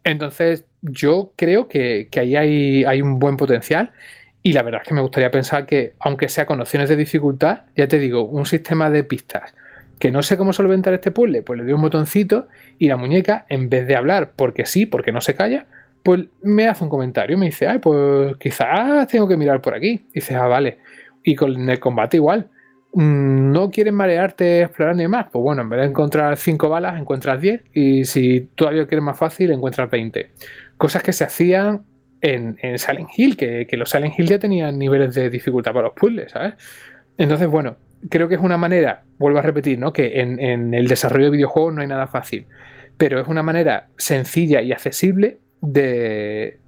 [0.03, 3.91] Entonces, yo creo que, ahí hay, hay, un buen potencial.
[4.43, 7.61] Y la verdad es que me gustaría pensar que, aunque sea con opciones de dificultad,
[7.75, 9.55] ya te digo, un sistema de pistas
[9.99, 13.45] que no sé cómo solventar este puzzle, pues le doy un botoncito y la muñeca,
[13.47, 15.65] en vez de hablar porque sí, porque no se calla,
[16.03, 20.07] pues me hace un comentario, me dice, ay, pues quizás tengo que mirar por aquí.
[20.11, 20.79] Y dices, ah, vale.
[21.23, 22.49] Y con el combate igual.
[22.93, 25.27] Mm, ¿No quieres marearte explorando y más?
[25.31, 27.61] Pues bueno, en vez de encontrar 5 balas, encuentras 10.
[27.73, 30.31] Y si todavía quieres más fácil, encuentras 20.
[30.75, 31.85] Cosas que se hacían
[32.23, 35.87] en, en Silent Hill, que, que, los Silent Hill ya tenían niveles de dificultad para
[35.87, 36.53] los puzzles, ¿sabes?
[37.17, 37.75] Entonces, bueno,
[38.09, 39.93] creo que es una manera, vuelvo a repetir, ¿no?
[39.93, 42.47] que en, el desarrollo de videojuegos no hay nada fácil,
[42.97, 46.59] pero es una manera sencilla y accesible de,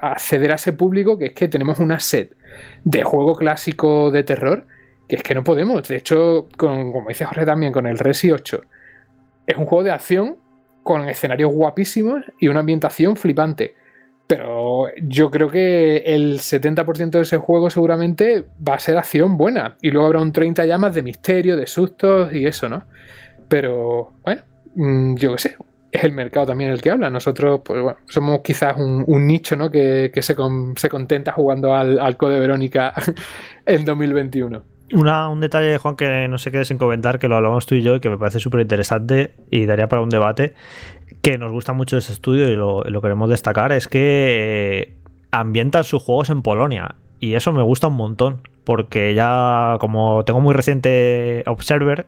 [0.00, 2.34] acceder a ese público que es que tenemos una set
[2.84, 4.66] de juego clásico de terror
[5.08, 5.86] que es que no podemos.
[5.88, 8.62] De hecho, como dice Jorge también, con el Resi 8,
[9.46, 10.36] es un juego de acción
[10.82, 13.74] con escenarios guapísimos y una ambientación flipante.
[14.26, 19.76] Pero yo creo que el 70% de ese juego seguramente va a ser acción buena.
[19.82, 22.84] Y luego habrá un 30 ya más de misterio, de sustos y eso, ¿no?
[23.48, 24.42] Pero bueno,
[24.74, 25.56] mm, yo qué sé.
[25.90, 27.10] Es el mercado también el que habla.
[27.10, 29.70] Nosotros, pues bueno, somos quizás un, nicho, ¿no?
[29.70, 30.34] Que, se,
[30.76, 32.94] se, contenta jugando al, al Code Verónica
[33.66, 34.62] en 2021.
[34.90, 37.96] un detalle, Juan, que no se quede sin comentar, que lo hablamos tú y yo
[37.96, 40.54] y que me parece súper interesante y daría para un debate,
[41.22, 44.94] que nos gusta mucho ese estudio y lo, queremos destacar, es que eh,
[45.30, 46.96] ambientan sus juegos en Polonia.
[47.20, 52.06] Y eso me gusta un montón, porque ya como tengo muy reciente Observer,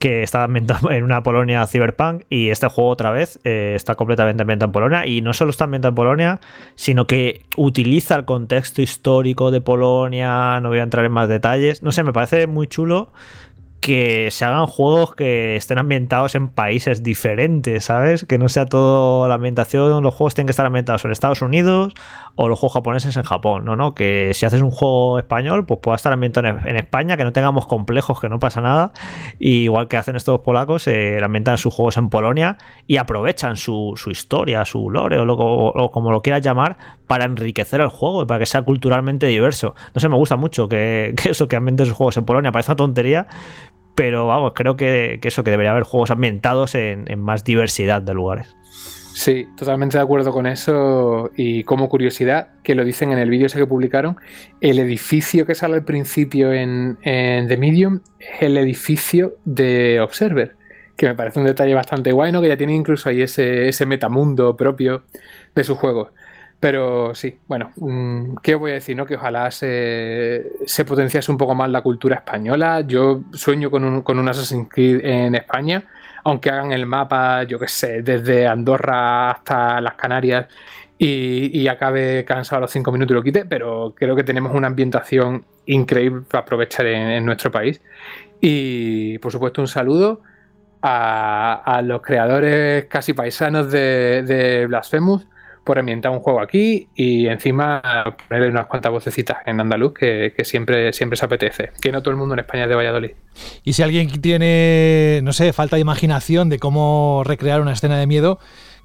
[0.00, 4.42] que está ambientado en una Polonia cyberpunk y este juego otra vez eh, está completamente
[4.42, 6.40] ambientado en Polonia y no solo está ambientado en Polonia,
[6.74, 11.84] sino que utiliza el contexto histórico de Polonia, no voy a entrar en más detalles,
[11.84, 13.12] no sé, me parece muy chulo
[13.82, 18.24] que se hagan juegos que estén ambientados en países diferentes, ¿sabes?
[18.24, 21.92] Que no sea todo la ambientación, los juegos tienen que estar ambientados en Estados Unidos
[22.36, 23.74] o los juegos japoneses en Japón, ¿no?
[23.74, 23.92] ¿no?
[23.92, 27.66] Que si haces un juego español, pues pueda estar ambientado en, España, que no tengamos
[27.66, 28.92] complejos, que no pasa nada.
[29.40, 33.94] Y igual que hacen estos polacos, eh, ambientan sus juegos en Polonia y aprovechan su,
[34.06, 36.76] historia, su lore o, lo, como lo quieras llamar,
[37.12, 39.74] para enriquecer el juego y para que sea culturalmente diverso.
[39.94, 42.76] No sé, me gusta mucho que, eso, que ambienten sus juegos en Polonia, parece una
[42.76, 43.26] tontería,
[43.94, 48.56] pero vamos, creo que, eso, que debería haber juegos ambientados en, más diversidad de lugares.
[49.12, 51.30] Sí, totalmente de acuerdo con eso.
[51.36, 54.16] Y como curiosidad, que lo dicen en el vídeo ese que publicaron,
[54.62, 60.56] el edificio que sale al principio en, The Medium es el edificio de Observer,
[60.96, 62.40] que me parece un detalle bastante guay, ¿no?
[62.40, 65.02] Que ya tiene incluso ahí ese, ese metamundo propio
[65.54, 66.08] de sus juegos.
[66.62, 68.96] Pero sí, bueno, mm, ¿qué voy a decir?
[68.96, 69.04] No?
[69.04, 70.44] Que ojalá se,
[70.86, 72.82] potenciase un poco más la cultura española.
[72.82, 75.82] Yo sueño con un, con un Assassin's Creed en España,
[76.22, 80.46] aunque hagan el mapa, yo qué sé, desde Andorra hasta las Canarias
[80.96, 84.68] y, acabe cansado a los cinco minutos y lo quite, pero creo que tenemos una
[84.68, 87.80] ambientación increíble para aprovechar en, nuestro país.
[88.40, 90.20] Y por supuesto, un saludo
[90.80, 95.26] a, los creadores casi paisanos de, de Blasphemous
[95.64, 97.82] por ambientar un juego aquí y encima
[98.28, 101.70] ponerle unas cuantas vocecitas en andaluz que, siempre, siempre se apetece.
[101.80, 103.10] Que no todo el mundo en España es de Valladolid.
[103.64, 108.06] Y si alguien tiene, no sé, falta de imaginación de cómo recrear una escena de
[108.06, 108.38] miedo,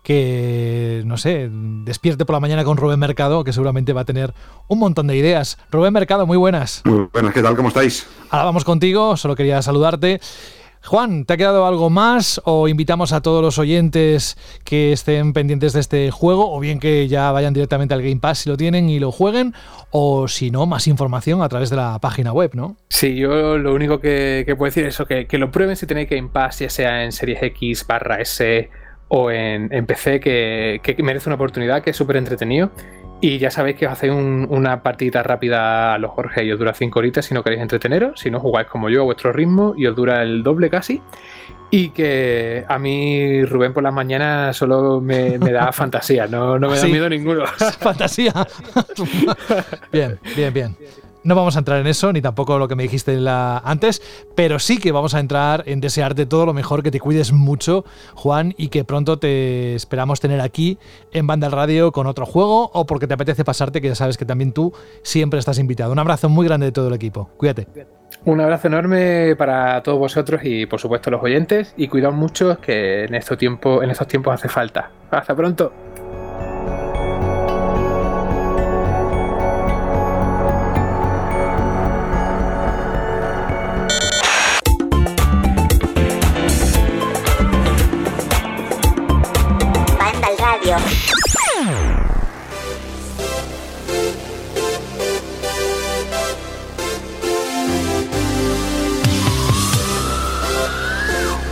[0.03, 4.33] que, no sé, despierte por la mañana con Rubén Mercado, que seguramente va a tener
[4.67, 5.57] un montón de ideas.
[5.69, 6.81] Rubén Mercado, muy buenas.
[6.85, 7.57] Muy buenas, ¿qué tal?
[7.57, 8.07] ¿Cómo estáis?
[8.29, 10.21] Ahora vamos contigo, solo quería saludarte.
[10.87, 15.73] Juan, ¿te ha quedado algo más o invitamos a todos los oyentes que estén pendientes
[15.73, 18.89] de este juego o bien que ya vayan directamente al Game Pass si lo tienen
[18.89, 19.53] y lo jueguen
[19.91, 22.77] o si no, más información a través de la página web, ¿no?
[22.87, 24.97] Sí, yo lo único que, puedo decir es
[25.27, 28.69] que, lo prueben si tenéis Game Pass, ya sea en Series X barra S
[29.09, 32.71] o en, PC, que, que merece una oportunidad, que es súper entretenido
[33.19, 36.73] y ya sabéis que os hacéis una partida rápida a los Jorge y os dura
[36.73, 39.87] 5 horitas si no queréis entreteneros, si no jugáis como yo a vuestro ritmo y
[39.87, 41.01] os dura el doble casi.
[41.69, 46.77] Y que a mí Rubén por las mañanas solo me, da fantasía, no, no me
[46.77, 47.45] da miedo ninguno.
[47.79, 48.33] fantasía.
[49.91, 50.77] bien, bien, bien.
[51.27, 54.01] No vamos a entrar en eso, ni tampoco lo que me dijiste antes,
[54.33, 57.83] pero sí que vamos a entrar en desearte todo lo mejor, que te cuides mucho,
[58.15, 60.77] Juan, y que pronto te esperamos tener aquí
[61.11, 64.23] en Banda Radio con otro juego o porque te apetece pasarte, que ya sabes que
[64.23, 64.71] también tú
[65.03, 65.91] siempre estás invitado.
[65.91, 67.29] Un abrazo muy grande de todo el equipo.
[67.35, 67.67] Cuídate.
[68.23, 73.03] Un abrazo enorme para todos vosotros y por supuesto los oyentes y cuidado mucho que
[73.03, 74.91] en en estos tiempos hace falta.
[75.11, 75.73] Hasta pronto.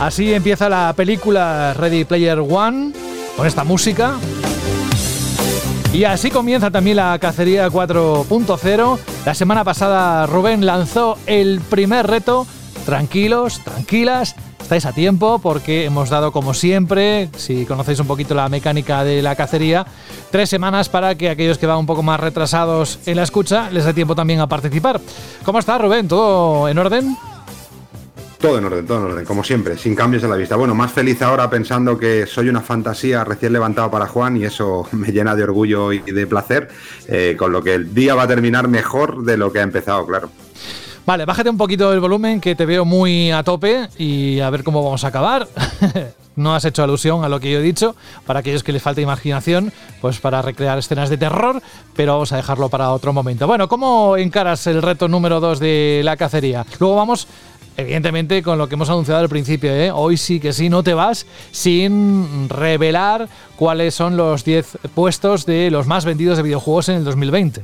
[0.06, 2.92] Así empieza la película Ready Player One
[3.36, 4.14] con esta música.
[5.92, 8.98] Y así comienza también la cacería 4.0.
[9.24, 12.46] La semana pasada Rubén lanzó el primer reto.
[12.84, 18.48] Tranquilos, tranquilas, estáis a tiempo porque hemos dado como siempre, si conocéis un poquito la
[18.48, 19.86] mecánica de la cacería,
[20.30, 23.84] tres semanas para que aquellos que van un poco más retrasados en la escucha les
[23.84, 25.00] dé tiempo también a participar.
[25.44, 26.06] ¿Cómo está Rubén?
[26.06, 27.16] ¿Todo en orden?
[28.46, 30.54] Todo en orden, todo en orden, como siempre, sin cambios en la vista.
[30.54, 34.86] Bueno, más feliz ahora pensando que soy una fantasía recién levantado para Juan y eso
[34.92, 36.68] me llena de orgullo y de placer,
[37.08, 40.06] eh, con lo que el día va a terminar mejor de lo que ha empezado,
[40.06, 40.30] claro.
[41.04, 44.62] Vale, bájate un poquito el volumen que te veo muy a tope y a ver
[44.62, 45.48] cómo vamos a acabar.
[46.36, 47.96] no has hecho alusión a lo que yo he dicho,
[48.26, 51.60] para aquellos que les falta imaginación, pues para recrear escenas de terror,
[51.96, 53.46] pero vamos a dejarlo para otro momento.
[53.46, 56.64] Bueno, ¿cómo encaras el reto número 2 de la cacería?
[56.78, 57.26] Luego vamos
[57.76, 59.90] evidentemente con lo que hemos anunciado al principio, ¿eh?
[59.90, 65.70] hoy sí que sí, no te vas sin revelar cuáles son los 10 puestos de
[65.70, 67.62] los más vendidos de videojuegos en el 2020.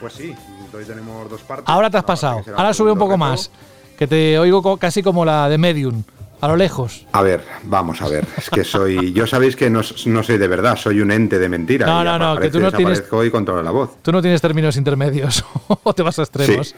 [0.00, 0.34] Pues sí,
[0.76, 1.64] hoy tenemos dos partes.
[1.68, 3.50] Ahora te has pasado, ahora sube un poco más,
[3.98, 6.02] que te oigo casi como la de Medium.
[6.44, 7.06] A lo lejos.
[7.12, 8.26] A ver, vamos a ver.
[8.36, 9.14] Es que soy.
[9.14, 11.86] Yo sabéis que no, soy de verdad, soy un ente de mentira.
[11.86, 13.02] No, no, no, que tú no tienes.
[13.24, 14.02] y controla la voz.
[14.02, 15.42] Tú no tienes términos intermedios
[15.82, 16.74] o te vas a extremos.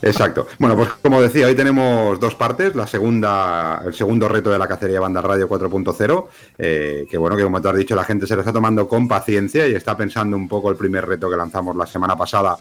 [0.00, 0.46] exacto.
[0.60, 2.76] Bueno, pues como decía, hoy tenemos dos partes.
[2.76, 6.26] La segunda, el segundo reto de la cacería Banda Radio 4.0.
[6.56, 9.08] Eh, que bueno, que como tú has dicho, la gente se lo está tomando con
[9.08, 12.56] paciencia y está pensando un poco el primer reto que lanzamos la semana pasada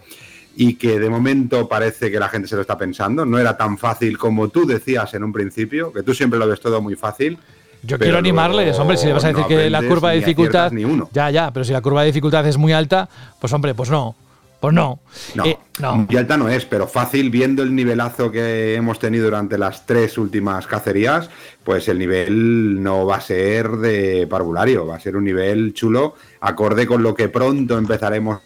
[0.55, 3.25] y que de momento parece que la gente se lo está pensando.
[3.25, 6.59] No era tan fácil como tú decías en un principio, que tú siempre lo ves
[6.59, 7.37] todo muy fácil.
[7.81, 10.71] Yo quiero animarles, hombre, si le vas a decir que la curva de dificultad.
[11.11, 13.09] Ya, ya, pero si la curva de dificultad es muy alta,
[13.39, 14.15] pues hombre, pues no.
[14.61, 14.99] Pues no.
[15.35, 15.95] No, eh, no.
[15.97, 20.17] Muy alta no es, pero fácil viendo el nivelazo que hemos tenido durante las tres
[20.17, 21.29] últimas cacerías,
[21.65, 26.15] pues el nivel no va a ser de parvulario, va a ser un nivel chulo,
[26.39, 28.39] acorde con lo que pronto empezaremos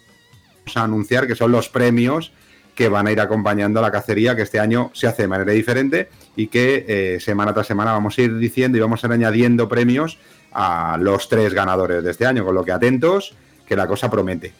[0.76, 2.32] a anunciar, que son los premios
[2.74, 5.50] que van a ir acompañando a la cacería, que este año se hace de manera
[5.50, 9.12] diferente y que eh, semana tras semana vamos a ir diciendo y vamos a ir
[9.14, 10.18] añadiendo premios
[10.52, 13.34] a los tres ganadores de este año, con lo que atentos,
[13.66, 14.52] que la cosa promete.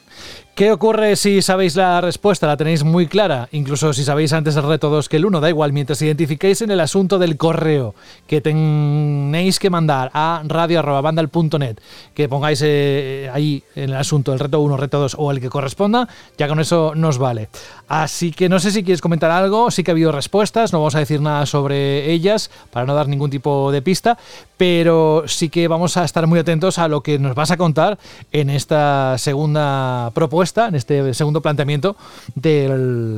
[0.59, 2.49] ¿Qué ocurre si sabéis la respuesta?
[2.49, 5.49] La tenéis muy clara, incluso si sabéis antes el reto 2 que el 1, da
[5.49, 7.95] igual, mientras identifiquéis en el asunto del correo
[8.27, 11.79] que tenéis que mandar a radio.bandal.net,
[12.13, 15.49] que pongáis eh, ahí en el asunto el reto 1, reto 2 o el que
[15.49, 17.51] corresponda, ya con eso nos vale.
[17.89, 20.95] Así que no sé si quieres comentar algo, sí que ha habido respuestas, no vamos
[20.95, 24.19] a decir nada sobre ellas para no dar ningún tipo de pista,
[24.57, 27.99] pero sí que vamos a estar muy atentos a lo que nos vas a contar
[28.33, 31.97] en esta segunda propuesta en este segundo planteamiento
[32.35, 32.69] de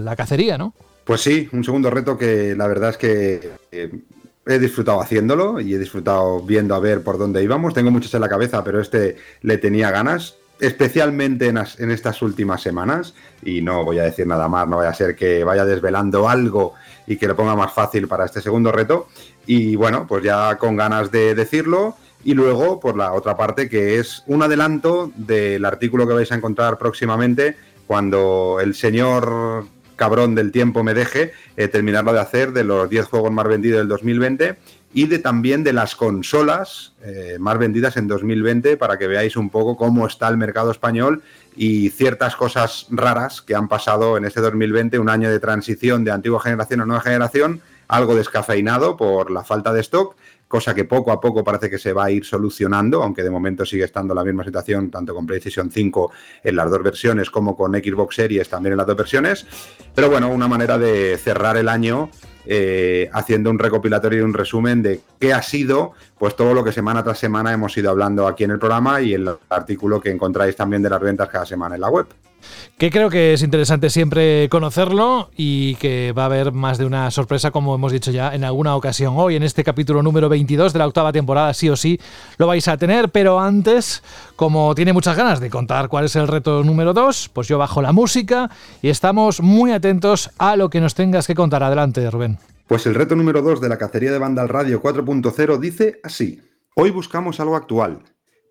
[0.04, 0.72] la cacería, ¿no?
[1.04, 3.90] Pues sí, un segundo reto que la verdad es que eh,
[4.46, 7.74] he disfrutado haciéndolo y he disfrutado viendo a ver por dónde íbamos.
[7.74, 13.14] Tengo muchos en la cabeza, pero este le tenía ganas, especialmente en, estas últimas semanas.
[13.42, 16.74] Y no voy a decir nada más, no vaya a ser que vaya desvelando algo
[17.06, 19.08] y que lo ponga más fácil para este segundo reto.
[19.46, 21.96] Y bueno, pues ya con ganas de decirlo.
[22.22, 26.34] Y luego, por la otra parte, que es un adelanto del artículo que vais a
[26.34, 27.56] encontrar próximamente
[27.86, 29.64] cuando el señor
[29.96, 33.80] cabrón del tiempo me deje eh, terminarlo de hacer de los 10 juegos más vendidos
[33.80, 34.56] del 2020
[34.92, 39.50] y de también de las consolas eh, más vendidas en 2020 para que veáis un
[39.50, 41.22] poco cómo está el mercado español
[41.56, 46.10] y ciertas cosas raras que han pasado en este 2020, un año de transición de
[46.10, 50.16] antigua generación a nueva generación, algo descafeinado por la falta de stock
[50.50, 53.64] cosa que poco a poco parece que se va a ir solucionando, aunque de momento
[53.64, 56.10] sigue estando la misma situación tanto con PlayStation 5
[56.42, 59.46] en las dos versiones como con Xbox Series también en las dos versiones.
[59.94, 62.10] Pero bueno, una manera de cerrar el año
[62.46, 66.72] eh, haciendo un recopilatorio y un resumen de qué ha sido pues todo lo que
[66.72, 70.56] semana tras semana hemos ido hablando aquí en el programa y el artículo que encontráis
[70.56, 72.08] también de las ventas cada semana en la web.
[72.78, 77.10] Que creo que es interesante siempre conocerlo y que va a haber más de una
[77.10, 79.14] sorpresa, como hemos dicho ya en alguna ocasión.
[79.16, 82.00] Hoy, en este capítulo número 22 de la octava temporada, sí o sí,
[82.38, 84.02] lo vais a tener, pero antes,
[84.36, 87.82] como tiene muchas ganas de contar cuál es el reto número 2, pues yo bajo
[87.82, 88.50] la música
[88.82, 91.62] y estamos muy atentos a lo que nos tengas que contar.
[91.62, 92.38] Adelante, Rubén.
[92.66, 96.40] Pues el reto número 2 de la cacería de banda al radio 4.0 dice así.
[96.76, 97.98] Hoy buscamos algo actual,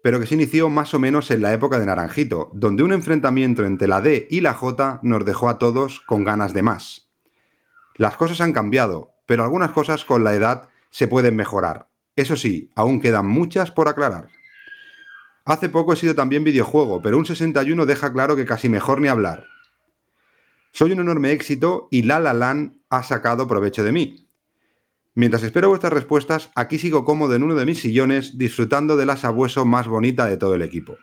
[0.04, 3.66] pero que se inició más o menos en la época de Naranjito, donde un enfrentamiento
[3.66, 7.10] entre la D y la J nos dejó a todos con ganas de más.
[7.96, 11.90] Las cosas han cambiado, pero algunas cosas con la edad se pueden mejorar.
[12.16, 14.30] Eso sí, aún quedan muchas por aclarar.
[15.46, 19.08] Hace poco he sido también videojuego, pero un 61 deja claro que casi mejor ni
[19.08, 19.46] hablar.
[20.72, 24.29] Soy un enorme éxito y La La ha sacado provecho de mí.
[25.20, 29.18] Mientras espero vuestras respuestas, aquí sigo cómodo en uno de mis sillones disfrutando de la
[29.18, 30.96] sabueso más bonita de todo el equipo.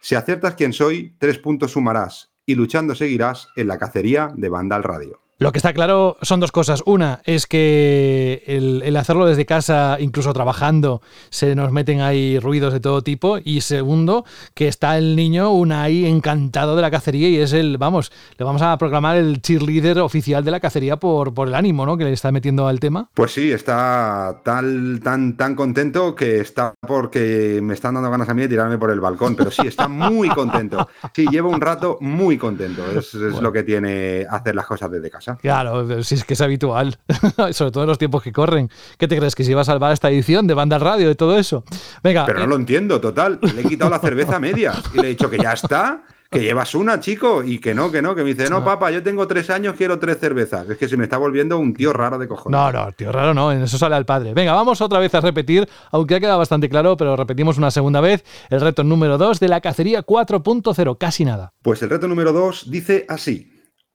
[0.00, 4.82] Si aciertas quién soy, tres puntos sumarás y luchando seguirás en la cacería de Vandal
[4.82, 5.20] Radio.
[5.42, 6.84] Lo que está claro son dos cosas.
[6.86, 12.78] Una es que el, hacerlo desde casa, incluso trabajando, se nos meten ahí ruidos de
[12.78, 13.38] todo tipo.
[13.42, 14.24] Y segundo,
[14.54, 18.44] que está el niño un ahí encantado de la cacería y es el, vamos, le
[18.44, 21.96] vamos a proclamar el cheerleader oficial de la cacería por, por el ánimo, ¿no?
[21.96, 23.08] Que le está metiendo al tema.
[23.12, 28.34] Pues sí, está tan, tan, tan contento que está porque me están dando ganas a
[28.34, 29.34] mí de tirarme por el balcón.
[29.34, 30.88] Pero sí, está muy contento.
[31.12, 32.88] Sí, llevo un rato muy contento.
[32.96, 35.31] Es, lo que tiene hacer las cosas desde casa.
[35.40, 36.98] Claro, si es que es habitual,
[37.52, 38.70] sobre todo en los tiempos que corren.
[38.98, 39.34] ¿Qué te crees?
[39.34, 41.64] ¿Que se iba a salvar esta edición de banda radio y todo eso?
[42.02, 42.26] Venga.
[42.26, 43.38] Pero no eh, lo entiendo, total.
[43.54, 46.74] Le he quitado la cerveza media y le he dicho que ya está, que llevas
[46.74, 49.50] una, chico, y que no, que no, que me dice, no, papá, yo tengo tres
[49.50, 50.68] años, quiero tres cervezas.
[50.68, 52.58] Es que se me está volviendo un tío raro de cojones.
[52.58, 54.32] No, no, tío raro no, en eso sale al padre.
[54.32, 58.00] Venga, vamos otra vez a repetir, aunque ha quedado bastante claro, pero repetimos una segunda
[58.00, 61.52] vez, el reto número 2 de la cacería 4.0, casi nada.
[61.60, 63.51] Pues el reto número 2 dice así.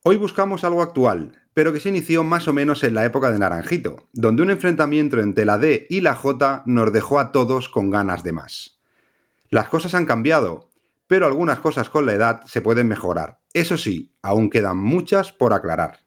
[0.10, 3.40] Hoy buscamos algo actual, pero que se inició más o menos en la época de
[3.40, 7.90] Naranjito, donde un enfrentamiento entre la D y la J nos dejó a todos con
[7.90, 8.80] ganas de más.
[9.50, 10.70] Las cosas han cambiado,
[11.08, 13.40] pero algunas cosas con la edad se pueden mejorar.
[13.52, 16.06] Eso sí, aún quedan muchas por aclarar.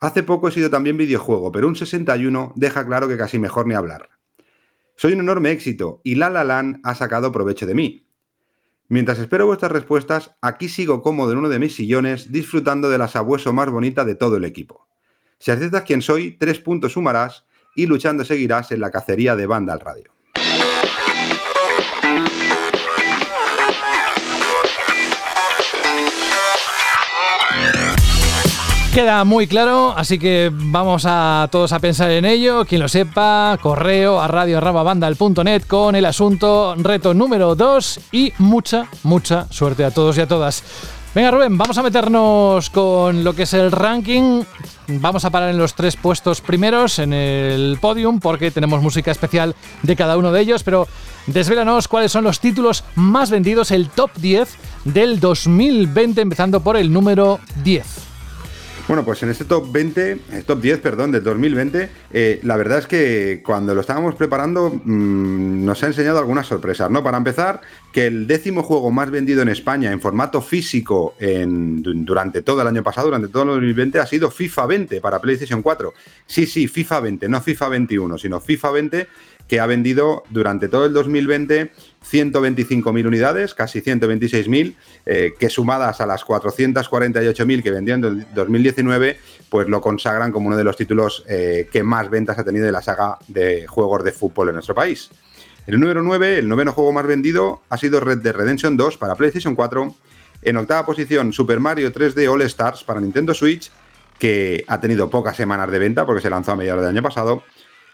[0.00, 3.74] Hace poco he sido también videojuego, pero un 61 deja claro que casi mejor ni
[3.74, 4.08] hablar.
[4.96, 8.05] Soy un enorme éxito y La La Land ha sacado provecho de mí,
[8.88, 13.08] Mientras espero vuestras respuestas, aquí sigo cómodo en uno de mis sillones disfrutando de la
[13.08, 14.86] sabueso más bonita de todo el equipo.
[15.38, 17.44] Si aciertas quién soy, tres puntos sumarás
[17.74, 20.15] y luchando seguirás en la cacería de banda al radio.
[28.96, 32.64] Queda muy claro, así que vamos a todos a pensar en ello.
[32.64, 39.48] Quien lo sepa, correo a radio.bandal.net con el asunto reto número 2 y mucha, mucha
[39.50, 40.64] suerte a todos y a todas.
[41.14, 44.44] Venga Rubén, vamos a meternos con lo que es el ranking.
[44.88, 49.54] Vamos a parar en los tres puestos primeros en el podium porque tenemos música especial
[49.82, 50.88] de cada uno de ellos, pero
[51.26, 54.56] desvélanos cuáles son los títulos más vendidos, el top 10
[54.86, 58.05] del 2020, empezando por el número 10.
[58.88, 62.78] Bueno, pues en este top 20, eh, top 10, perdón, del 2020, eh, la verdad
[62.78, 67.02] es que cuando lo estábamos preparando mm, nos ha enseñado algunas sorpresas, ¿no?
[67.02, 67.60] Para empezar,
[67.92, 72.68] que el décimo juego más vendido en España en formato físico en, durante todo el
[72.68, 75.92] año pasado, durante todo el 2020, ha sido FIFA 20 para PlayStation 4.
[76.24, 79.08] Sí, sí, FIFA 20, no FIFA 21, sino FIFA 20
[79.48, 81.72] que ha vendido durante todo el 2020
[82.10, 89.18] 125.000 unidades, casi 126.000, eh, que sumadas a las 448.000 que vendió en 2019,
[89.48, 92.72] pues lo consagran como uno de los títulos eh, que más ventas ha tenido de
[92.72, 95.10] la saga de juegos de fútbol en nuestro país.
[95.66, 99.16] El número 9, el noveno juego más vendido, ha sido Red Dead Redemption 2 para
[99.16, 99.94] PlayStation 4.
[100.42, 103.72] En octava posición, Super Mario 3D All Stars para Nintendo Switch,
[104.16, 107.42] que ha tenido pocas semanas de venta porque se lanzó a mediados del año pasado.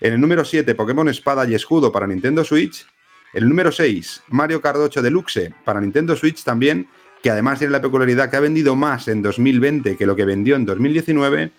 [0.03, 2.85] En el número 7, Pokémon Espada y Escudo para Nintendo Switch.
[3.33, 6.89] El número 6, Mario Kart 8 Deluxe para Nintendo Switch también,
[7.23, 10.57] que además tiene la peculiaridad que ha vendido más en 2020 que lo que vendió
[10.57, 11.53] en 2019.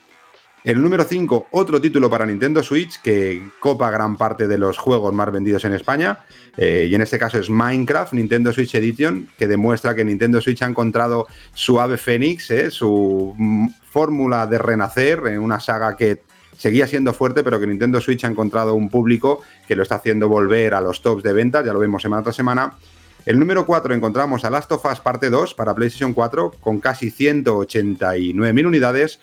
[0.66, 5.14] El número 5, otro título para Nintendo Switch que copa gran parte de los juegos
[5.14, 6.26] más vendidos en España.
[6.58, 10.62] Eh, y en este caso es Minecraft, Nintendo Switch Edition, que demuestra que Nintendo Switch
[10.64, 13.34] ha encontrado su ave fénix, eh, su
[13.90, 16.24] fórmula de renacer en una saga que
[16.58, 20.30] seguía siendo fuerte, pero que Nintendo Switch ha encontrado un público que lo está haciendo
[20.30, 22.74] volver a los tops de ventas, ya lo vemos semana tras semana.
[23.26, 27.10] El número 4 encontramos a Last of Us Parte 2 para PlayStation 4 con casi
[27.10, 29.20] 189.000 unidades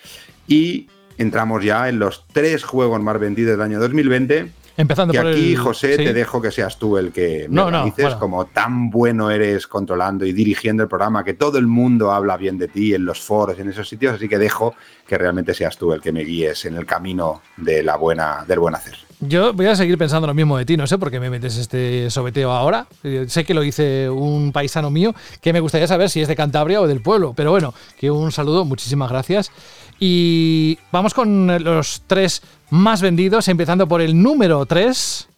[0.46, 0.88] y
[1.18, 5.52] entramos ya en los tres juegos más vendidos del año 2020 Empezando que por aquí,
[5.52, 6.04] el- José, sí.
[6.04, 8.18] te dejo que seas tú el que me No, no, organices, bueno.
[8.18, 12.58] como tan bueno eres controlando y dirigiendo el programa, que todo el mundo habla bien
[12.58, 14.74] de ti en los foros, en esos sitios, así que dejo
[15.06, 18.58] que realmente seas tú el que me guíes en el camino de la buena, del
[18.60, 18.96] buen hacer.
[19.22, 21.58] Yo voy a seguir pensando lo mismo de ti, no sé por qué me metes
[21.58, 22.86] este sobeteo ahora.
[23.04, 26.34] Eh, Sé que lo dice un paisano mío, que me gustaría saber si es de
[26.36, 29.50] Cantabria o del pueblo, pero bueno, que un saludo, muchísimas gracias.
[29.98, 32.40] Y vamos con los tres
[32.70, 35.28] más vendidos, empezando por el número 3.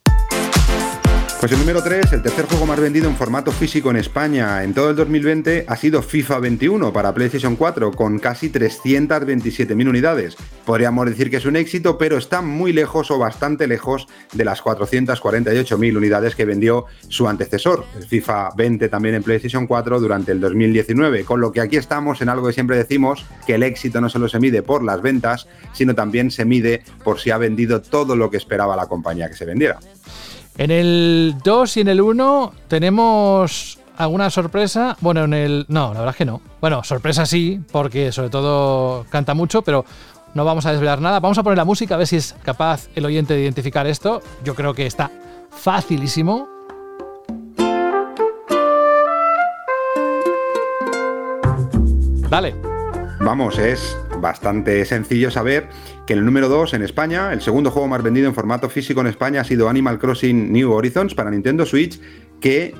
[1.43, 4.73] Pues el número 3, el tercer juego más vendido en formato físico en España en
[4.73, 10.37] todo el 2020 ha sido FIFA 21 para PlayStation 4 con casi 327.000 unidades.
[10.63, 14.63] Podríamos decir que es un éxito, pero está muy lejos o bastante lejos de las
[14.63, 20.39] 448.000 unidades que vendió su antecesor, el FIFA 20 también en PlayStation 4 durante el
[20.39, 24.07] 2019, con lo que aquí estamos en algo que siempre decimos, que el éxito no
[24.07, 28.15] solo se mide por las ventas, sino también se mide por si ha vendido todo
[28.15, 29.81] lo que esperaba la compañía que se vendiera.
[30.57, 34.97] En el 2 y en el 1 tenemos alguna sorpresa.
[35.01, 35.65] Bueno, en el.
[35.67, 36.41] No, la verdad es que no.
[36.61, 39.83] Bueno, sorpresa sí, porque sobre todo canta mucho, pero
[40.33, 41.19] no vamos a desvelar nada.
[41.19, 44.21] Vamos a poner la música a ver si es capaz el oyente de identificar esto.
[44.43, 45.11] Yo creo que está
[45.49, 46.47] facilísimo.
[52.29, 52.55] Dale.
[53.19, 55.69] Vamos, es bastante sencillo saber
[56.05, 59.07] que el número 2 en España, el segundo juego más vendido en formato físico en
[59.07, 61.99] España ha sido Animal Crossing New Horizons para Nintendo Switch,
[62.41, 62.75] que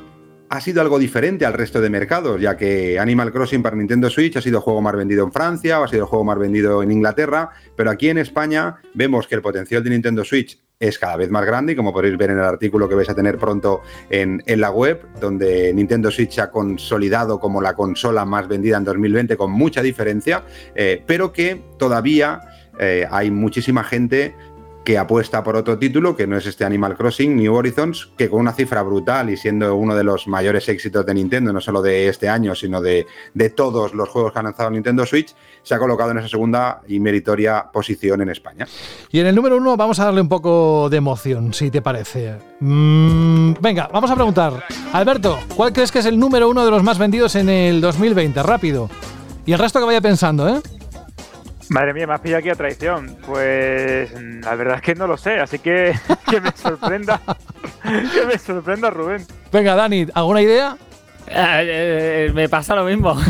[0.50, 4.36] ha sido algo diferente al resto de mercados, ya que Animal Crossing para Nintendo Switch
[4.36, 6.84] ha sido el juego más vendido en Francia o ha sido el juego más vendido
[6.84, 11.16] en Inglaterra, pero aquí en España vemos que el potencial de Nintendo Switch es cada
[11.16, 14.44] vez más grande como podéis ver en el artículo que vais a tener pronto en,
[14.46, 18.84] en la web, donde Nintendo Switch se ha consolidado como la consola más vendida en
[18.84, 20.44] 2020 con mucha diferencia,
[20.76, 22.42] eh, pero que todavía
[22.80, 24.36] eh, hay muchísima gente
[24.84, 28.42] que apuesta por otro título, que no es este Animal Crossing New Horizons, que con
[28.42, 32.10] una cifra brutal y siendo uno de los mayores éxitos de Nintendo, no solo de
[32.10, 33.06] este año, sino de,
[33.56, 37.00] todos los juegos que ha lanzado Nintendo Switch, se ha colocado en esa segunda y
[37.00, 38.68] meritoria posición en España.
[39.10, 42.36] Y en el número 1 vamos a darle un poco de emoción, si te parece.
[42.60, 44.66] Mm, venga, vamos a preguntar.
[44.92, 48.44] Alberto, ¿cuál crees que es el número uno de los más vendidos en el 2020?
[48.44, 48.90] Rápido.
[49.46, 50.62] Y el resto que vaya pensando, ¿eh?
[51.70, 53.18] Madre mía, me has pillado aquí a traición.
[53.26, 55.94] Pues la verdad es que no lo sé, así que
[56.30, 57.20] que me sorprenda.
[58.14, 59.26] que me sorprenda Rubén.
[59.52, 60.78] Venga, Dani, ¿alguna idea?
[61.36, 63.18] Eh, eh, me pasa lo mismo.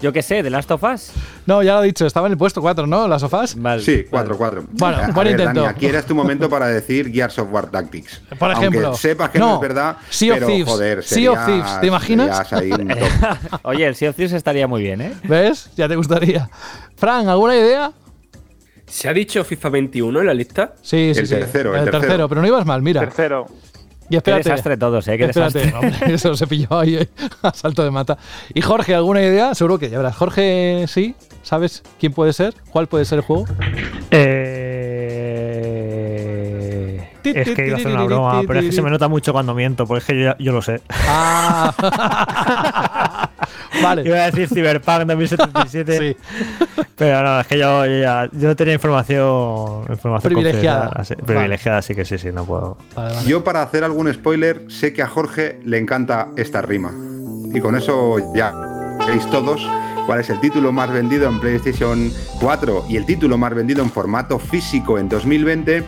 [0.00, 1.10] Yo qué sé, de Last of Us.
[1.46, 3.08] No, ya lo he dicho, estaba en el puesto 4, ¿no?
[3.08, 3.54] ¿Las sofás?
[3.60, 3.82] Vale.
[3.82, 4.64] Sí, 4-4.
[4.72, 5.60] Bueno, A buen ver, intento.
[5.62, 8.20] Dani, aquí eres tu momento para decir Gears of War Tactics.
[8.38, 8.86] Por ejemplo.
[8.88, 10.68] Aunque sepas que no, No, es verdad, Sea of pero Thieves.
[10.72, 12.52] joder, Sea of Thieves, ¿te imaginas?
[13.62, 15.12] Oye, el Sea of Thieves estaría muy bien, ¿eh?
[15.24, 15.70] ¿Ves?
[15.76, 16.48] Ya te gustaría.
[16.96, 17.92] Fran, ¿alguna idea?
[18.86, 20.72] ¿Se ha dicho FIFA 21 en la lista?
[20.80, 21.34] Sí, sí, El sí.
[21.34, 22.00] tercero, el el tercero.
[22.00, 22.28] tercero.
[22.28, 23.00] pero no ibas mal, mira.
[23.00, 23.46] Tercero.
[24.10, 24.42] Y espérate.
[24.42, 25.18] Qué desastre todos, ¿eh?
[25.18, 26.14] Qué espérate, desastre.
[26.14, 27.08] eso se pilló ahí eh,
[27.42, 28.18] a salto de mata.
[28.54, 29.54] Y Jorge, ¿alguna idea?
[29.54, 30.16] Seguro que ya verás.
[30.16, 31.14] Jorge, sí.
[31.42, 32.54] ¿Sabes quién puede ser?
[32.70, 33.46] ¿Cuál puede ser el juego?
[34.10, 34.67] Eh...
[37.24, 39.54] Es que iba a hacer una broma, pero es que se me nota mucho cuando
[39.54, 40.80] miento, porque es que yo, lo sé.
[41.08, 41.72] Ah.
[43.82, 44.02] vale.
[44.04, 46.16] Iba a decir Cyberpunk 2077, Sí.
[46.96, 50.80] pero no, es que yo, yo ya yo tenía información, información Privilegiada.
[50.86, 51.26] concreta, así- Vale.
[51.26, 52.78] privilegiada, así que sí, sí, no puedo.
[52.94, 53.28] Vale, vale.
[53.28, 56.92] Yo para hacer algún spoiler sé que a Jorge le encanta esta rima.
[57.54, 58.52] Y con eso ya
[59.06, 59.66] veis todos
[60.06, 63.90] cuál es el título más vendido en PlayStation 4 y el título más vendido en
[63.90, 65.84] formato físico en 2020.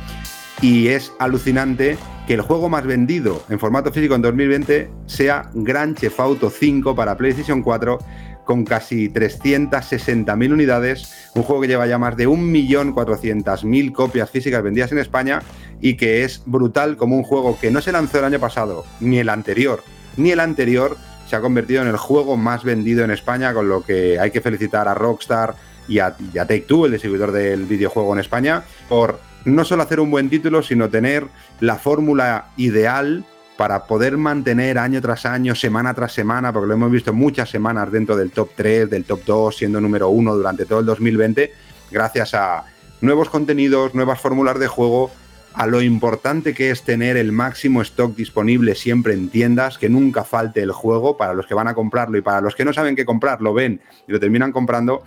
[0.63, 1.97] Y es alucinante
[2.27, 6.95] que el juego más vendido en formato físico en 2020 sea Grand Theft Auto 5
[6.95, 7.99] para PlayStation 4
[8.45, 14.91] con casi 360.000 unidades, un juego que lleva ya más de 1.400.000 copias físicas vendidas
[14.93, 15.41] en España
[15.81, 19.19] y que es brutal como un juego que no se lanzó el año pasado, ni
[19.19, 19.83] el anterior,
[20.17, 20.97] ni el anterior,
[21.29, 24.41] se ha convertido en el juego más vendido en España, con lo que hay que
[24.41, 25.55] felicitar a Rockstar
[25.87, 29.83] y a, y a Take Two, el distribuidor del videojuego en España, por no solo
[29.83, 31.27] hacer un buen título, sino tener
[31.61, 33.25] la fórmula ideal
[33.57, 37.93] para poder mantener año tras año, semana tras semana, porque lo hemos visto muchas semanas
[37.93, 41.53] dentro del top 3, del top 2, siendo número 1 durante todo el 2020,
[41.91, 42.65] gracias a
[43.03, 45.11] nuevos contenidos, nuevas fórmulas de juego,
[45.53, 50.25] a lo importante que es tener el máximo stock disponible siempre en tiendas, que nunca
[50.25, 52.97] falte el juego para los que van a comprarlo y para los que no saben
[52.97, 55.03] qué comprar, lo ven y lo terminan comprando.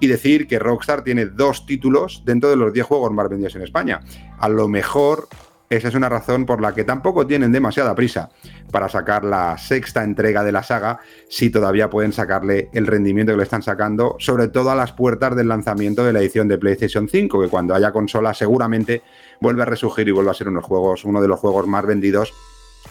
[0.00, 3.62] Y decir que Rockstar tiene dos títulos dentro de los 10 juegos más vendidos en
[3.62, 4.00] España.
[4.38, 5.28] A lo mejor
[5.68, 8.30] esa es una razón por la que tampoco tienen demasiada prisa
[8.70, 13.38] para sacar la sexta entrega de la saga, si todavía pueden sacarle el rendimiento que
[13.38, 17.08] le están sacando, sobre todo a las puertas del lanzamiento de la edición de PlayStation
[17.08, 19.02] 5, que cuando haya consola seguramente
[19.40, 22.32] vuelve a resurgir y vuelve a ser juegos, uno de los juegos más vendidos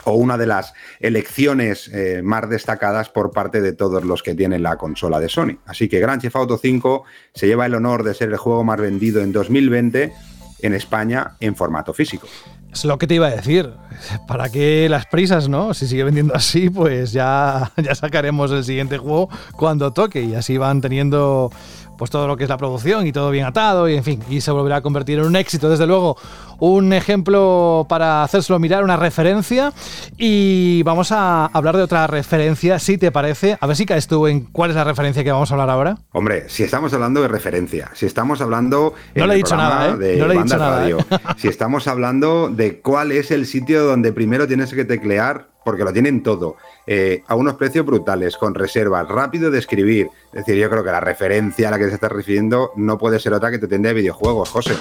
[0.04, 4.64] o una de las elecciones eh, más destacadas por parte de todos los que tienen
[4.64, 5.58] la consola de Sony.
[5.66, 7.04] Así que Grand Theft Auto 5
[7.34, 10.14] se lleva el honor de ser el juego más vendido en 2020
[10.62, 12.28] en España en formato físico.
[12.72, 13.72] Es lo que te iba a decir.
[14.28, 15.74] ¿Para qué las prisas, no?
[15.74, 20.58] Si sigue vendiendo así, pues ya, ya sacaremos el siguiente juego cuando toque y así
[20.58, 21.52] van teniendo
[21.98, 24.42] pues todo lo que es la producción y todo bien atado y en fin, y
[24.42, 26.18] se volverá a convertir en un éxito, desde luego,
[26.60, 29.74] un ejemplo para hacérselo mirar, una referencia
[30.18, 34.28] y vamos a hablar de otra referencia, si te parece, a ver si caes tú
[34.28, 35.98] en cuál es la referencia que vamos a hablar ahora.
[36.12, 40.18] Hombre, si estamos hablando de referencia, si estamos hablando no le he dicho nada, ¿eh?
[40.18, 40.96] no le he dicho nada, ¿eh?
[41.38, 45.92] si estamos hablando de cuál es el sitio donde primero tienes que teclear porque lo
[45.92, 46.56] tienen todo,
[46.88, 50.08] eh, a unos precios brutales, con reservas, rápido de escribir.
[50.28, 53.20] Es decir, yo creo que la referencia a la que se está refiriendo no puede
[53.20, 54.76] ser otra que te tienda de videojuegos, José.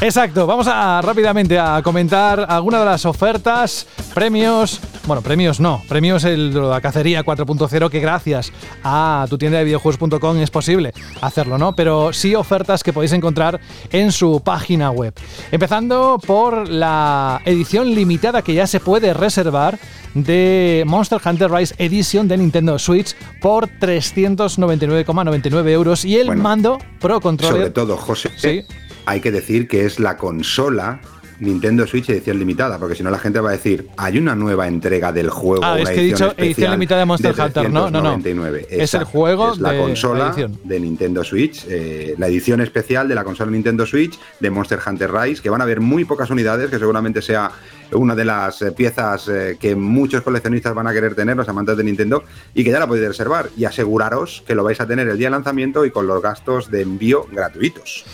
[0.00, 6.24] Exacto, vamos a rápidamente a comentar algunas de las ofertas, premios, bueno, premios no, premios
[6.24, 8.52] el la cacería 4.0 que gracias
[8.82, 11.74] a tu tienda de videojuegos.com es posible hacerlo, ¿no?
[11.76, 13.60] Pero sí ofertas que podéis encontrar
[13.90, 15.14] en su página web.
[15.52, 19.78] Empezando por la edición limitada que ya se puede reservar
[20.24, 27.20] de Monster Hunter Rise Edition de Nintendo Switch por 399,99 euros y el mando Pro
[27.20, 27.56] Controller.
[27.56, 28.66] Sobre todo, José,
[29.06, 31.00] hay que decir que es la consola
[31.42, 34.68] Nintendo Switch edición limitada, porque si no la gente va a decir, hay una nueva
[34.68, 35.64] entrega del juego.
[35.64, 38.20] Ah, es que he dicho edición limitada de Monster Hunter, no, no, no.
[38.68, 43.24] es el juego es la consola de Nintendo Switch, eh, la edición especial de la
[43.24, 46.78] consola Nintendo Switch de Monster Hunter Rise, que van a haber muy pocas unidades, que
[46.78, 47.50] seguramente sea
[47.92, 51.76] una de las eh, piezas eh, que muchos coleccionistas van a querer tener, los amantes
[51.76, 52.24] de Nintendo,
[52.54, 53.50] y que ya la podéis reservar.
[53.56, 56.70] Y aseguraros que lo vais a tener el día de lanzamiento y con los gastos
[56.70, 58.04] de envío gratuitos.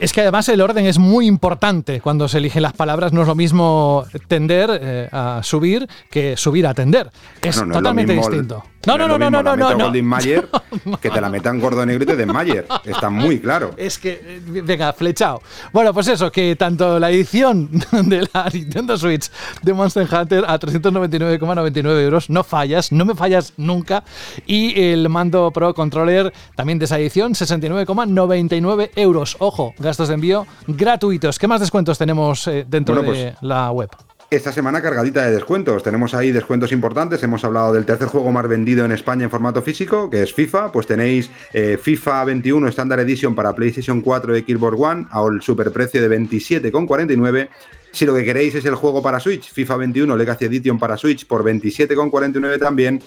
[0.00, 3.12] Es que además el orden es muy importante cuando se eligen las palabras.
[3.12, 7.10] No es lo mismo tender eh, a subir que subir a tender.
[7.42, 8.64] Es totalmente distinto.
[8.86, 10.02] No, no, no, no, no, no, no, no.
[10.02, 10.48] Mayer,
[11.02, 12.66] que te la metan gordo negro y de Mayer.
[12.84, 13.72] Está muy claro.
[13.76, 15.42] Es que, eh, venga, flechado.
[15.72, 17.68] Bueno, pues eso, que tanto la edición
[18.04, 19.30] de la Nintendo Switch
[19.62, 24.02] de Monster Hunter a 399,99 euros, no fallas, no me fallas nunca.
[24.46, 29.36] Y el mando Pro Controller también de esa edición, 69,99 euros.
[29.40, 31.38] Ojo, gastos de envío gratuitos.
[31.38, 33.90] ¿Qué más descuentos tenemos eh, dentro de pues la web?
[34.30, 35.82] Esta semana cargadita de descuentos.
[35.82, 37.20] Tenemos ahí descuentos importantes.
[37.24, 40.70] Hemos hablado del tercer juego más vendido en España en formato físico, que es FIFA.
[40.70, 45.42] Pues tenéis eh, FIFA 21 Standard Edition para PlayStation 4 y Xbox One a un
[45.42, 47.48] superprecio de 27,49.
[47.90, 51.26] Si lo que queréis es el juego para Switch, FIFA 21 Legacy Edition para Switch
[51.26, 53.02] por 27,49 también.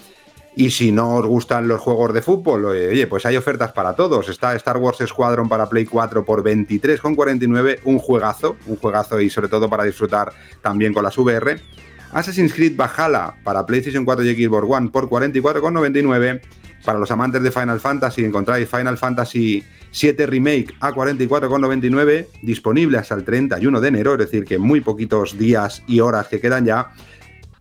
[0.56, 4.28] Y si no os gustan los juegos de fútbol, oye, pues hay ofertas para todos.
[4.28, 9.48] Está Star Wars Squadron para Play 4 por 23,49, un juegazo, un juegazo y sobre
[9.48, 10.32] todo para disfrutar
[10.62, 11.60] también con las VR.
[12.12, 16.40] Assassin's Creed Valhalla para PlayStation 4 y Xbox One por 44,99.
[16.84, 23.14] Para los amantes de Final Fantasy encontráis Final Fantasy 7 Remake a 44,99, disponible hasta
[23.14, 26.92] el 31 de enero, es decir, que muy poquitos días y horas que quedan ya.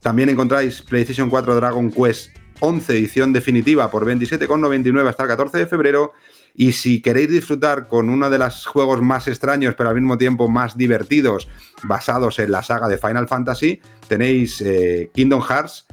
[0.02, 5.68] También encontráis PlayStation 4 Dragon Quest 11 edición definitiva por 27,99 hasta el 14 de
[5.68, 6.14] febrero.
[6.56, 10.48] Y si queréis disfrutar con uno de los juegos más extraños, pero al mismo tiempo
[10.48, 11.48] más divertidos,
[11.84, 15.88] basados en la saga de Final Fantasy, tenéis eh, Kingdom Hearts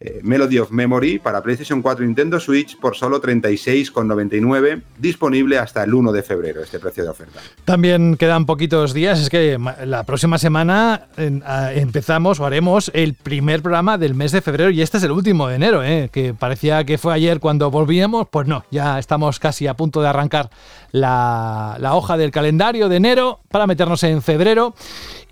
[0.00, 5.82] eh, Melody of Memory para PlayStation 4 y Nintendo Switch por solo 36,99, disponible hasta
[5.84, 7.40] el 1 de febrero, este precio de oferta.
[7.64, 13.98] También quedan poquitos días, es que la próxima semana empezamos o haremos el primer programa
[13.98, 16.10] del mes de febrero y este es el último de enero, ¿eh?
[16.12, 20.08] que parecía que fue ayer cuando volvíamos, pues no, ya estamos casi a punto de
[20.08, 20.50] arrancar
[20.92, 24.74] la, la hoja del calendario de enero para meternos en febrero.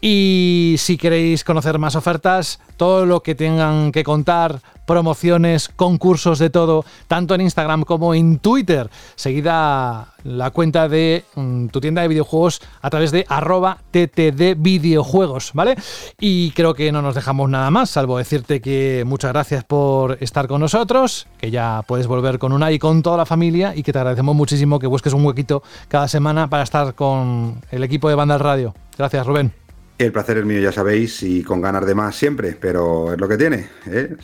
[0.05, 6.51] Y si queréis conocer más ofertas, todo lo que tengan que contar, promociones, concursos de
[6.51, 12.09] todo, tanto en Instagram como en Twitter, seguida la cuenta de mm, tu tienda de
[12.09, 15.77] videojuegos a través de arroba ttd videojuegos, ¿vale?
[16.19, 20.49] Y creo que no nos dejamos nada más, salvo decirte que muchas gracias por estar
[20.49, 23.93] con nosotros, que ya puedes volver con una y con toda la familia y que
[23.93, 28.17] te agradecemos muchísimo que busques un huequito cada semana para estar con el equipo de
[28.17, 28.75] Banda Radio.
[28.99, 29.62] Gracias, Rubén.
[29.99, 33.29] El placer es mío, ya sabéis, y con ganas de más siempre, pero es lo
[33.29, 33.69] que tiene.
[33.87, 34.17] ¿eh?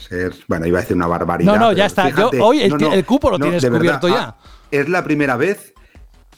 [0.49, 1.53] bueno, iba a decir una barbaridad.
[1.53, 2.11] No, no, ya está.
[2.41, 4.23] hoy el, cupo lo tienes cubierto ya.
[4.23, 4.37] Ah,
[4.71, 5.75] es la primera vez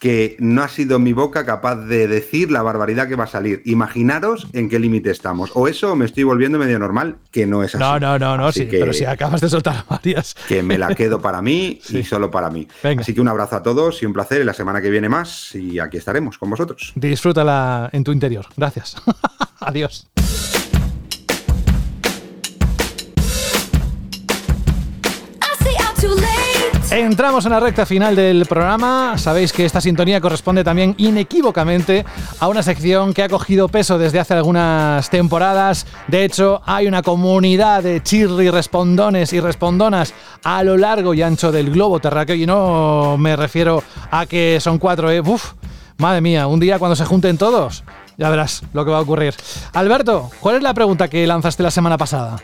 [0.00, 3.62] que no ha sido mi boca capaz de decir la barbaridad que va a salir.
[3.66, 5.50] Imaginaros en qué límite estamos.
[5.54, 7.84] O eso me estoy volviendo medio normal, que no es así.
[7.84, 10.34] No, no, no, no, sí, pero si acabas de soltar varias.
[10.48, 12.66] Que me la quedo para mí y solo para mí.
[12.82, 14.40] Así que un abrazo a todos y un placer.
[14.40, 16.92] Y la semana que viene más y aquí estaremos con vosotros.
[16.94, 18.46] Disfrútala en tu interior.
[18.56, 18.96] Gracias.
[19.60, 20.08] Adiós.
[26.90, 29.16] Entramos en la recta final del programa.
[29.16, 32.04] Sabéis que esta sintonía corresponde también inequívocamente
[32.40, 35.86] a una sección que ha cogido peso desde hace algunas temporadas.
[36.08, 40.12] De hecho, hay una comunidad de chirri respondones y respondonas
[40.42, 42.34] a lo largo y ancho del globo terráqueo.
[42.34, 45.20] Y no me refiero a que son cuatro, ¿eh?
[45.20, 45.52] Uf,
[45.96, 47.84] madre mía, un día cuando se junten todos,
[48.18, 49.34] ya verás lo que va a ocurrir.
[49.74, 52.38] Alberto, ¿cuál es la pregunta que lanzaste la semana pasada?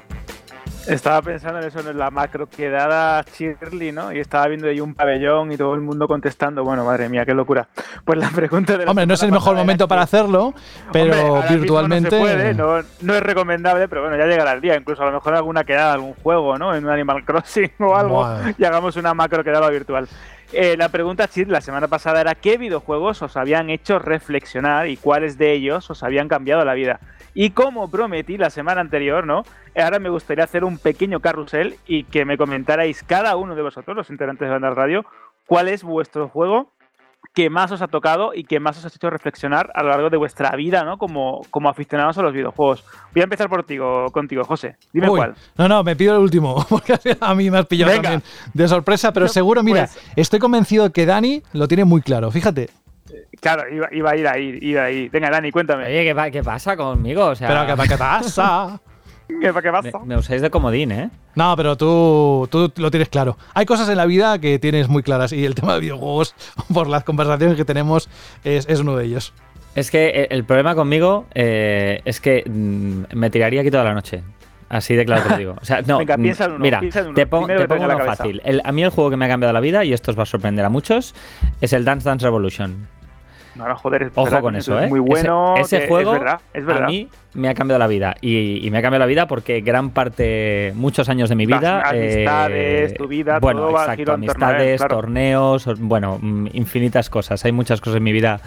[0.86, 4.12] Estaba pensando en eso, en la macro quedada Shirley, ¿no?
[4.12, 6.62] Y estaba viendo ahí un pabellón y todo el mundo contestando.
[6.62, 7.68] Bueno, madre mía, qué locura.
[8.04, 10.54] Pues la pregunta de Hombre, no es el mejor momento para hacerlo,
[10.92, 12.54] pero virtualmente.
[12.54, 14.76] No, no, es recomendable, pero bueno, ya llegará el día.
[14.76, 16.72] Incluso a lo mejor alguna quedada, algún juego, ¿no?
[16.74, 20.06] En un Animal Crossing o algo, y hagamos una macro quedada virtual.
[20.52, 24.96] Eh, la pregunta, Chid, la semana pasada era: ¿qué videojuegos os habían hecho reflexionar y
[24.96, 27.00] cuáles de ellos os habían cambiado la vida?
[27.38, 29.42] Y como prometí la semana anterior, ¿no?
[29.76, 33.94] Ahora me gustaría hacer un pequeño carrusel y que me comentarais cada uno de vosotros,
[33.94, 35.04] los integrantes de Banda Radio,
[35.46, 36.72] cuál es vuestro juego
[37.34, 40.08] que más os ha tocado y que más os ha hecho reflexionar a lo largo
[40.08, 40.96] de vuestra vida, ¿no?
[40.96, 42.86] Como, como aficionados a los videojuegos.
[43.12, 43.76] Voy a empezar por ti,
[44.12, 44.76] contigo, José.
[44.94, 45.34] Dime cuál.
[45.58, 48.22] No, no, me pido el último, porque a mí me has pillado también
[48.54, 52.30] de sorpresa, pero seguro, mira, pues estoy convencido de que Dani lo tiene muy claro.
[52.30, 52.70] Fíjate,
[53.40, 55.08] Claro, iba, a ir ahí, iba ahí.
[55.08, 55.84] Venga, Dani, cuéntame.
[55.84, 57.26] Oye, ¿qué, qué pasa conmigo?
[57.26, 58.80] O sea, pero ¿qué, qué pasa?
[59.28, 59.98] ¿Qué, qué pasa?
[60.04, 61.10] Me, usáis de comodín, ¿eh?
[61.34, 63.36] No, pero tú, tú lo tienes claro.
[63.54, 66.34] Hay cosas en la vida que tienes muy claras y el tema de videojuegos,
[66.74, 68.08] por las conversaciones que tenemos,
[68.44, 69.32] es, es uno de ellos.
[69.74, 74.22] Es que el problema conmigo eh, es que mm, me tiraría aquí toda la noche.
[74.68, 75.56] Así de claro te lo digo.
[75.60, 77.14] O sea, no, Venga, piensa en uno, mira, piensa en uno.
[77.14, 78.40] te, pongo uno fácil.
[78.64, 80.26] a mí el juego que me ha cambiado la vida, y esto os va a
[80.26, 81.14] sorprender a muchos,
[81.60, 82.88] es el Dance Dance Revolution.
[83.56, 84.86] No, no, joder, Ojo con eso, ¿eh?
[84.86, 85.54] muy bueno.
[85.56, 86.40] Ese, juego a
[86.86, 88.14] mí me ha cambiado la vida.
[88.20, 91.82] Y, me ha cambiado la vida porque gran parte, muchos años de mi vida.
[91.82, 97.44] amistades, tu vida, bueno, todo exacto, amistades, torneos, bueno, mm, infinitas cosas.
[97.44, 98.40] Hay muchas cosas en mi vida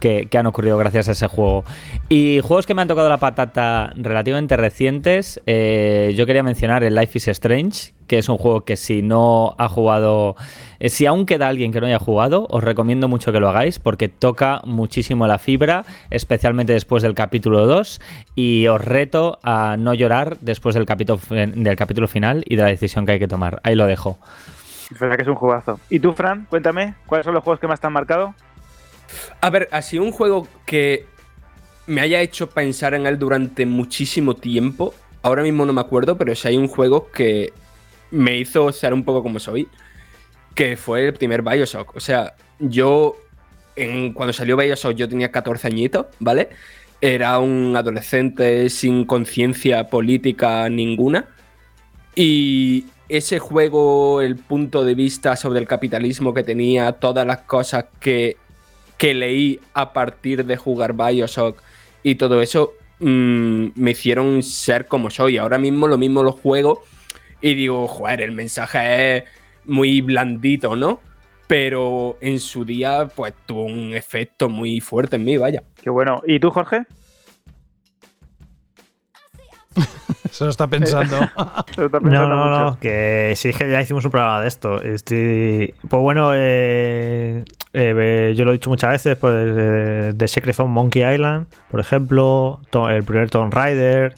[0.00, 1.64] que, han ocurrido gracias a ese juego.
[2.08, 6.94] Y juegos que me han tocado la patata relativamente recientes, eh, yo quería mencionar el
[6.94, 10.34] Life is Strange, que es un juego que si no ha jugado,
[10.80, 13.78] eh, si aún queda alguien que no haya jugado, os recomiendo mucho que lo hagáis
[13.78, 18.00] porque toca muchísimo la fibra, especialmente después del capítulo 2,
[18.34, 22.68] y os reto a no llorar después del capítulo, del capítulo final y de la
[22.68, 23.60] decisión que hay que tomar.
[23.62, 24.18] Ahí lo dejo.
[24.90, 25.78] Es verdad que es un jugazo.
[25.90, 26.46] ¿Y tú, Fran?
[26.48, 28.34] Cuéntame, ¿cuáles son los juegos que más te han marcado?
[29.40, 31.04] A ver, ha sido un juego que
[31.86, 34.94] me haya hecho pensar en él durante muchísimo tiempo.
[35.22, 37.52] Ahora mismo no me acuerdo, pero si hay un juego que
[38.10, 39.68] me hizo ser un poco como soy,
[40.54, 41.96] que fue el primer Bioshock.
[41.96, 43.16] O sea, yo,
[44.14, 46.50] cuando salió Bioshock, yo tenía 14 añitos, ¿vale?
[47.00, 51.26] Era un adolescente sin conciencia política ninguna.
[52.14, 57.86] Y ese juego, el punto de vista sobre el capitalismo que tenía, todas las cosas
[58.00, 58.36] que
[59.00, 61.62] que leí a partir de jugar Bioshock
[62.02, 65.38] y todo eso mm, me hicieron ser como soy.
[65.38, 66.84] Ahora mismo lo mismo lo juego
[67.40, 69.24] y digo, joder, el mensaje es
[69.64, 71.00] muy blandito, ¿no?
[71.46, 75.62] Pero en su día, pues tuvo un efecto muy fuerte en mí, vaya.
[75.82, 76.22] Qué bueno.
[76.26, 76.84] ¿Y tú, Jorge?
[80.30, 81.18] Se lo está pensando.
[82.02, 84.82] no, no, no, que sí que ya hicimos un programa de esto.
[84.82, 85.74] Estoy...
[85.88, 90.68] Pues bueno, eh, eh, yo lo he dicho muchas veces, pues eh, The Secret of
[90.68, 92.60] Monkey Island, por ejemplo,
[92.90, 94.14] el primer Tomb Raider,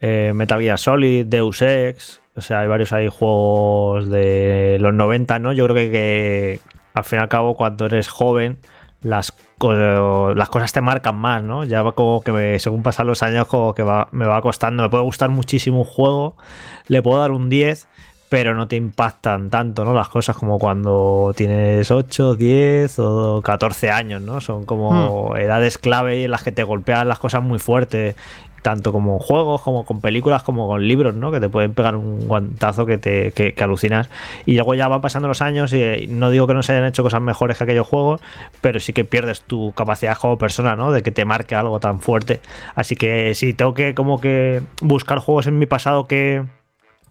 [0.00, 5.52] Metal Gear Solid, Deus Ex, o sea, hay varios ahí juegos de los 90, ¿no?
[5.52, 6.60] Yo creo que, que
[6.94, 8.58] al fin y al cabo, cuando eres joven,
[9.02, 11.64] las, las cosas te marcan más, ¿no?
[11.64, 14.82] Ya va como que según pasan los años, como que va, me va costando.
[14.82, 16.36] Me puede gustar muchísimo un juego,
[16.88, 17.88] le puedo dar un 10,
[18.28, 19.92] pero no te impactan tanto, ¿no?
[19.92, 24.40] Las cosas como cuando tienes 8, 10 o 14 años, ¿no?
[24.40, 25.36] Son como hmm.
[25.36, 28.16] edades clave en las que te golpean las cosas muy fuertes
[28.62, 31.30] tanto como juegos, como con películas, como con libros, ¿no?
[31.32, 34.08] Que te pueden pegar un guantazo que te que, alucinas.
[34.46, 36.86] Y luego ya van pasando los años y eh, no digo que no se hayan
[36.86, 38.20] hecho cosas mejores que aquellos juegos,
[38.60, 40.92] pero sí que pierdes tu capacidad como persona, ¿no?
[40.92, 42.40] De que te marque algo tan fuerte.
[42.74, 46.44] Así que si tengo que como que buscar juegos en mi pasado que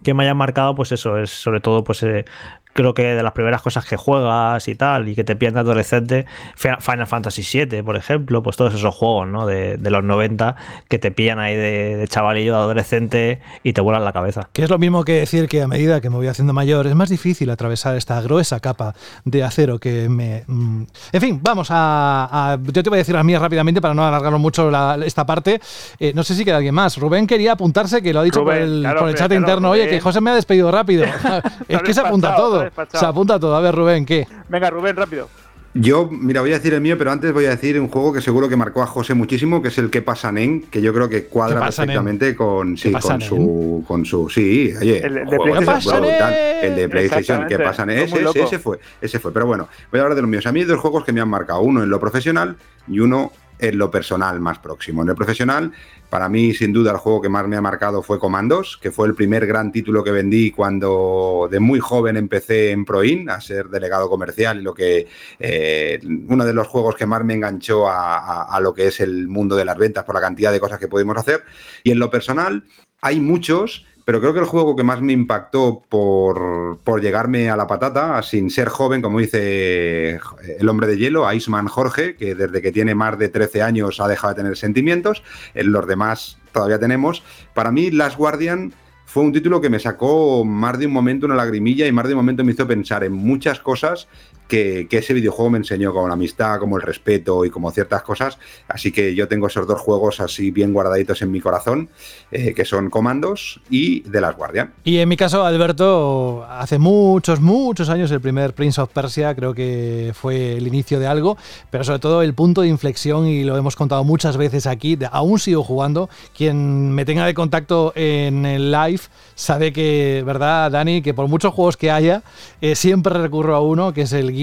[0.04, 2.26] que me hayan marcado, pues eso, es sobre todo pues eh,
[2.74, 6.26] creo que de las primeras cosas que juegas y tal, y que te de adolescente,
[6.56, 9.46] Final Fantasy VII, por ejemplo, pues todos esos juegos, ¿no?
[9.46, 10.56] De, los 90
[10.88, 14.50] que te pillan ahí de, chavalillo, de adolescente y te vuelan la cabeza.
[14.54, 16.96] Que es lo mismo que decir que a medida que me voy haciendo mayor es
[16.96, 18.96] más difícil atravesar esta gruesa capa
[19.26, 20.44] de acero que me...
[20.48, 20.84] Mm.
[21.12, 24.40] En fin, vamos a, Yo te voy a decir las mías rápidamente para no alargarlo
[24.40, 24.72] mucho
[25.04, 25.60] esta parte.
[26.00, 26.98] Eh, no sé si queda alguien más.
[26.98, 29.72] Rubén quería apuntarse, que lo ha dicho por el, chat interno.
[29.72, 31.04] Oye, que José me ha despedido rápido.
[31.68, 32.61] es que se apunta todo.
[32.94, 33.56] Se apunta todo.
[33.56, 34.28] A ver, Rubén, ¿qué?
[34.50, 35.30] Venga, Rubén, rápido.
[35.74, 38.20] Yo, mira, voy a decir el mío, pero antes voy a decir un juego que
[38.20, 41.08] seguro que marcó a José muchísimo, que es el que pasa Nen, que yo creo
[41.08, 46.76] que cuadra perfectamente con, sí, con su, con su, sí, oye, el de, PlayStation, el
[46.76, 49.32] de PlayStation, que pasa ese, ese, fue, ese fue.
[49.32, 50.46] Pero bueno, voy a hablar de los míos.
[50.46, 52.58] A mí hay dos juegos que me han marcado, uno en lo profesional
[52.90, 53.32] y uno
[53.62, 55.04] en lo personal más próximo.
[55.04, 55.72] En el profesional,
[56.10, 59.08] para mí, sin duda, el juego que más me ha marcado fue Commandos, que fue
[59.08, 63.70] el primer gran título que vendí cuando de muy joven empecé en Proin a ser
[63.70, 65.08] delegado comercial y lo que
[65.40, 69.56] eh, uno de los juegos que más me enganchó a, lo que es el mundo
[69.56, 71.44] de las ventas por la cantidad de cosas que pudimos hacer.
[71.84, 72.66] Y en lo personal,
[73.00, 77.56] hay muchos pero creo que el juego que más me impactó por, por, llegarme a
[77.56, 80.20] la patata, sin ser joven, como dice
[80.60, 84.10] el hombre de hielo, Iceman Jorge, que desde que tiene más de 13 años ha
[84.10, 85.24] dejado de tener sentimientos,
[85.54, 87.24] en los demás todavía tenemos.
[87.54, 88.74] Para mí, Last Guardian
[89.06, 92.14] fue un título que me sacó más de un momento una lagrimilla y más de
[92.14, 94.10] un momento me hizo pensar en muchas cosas
[94.52, 98.38] que, ese videojuego me enseñó, como la amistad, como el respeto y como ciertas cosas.
[98.68, 101.90] Así que yo tengo esos dos juegos así bien guardaditos en mi corazón,
[102.32, 104.74] eh, que son Comandos y The Last Guardian.
[104.84, 109.54] Y en mi caso, Alberto, hace muchos, muchos años, el primer Prince of Persia creo
[109.54, 111.38] que fue el inicio de algo,
[111.70, 115.40] pero sobre todo el punto de inflexión, y lo hemos contado muchas veces aquí, aún
[115.40, 116.10] sigo jugando.
[116.36, 119.02] Quien me tenga de contacto en el live
[119.36, 121.02] sabe que, ¿verdad, Dani?
[121.02, 122.22] Que por muchos juegos que haya,
[122.60, 124.41] eh, siempre recurro a uno, que es el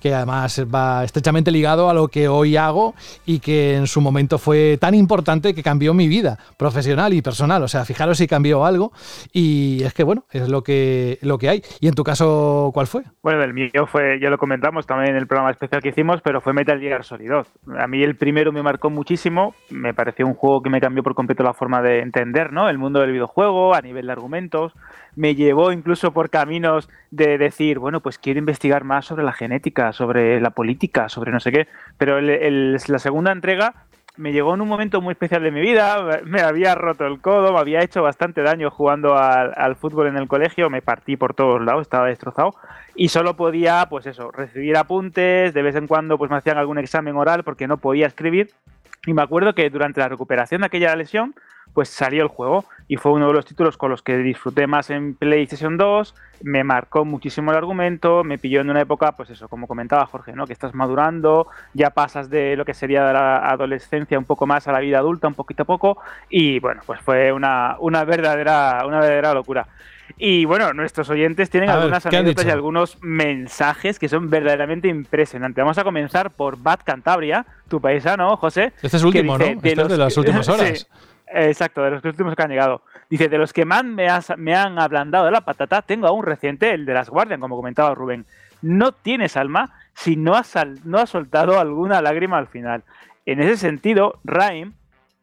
[0.00, 2.94] Que además va estrechamente ligado a lo que hoy hago
[3.24, 7.62] y que en su momento fue tan importante que cambió mi vida profesional y personal.
[7.62, 8.92] O sea, fijaros si cambió algo
[9.32, 11.62] y es que, bueno, es lo que, lo que hay.
[11.80, 13.02] ¿Y en tu caso cuál fue?
[13.22, 16.40] Bueno, el mío fue, ya lo comentamos también en el programa especial que hicimos, pero
[16.40, 17.52] fue Metal Gear Solid 2.
[17.78, 21.14] A mí el primero me marcó muchísimo, me pareció un juego que me cambió por
[21.14, 22.68] completo la forma de entender ¿no?
[22.68, 24.72] el mundo del videojuego a nivel de argumentos
[25.16, 29.92] me llevó incluso por caminos de decir, bueno, pues quiero investigar más sobre la genética,
[29.92, 31.68] sobre la política, sobre no sé qué.
[31.98, 33.86] Pero la segunda entrega
[34.16, 37.52] me llegó en un momento muy especial de mi vida, me había roto el codo,
[37.52, 41.62] me había hecho bastante daño jugando al, fútbol en el colegio, me partí por todos
[41.62, 42.54] lados, estaba destrozado
[42.94, 46.78] y solo podía, pues eso, recibir apuntes, de vez en cuando pues me hacían algún
[46.78, 48.50] examen oral porque no podía escribir
[49.06, 51.34] y me acuerdo que durante la recuperación de aquella lesión
[51.76, 54.88] pues salió el juego y fue uno de los títulos con los que disfruté más
[54.88, 59.46] en PlayStation 2, me marcó muchísimo el argumento, me pilló en una época, pues eso,
[59.46, 60.46] como comentaba Jorge, ¿no?
[60.46, 64.72] que estás madurando, ya pasas de lo que sería la adolescencia un poco más a
[64.72, 65.98] la vida adulta, un poquito a poco,
[66.30, 69.68] y bueno, pues fue una, una, verdadera, una verdadera locura.
[70.16, 75.62] Y bueno, nuestros oyentes tienen algunas anécdotas y algunos mensajes que son verdaderamente impresionantes.
[75.62, 78.72] Vamos a comenzar por Bad Cantabria, tu paisano, José.
[78.76, 79.44] Este es el último, ¿no?
[79.44, 80.88] Este es de las últimas horas.
[81.28, 82.82] Exacto, de los últimos que han llegado.
[83.10, 86.94] Dice, de los que más me, han ablandado la patata, tengo aún reciente, el de
[86.94, 88.26] las Guardian, como comentaba Rubén.
[88.62, 90.54] No tienes alma si no has,
[90.84, 92.84] no has soltado alguna lágrima al final.
[93.24, 94.72] En ese sentido, Rhyme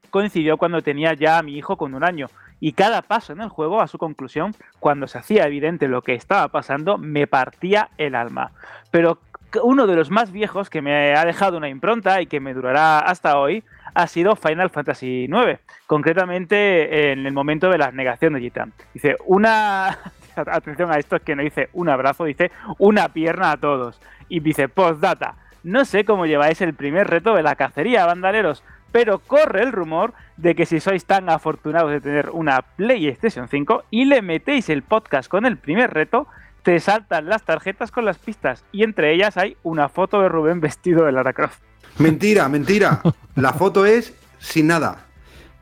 [0.09, 2.27] coincidió cuando tenía ya a mi hijo con un año.
[2.59, 6.13] Y cada paso en el juego, a su conclusión, cuando se hacía evidente lo que
[6.13, 8.51] estaba pasando, me partía el alma.
[8.91, 9.19] Pero
[9.61, 12.99] uno de los más viejos que me ha dejado una impronta y que me durará
[12.99, 13.63] hasta hoy
[13.93, 18.73] ha sido Final Fantasy IX, concretamente en el momento de la negación de Gitan.
[18.93, 19.97] Dice, una...
[20.35, 24.01] Atención a esto, es que no dice un abrazo, dice una pierna a todos.
[24.29, 29.19] Y dice, postdata, no sé cómo lleváis el primer reto de la cacería, bandaleros, pero
[29.19, 34.05] corre el rumor de que si sois tan afortunados de tener una PlayStation 5 y
[34.05, 36.27] le metéis el podcast con el primer reto,
[36.63, 40.61] te saltan las tarjetas con las pistas y entre ellas hay una foto de Rubén
[40.61, 41.59] vestido de Lara Croft.
[41.99, 43.01] Mentira, mentira.
[43.35, 45.05] La foto es sin nada.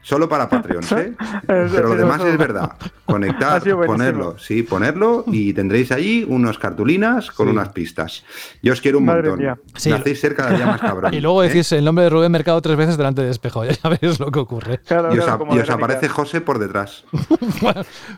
[0.03, 1.14] Solo para Patreon, ¿eh?
[1.48, 2.72] Pero lo demás es verdad.
[3.06, 8.23] Conectar, ponerlo, sí, ponerlo y tendréis ahí unos cartulinas con unas pistas.
[8.64, 9.60] Yo os quiero un montón.
[9.73, 11.14] Hacéis ser cada día más cabrón.
[11.14, 11.49] Y luego ¿eh?
[11.49, 13.64] decís el nombre de Rubén Mercado tres veces delante de espejo.
[13.65, 14.80] Ya sabéis lo que ocurre.
[15.14, 17.06] y os, aparece José por detrás.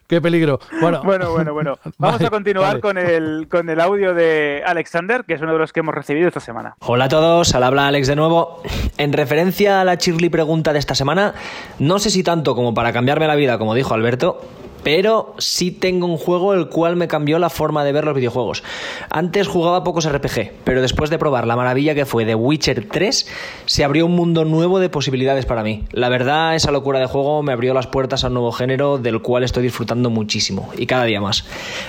[0.08, 0.60] qué peligro.
[0.80, 1.54] Bueno, bueno, bueno.
[1.54, 1.80] bueno.
[1.98, 5.74] Vamos a continuar con, el, con el audio de Alexander, que es uno de los
[5.74, 6.76] que hemos recibido esta semana.
[6.80, 8.62] Hola a todos, al habla Alex de nuevo.
[8.98, 11.34] En referencia a la Chirly pregunta de esta semana,
[11.80, 14.42] no sé si tanto como para cambiarme la vida, como dijo Alberto,
[14.84, 18.64] pero sí tengo un juego el cual me cambió la forma de ver los videojuegos.
[19.10, 23.28] Antes jugaba pocos RPG, pero después de probar la maravilla que fue The Witcher 3,
[23.66, 25.86] se abrió un mundo nuevo de posibilidades para mí.
[25.92, 29.22] La verdad, esa locura de juego me abrió las puertas a un nuevo género del
[29.22, 31.46] cual estoy disfrutando muchísimo y cada día más.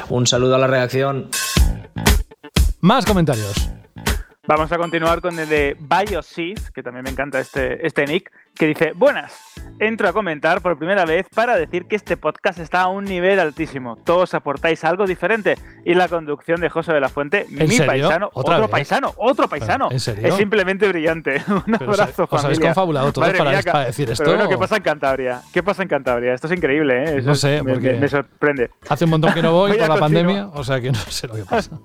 [0.09, 1.29] Un saludo a la redacción.
[2.81, 3.71] Más comentarios.
[4.47, 8.67] Vamos a continuar con el de BioSys, que también me encanta este, este nick, que
[8.67, 9.33] dice, buenas,
[9.79, 13.41] entro a comentar por primera vez para decir que este podcast está a un nivel
[13.41, 13.97] altísimo.
[14.05, 15.57] Todos aportáis algo diferente
[15.87, 20.05] y la conducción de José de la Fuente, mi paisano, otro paisano, otro paisano, es
[20.37, 21.43] simplemente brillante.
[21.67, 24.25] Un abrazo, os, habéis confabulado todos para, decir esto.
[24.25, 25.41] Bueno, ¿qué pasa en Cantabria?
[25.55, 26.35] ¿Qué pasa en Cantabria?
[26.35, 27.23] Esto es increíble, ¿eh?
[27.23, 28.71] no sé, me, me, sorprende.
[28.91, 31.35] Hace un montón que no voy, por la pandemia, o sea que no sé lo
[31.35, 31.81] que pasa.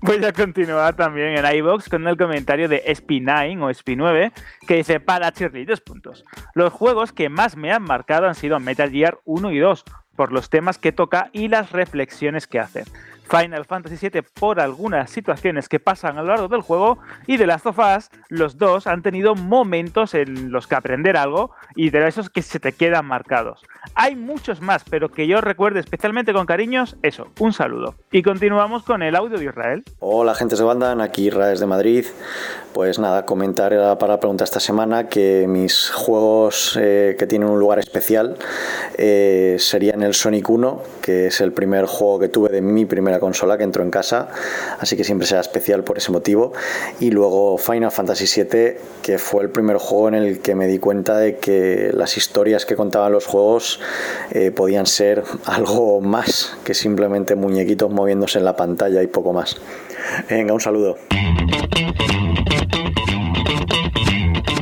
[0.00, 4.32] Voy a continuar también en iBox con el comentario de SP9 o SP9
[4.66, 6.24] que dice para Shirley, dos puntos.
[6.54, 9.84] Los juegos que más me han marcado han sido Metal Gear 1 y 2
[10.16, 12.84] por los temas que toca y las reflexiones que hace.
[13.28, 17.46] Final Fantasy VII por algunas situaciones que pasan a lo largo del juego y de
[17.46, 22.06] Last of Us, los dos han tenido momentos en los que aprender algo y de
[22.06, 23.62] esos que se te quedan marcados.
[23.94, 27.94] Hay muchos más, pero que yo recuerde especialmente con cariños, eso, un saludo.
[28.10, 29.84] Y continuamos con el audio de Israel.
[30.00, 32.06] Hola, gente de banda, aquí Israel de Madrid.
[32.72, 37.60] Pues nada, comentar para la pregunta esta semana que mis juegos eh, que tienen un
[37.60, 38.36] lugar especial
[38.98, 43.20] eh, serían el Sonic 1, que es el primer juego que tuve de mi primera
[43.20, 44.28] consola que entró en casa,
[44.80, 46.52] así que siempre será especial por ese motivo.
[46.98, 50.78] Y luego Final Fantasy VII, que fue el primer juego en el que me di
[50.80, 53.73] cuenta de que las historias que contaban los juegos
[54.30, 59.56] eh, podían ser algo más que simplemente muñequitos moviéndose en la pantalla y poco más.
[60.28, 60.96] Venga, un saludo.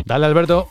[0.04, 0.68] Dale, Alberto.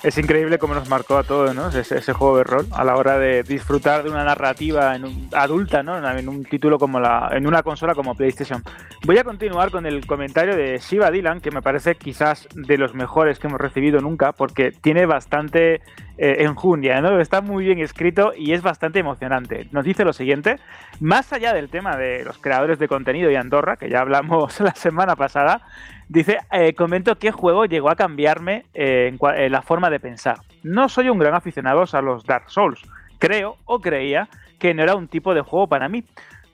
[0.00, 1.70] Es increíble cómo nos marcó a todos, ¿no?
[1.70, 5.98] Ese, juego de rol a la hora de disfrutar de una narrativa en adulta, ¿no?
[6.08, 8.62] En un título como la, en una consola como PlayStation.
[9.04, 12.94] Voy a continuar con el comentario de Shiva Dylan, que me parece quizás de los
[12.94, 15.80] mejores que hemos recibido nunca, porque tiene bastante
[16.18, 17.20] eh, enjundia, ¿no?
[17.20, 19.68] Está muy bien escrito y es bastante emocionante.
[19.70, 20.56] Nos dice lo siguiente:
[21.00, 24.74] más allá del tema de los creadores de contenido y Andorra, que ya hablamos la
[24.74, 25.62] semana pasada.
[26.08, 30.38] Dice, eh, comento qué juego llegó a cambiarme eh, en, la forma de pensar.
[30.64, 32.80] No soy un gran aficionado a los Dark Souls.
[33.18, 34.28] Creo o creía
[34.58, 36.02] que no era un tipo de juego para mí.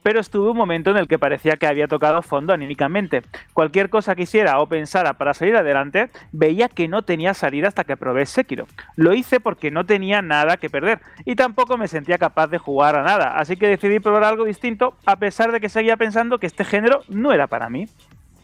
[0.05, 3.23] Pero estuve un momento en el que parecía que había tocado fondo anímicamente.
[3.55, 7.85] Cualquier cosa que hiciera o pensara para salir adelante, veía que no tenía salida hasta
[7.85, 8.67] que probé Sekiro.
[8.97, 12.97] Lo hice porque no tenía nada que perder y tampoco me sentía capaz de jugar
[12.97, 16.49] a nada, así que decidí probar algo distinto a pesar de que seguía pensando que
[16.49, 17.89] este género no era para mí.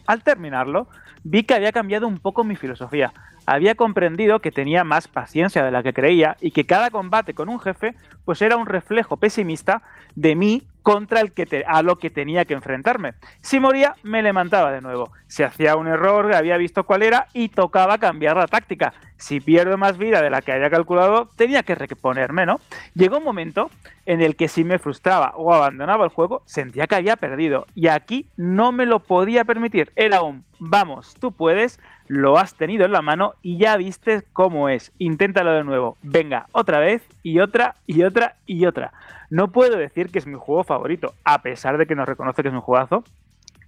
[0.07, 0.87] Al terminarlo,
[1.23, 3.13] vi que había cambiado un poco mi filosofía.
[3.45, 7.49] Había comprendido que tenía más paciencia de la que creía y que cada combate con
[7.49, 9.81] un jefe pues era un reflejo pesimista
[10.15, 13.13] de mí contra el que a lo que tenía que enfrentarme.
[13.41, 15.11] Si moría, me levantaba de nuevo.
[15.27, 18.93] Si hacía un error, había visto cuál era y tocaba cambiar la táctica.
[19.17, 22.59] Si pierdo más vida de la que había calculado, tenía que reponerme, ¿no?
[22.95, 23.69] Llegó un momento
[24.05, 27.67] en el que si me frustraba o abandonaba el juego, sentía que había perdido.
[27.75, 29.91] Y aquí no me lo podía permitir.
[29.95, 34.69] Era un, vamos, tú puedes, lo has tenido en la mano y ya viste cómo
[34.69, 34.91] es.
[34.99, 35.97] Inténtalo de nuevo.
[36.03, 38.93] Venga, otra vez y otra y otra y otra.
[39.31, 42.49] No puedo decir que es mi juego favorito, a pesar de que nos reconoce que
[42.49, 43.03] es un jugazo,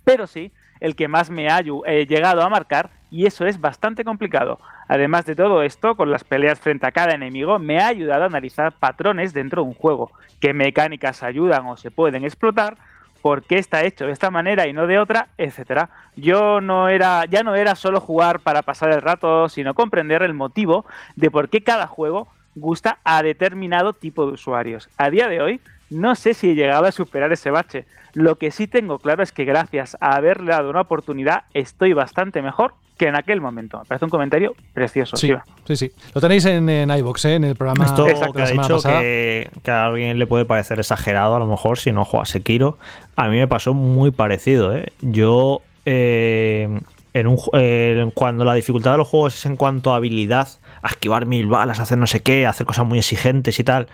[0.04, 4.04] pero sí el que más me ha eh, llegado a marcar y eso es bastante
[4.04, 4.60] complicado.
[4.88, 8.28] Además de todo esto, con las peleas frente a cada enemigo, me ha ayudado a
[8.28, 10.12] analizar patrones dentro de un juego,
[10.42, 12.78] qué mecánicas ayudan o se pueden explotar,
[13.24, 15.90] por qué está hecho de esta manera y no de otra, etcétera.
[16.18, 20.34] Yo no era, ya no era solo jugar para pasar el rato, sino comprender el
[20.34, 20.86] motivo
[21.16, 24.90] de por qué cada juego gusta a determinado tipo de usuarios.
[24.98, 27.86] A día de hoy, no sé si he llegado a superar ese bache.
[28.12, 32.42] Lo que sí tengo claro es que gracias a haberle dado una oportunidad, estoy bastante
[32.42, 33.80] mejor que en aquel momento.
[33.80, 35.18] Me parece un comentario precioso.
[35.18, 35.34] Sí,
[35.66, 35.92] sí, sí.
[36.14, 37.36] Lo tenéis en, en iVox, ¿eh?
[37.36, 37.86] en el programa.
[37.86, 41.92] Esto que ha dicho que, a alguien le puede parecer exagerado, a lo mejor, si
[41.92, 42.78] no juega Sekiro.
[43.16, 44.76] A mí me pasó muy parecido.
[44.76, 44.92] ¿eh?
[45.02, 46.80] Yo, eh,
[47.14, 50.48] en un, eh, cuando la dificultad de los juegos es en cuanto a habilidad,
[50.90, 53.88] esquivar mil balas, hacer no sé qué, hacer cosas muy exigentes y tal.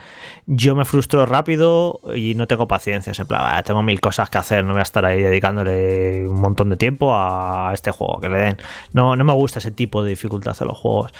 [0.46, 3.14] Yo me frustro rápido y no tengo paciencia.
[3.18, 6.70] En plan, tengo mil cosas que hacer, no voy a estar ahí dedicándole un montón
[6.70, 8.58] de tiempo a este juego que le den.
[8.94, 11.14] No, no me gusta ese tipo de dificultad de los juegos.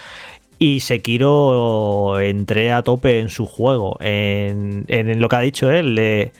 [0.58, 6.32] Y Sekiro entré a tope en su juego, en, en lo que ha dicho él.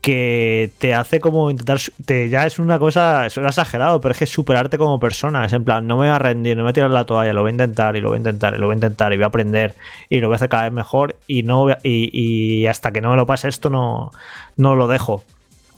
[0.00, 4.26] Que te hace como intentar, te, ya es una cosa, es exagerado, pero es que
[4.26, 6.72] superarte como persona, es en plan, no me voy a rendir, no me voy a
[6.74, 8.74] tirar la toalla, lo voy a intentar y lo voy a intentar y lo voy
[8.74, 9.74] a intentar y voy a aprender
[10.08, 13.10] y lo voy a hacer cada vez mejor y no y, y hasta que no
[13.10, 14.12] me lo pase esto no,
[14.56, 15.24] no lo dejo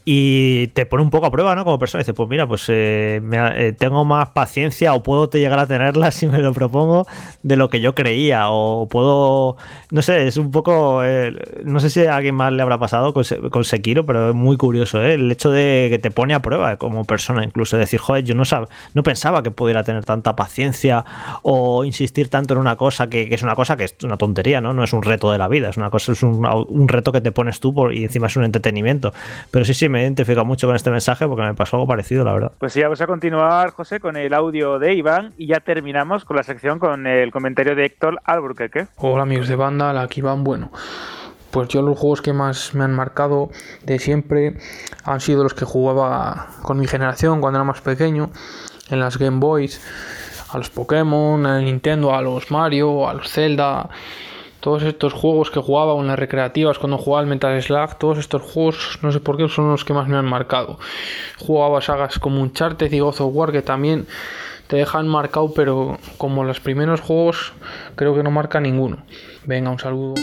[0.04, 1.64] y te pone un poco a prueba, ¿no?
[1.64, 5.66] Como persona, dice, pues mira, pues eh, eh, tengo más paciencia o puedo llegar a
[5.66, 7.06] tenerla si me lo propongo
[7.42, 9.56] de lo que yo creía o puedo,
[9.90, 11.34] no sé, es un poco, eh,
[11.64, 14.56] no sé si a alguien más le habrá pasado con, con, Sekiro, pero es muy
[14.56, 18.34] curioso, El hecho de que te pone a prueba como persona, incluso decir, joder, yo
[18.34, 21.04] no, sab no pensaba que pudiera tener tanta paciencia
[21.42, 24.72] o insistir tanto en una cosa que, es una cosa que es una tontería, ¿no?
[24.72, 27.20] No es un reto de la vida, es una cosa, es un, un reto que
[27.20, 29.12] te pones tú por, y encima es un entretenimiento.
[29.50, 32.32] Pero sí, sí, me identifico mucho con este mensaje porque me pasó algo parecido, la
[32.32, 32.52] verdad.
[32.58, 36.36] Pues sí, vamos a continuar, José, con el audio de Iván y ya terminamos con
[36.36, 38.86] la sección con el comentario de Héctor Alburquerque.
[38.96, 40.42] Hola amigos de banda, aquí Iván.
[40.42, 40.72] Bueno,
[41.50, 43.50] pues yo los juegos que más me han marcado
[43.84, 44.56] de siempre
[45.04, 48.30] han sido los que jugaba con mi generación cuando era más pequeño,
[48.88, 49.80] en las Game Boys,
[50.50, 53.90] a los Pokémon, a Nintendo, a los Mario, a los Zelda
[54.62, 58.42] todos estos juegos que jugaba en las recreativas cuando jugaba al Metal Slug, todos estos
[58.42, 60.78] juegos, no sé por qué, son los que más me han marcado.
[61.36, 64.06] Jugaba sagas como Uncharted y God of War que también
[64.68, 67.52] te dejan marcado, pero como los primeros juegos,
[67.96, 68.98] creo que no marca ninguno.
[69.44, 70.14] Venga, un saludo.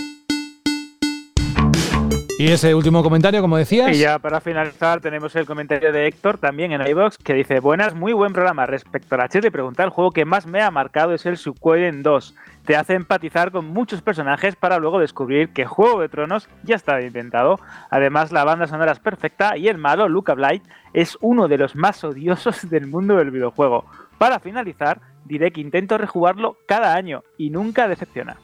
[2.40, 3.94] Y ese último comentario, como decías.
[3.94, 7.95] Y ya para finalizar, tenemos el comentario de Héctor también en iBox que dice: Buenas,
[7.95, 8.66] muy buen programa.
[8.66, 11.36] Respecto a la chat de preguntar, el juego que más me ha marcado es el
[11.36, 12.36] Suikoden 2.
[12.64, 17.02] Te hace empatizar con muchos personajes para luego descubrir que Juego de Tronos ya está
[17.02, 17.60] inventado.
[17.90, 20.64] Además, la banda sonora es perfecta y el malo, Luca Blight,
[20.94, 23.84] es uno de los más odiosos del mundo del videojuego.
[24.18, 28.38] Para finalizar, diré que intento rejugarlo cada año y nunca decepciona.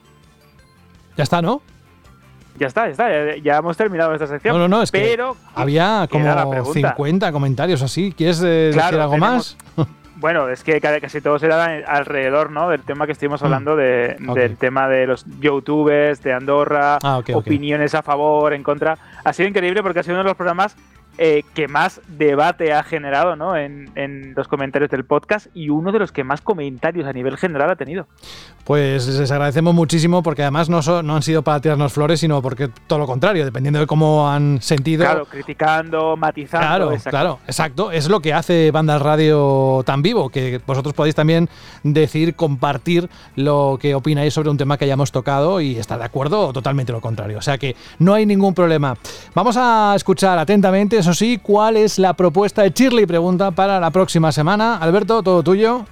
[1.16, 1.62] Ya está, ¿no?
[2.58, 4.54] Ya está, ya está, ya, hemos terminado esta sección.
[4.54, 8.14] No, no, no, es pero que había como 50 comentarios así.
[8.16, 9.56] ¿Quieres eh, decir algo más?
[10.18, 12.70] Bueno, es que casi todos eran alrededor, ¿no?
[12.70, 13.44] Del tema que estuvimos mm.
[13.44, 18.96] hablando, de, del tema de los youtubers, de Andorra, ah, opiniones a favor, en contra.
[19.24, 20.74] Ha sido increíble porque ha sido uno de los programas
[21.18, 23.56] eh, que más debate ha generado ¿no?
[23.56, 23.86] en,
[24.36, 27.76] los comentarios del podcast y uno de los que más comentarios a nivel general ha
[27.76, 28.06] tenido.
[28.64, 32.68] Pues les agradecemos muchísimo porque además no, no han sido para tirarnos flores, sino porque
[32.86, 35.04] todo lo contrario, dependiendo de cómo han sentido.
[35.04, 36.66] Claro, criticando, matizando.
[36.66, 37.10] Claro, exacto.
[37.10, 37.92] claro, exacto.
[37.92, 41.48] Es lo que hace Banda Radio tan vivo, que vosotros podéis también
[41.82, 46.48] decir, compartir lo que opináis sobre un tema que hayamos tocado y estar de acuerdo
[46.48, 47.38] o totalmente lo contrario.
[47.38, 48.96] O sea que no hay ningún problema.
[49.34, 53.06] Vamos a escuchar atentamente eso sí, ¿cuál es la propuesta de Shirley?
[53.06, 54.76] Pregunta para la próxima semana.
[54.78, 55.86] Alberto, todo tuyo.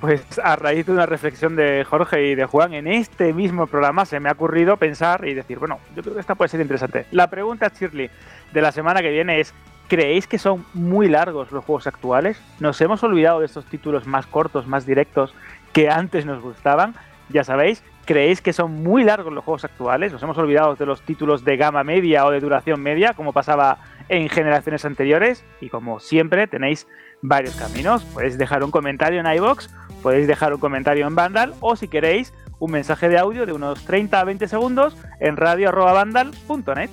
[0.00, 4.06] Pues a raíz de una reflexión de Jorge y de Juan, en este mismo programa
[4.06, 7.04] se me ha ocurrido pensar y decir, bueno, yo creo que esta puede ser interesante.
[7.10, 8.08] La pregunta, Shirley,
[8.54, 9.52] de la semana que viene es,
[9.86, 12.40] ¿creéis que son muy largos los juegos actuales?
[12.58, 15.34] ¿Nos hemos olvidado de estos títulos más cortos, más directos
[15.74, 16.94] que antes nos gustaban?
[17.28, 20.10] Ya sabéis, ¿creéis que son muy largos los juegos actuales?
[20.10, 23.76] ¿Nos hemos olvidado de los títulos de gama media o de duración media, como pasaba
[24.08, 26.86] en generaciones anteriores y como siempre tenéis
[27.22, 28.04] varios caminos.
[28.04, 29.70] Podéis dejar un comentario en iBox,
[30.02, 33.84] podéis dejar un comentario en Vandal o si queréis un mensaje de audio de unos
[33.84, 36.90] 30 a 20 segundos en radio@vandal.net.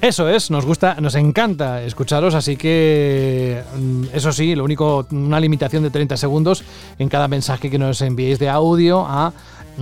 [0.00, 5.40] Eso es, nos gusta, nos encanta escucharos, así que mm, eso sí, lo único, una
[5.40, 6.62] limitación de 30 segundos
[7.00, 9.32] en cada mensaje que nos enviéis de audio a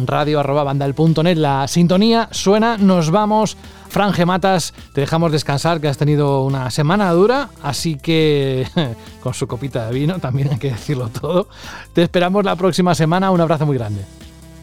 [0.04, 1.36] radio.bandal.net.
[1.36, 3.56] La sintonía suena, nos vamos.
[3.88, 8.66] Franje Matas, te dejamos descansar, que has tenido una semana dura, así que
[9.22, 11.48] con su copita de vino, también hay que decirlo todo.
[11.92, 14.04] Te esperamos la próxima semana, un abrazo muy grande.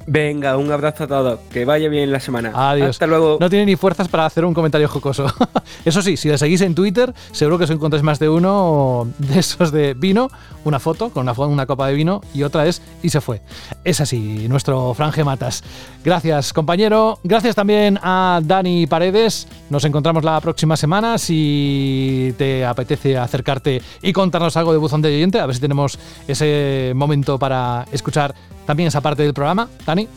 [0.05, 1.39] Venga, un abrazo a todos.
[1.51, 2.51] Que vaya bien la semana.
[2.53, 2.89] Adiós.
[2.89, 3.37] Hasta luego.
[3.39, 5.25] No tiene ni fuerzas para hacer un comentario jocoso.
[5.85, 9.39] Eso sí, si le seguís en Twitter, seguro que os encontráis más de uno de
[9.39, 10.29] esos de vino,
[10.65, 13.41] una foto con una, una copa de vino y otra es y se fue.
[13.83, 15.63] Es así, nuestro Franje Matas.
[16.03, 17.19] Gracias, compañero.
[17.23, 19.47] Gracias también a Dani Paredes.
[19.69, 21.17] Nos encontramos la próxima semana.
[21.17, 25.97] Si te apetece acercarte y contarnos algo de Buzón de Oyente, a ver si tenemos
[26.27, 28.33] ese momento para escuchar
[28.65, 29.69] también esa parte del programa.
[29.85, 30.07] Dani.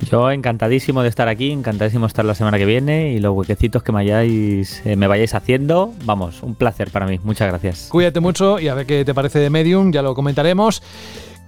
[0.00, 3.82] Yo encantadísimo de estar aquí, encantadísimo de estar la semana que viene y los huequecitos
[3.82, 7.18] que me, hayáis, eh, me vayáis haciendo, vamos, un placer para mí.
[7.24, 7.88] Muchas gracias.
[7.90, 10.82] Cuídate mucho y a ver qué te parece de Medium, ya lo comentaremos.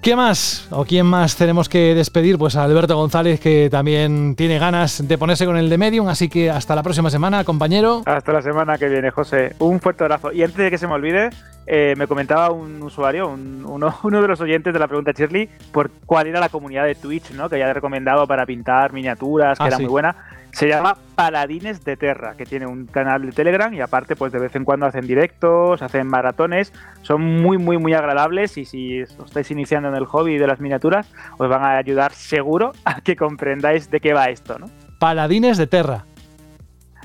[0.03, 0.67] ¿Qué más?
[0.71, 2.39] ¿O quién más tenemos que despedir?
[2.39, 6.09] Pues a Alberto González, que también tiene ganas de ponerse con el de Medium.
[6.09, 8.03] Así que hasta la próxima semana, compañero.
[8.07, 9.55] Hasta la semana que viene, José.
[9.59, 10.33] Un fuerte abrazo.
[10.33, 11.29] Y antes de que se me olvide,
[11.67, 15.91] eh, me comentaba un usuario, uno, uno, de los oyentes de la pregunta Shirley, por
[16.07, 17.51] cuál era la comunidad de Twitch, ¿no?
[17.51, 20.17] Que había recomendado para pintar miniaturas, que ah, era muy buena.
[20.53, 24.39] Se llama Paladines de Terra, que tiene un canal de Telegram y aparte, pues de
[24.39, 26.73] vez en cuando hacen directos, hacen maratones.
[27.03, 30.61] Son muy, muy, muy agradables y si os estáis iniciando en el hobby de las
[30.61, 31.09] miniaturas,
[31.39, 34.71] os van a ayudar seguro a que comprendáis de qué va esto, ¿no?
[34.99, 36.05] Paladines de Terra.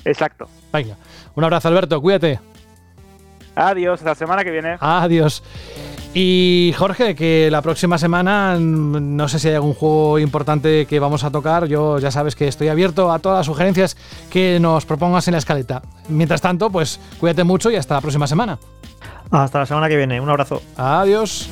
[0.03, 0.47] Exacto.
[0.73, 0.95] Venga,
[1.35, 2.39] un abrazo Alberto, cuídate.
[3.55, 4.77] Adiós, hasta la semana que viene.
[4.79, 5.41] Adiós.
[6.17, 10.97] Y Jorge, que la próxima semana mm, no sé si hay algún juego importante que
[10.97, 11.67] vamos a tocar.
[11.67, 13.97] Yo ya sabes que estoy abierto a todas las sugerencias
[14.29, 15.81] que nos propongas en la escaleta.
[16.07, 18.57] Mientras tanto, pues cuídate mucho y hasta la próxima semana.
[19.29, 20.21] Hasta la semana que viene.
[20.21, 20.61] Un abrazo.
[20.77, 21.49] Adiós.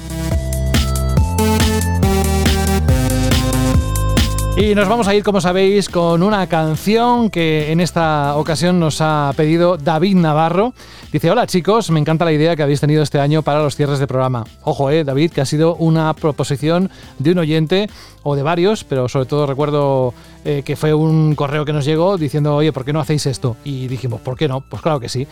[4.56, 9.02] Y nos vamos a ir, como sabéis, con una canción que en esta ocasión nos
[9.02, 10.76] ha pedido David Navarro.
[11.12, 13.98] Dice, hola chicos, me encanta la idea que habéis tenido este año para los cierres
[13.98, 14.46] de programa.
[14.62, 17.90] Ojo, eh, David, que ha sido una proposición de un oyente
[18.22, 20.14] o de varios, pero sobre todo recuerdo
[20.46, 23.58] eh, que fue un correo que nos llegó diciendo, oye, ¿por qué no hacéis esto?
[23.64, 24.62] Y dijimos, ¿por qué no?
[24.62, 25.28] Pues claro que sí.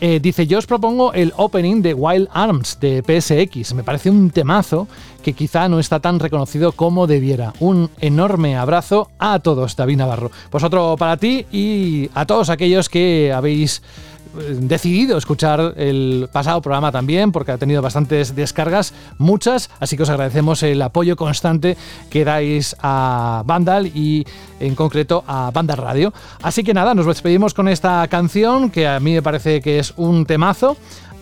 [0.00, 3.74] Eh, dice, yo os propongo el opening de Wild Arms de PSX.
[3.74, 4.86] Me parece un temazo
[5.22, 7.52] que quizá no está tan reconocido como debiera.
[7.60, 10.30] Un enorme abrazo a todos, David Navarro.
[10.50, 13.82] Pues otro para ti y a todos aquellos que habéis
[14.38, 20.02] eh, decidido escuchar el pasado programa también, porque ha tenido bastantes descargas, muchas, así que
[20.02, 21.76] os agradecemos el apoyo constante
[22.10, 24.26] que dais a Vandal y
[24.60, 26.12] en concreto a Vandal Radio.
[26.42, 29.94] Así que nada, nos despedimos con esta canción que a mí me parece que es
[29.96, 30.76] un temazo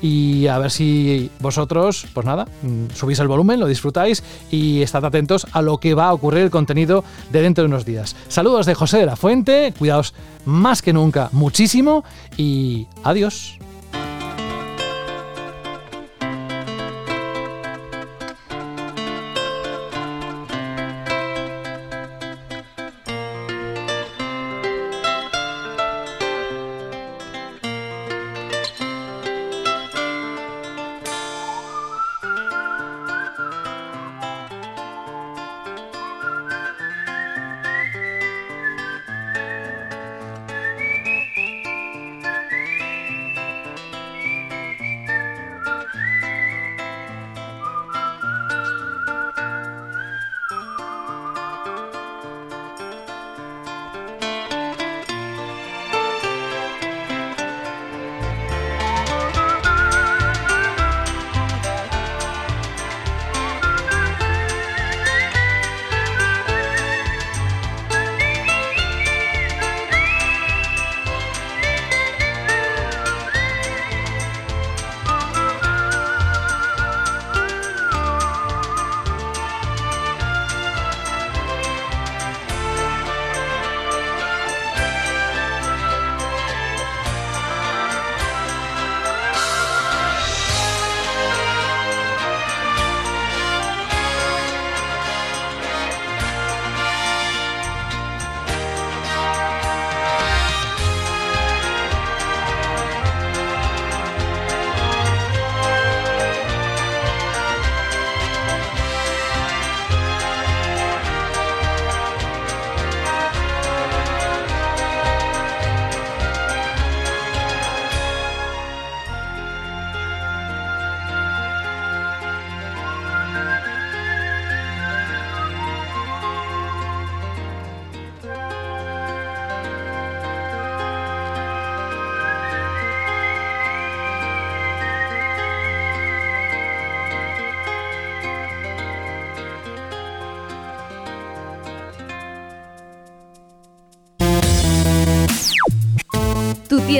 [0.05, 5.03] y a ver si vosotros, pues nada, mm, subís el volumen, lo disfrutáis y estad
[5.03, 8.15] atentos a lo que va a ocurrir el contenido de dentro de unos días.
[8.29, 10.13] Saludos de José de la Fuente, cuidaos
[10.45, 12.05] más que nunca muchísimo
[12.37, 13.59] y adiós.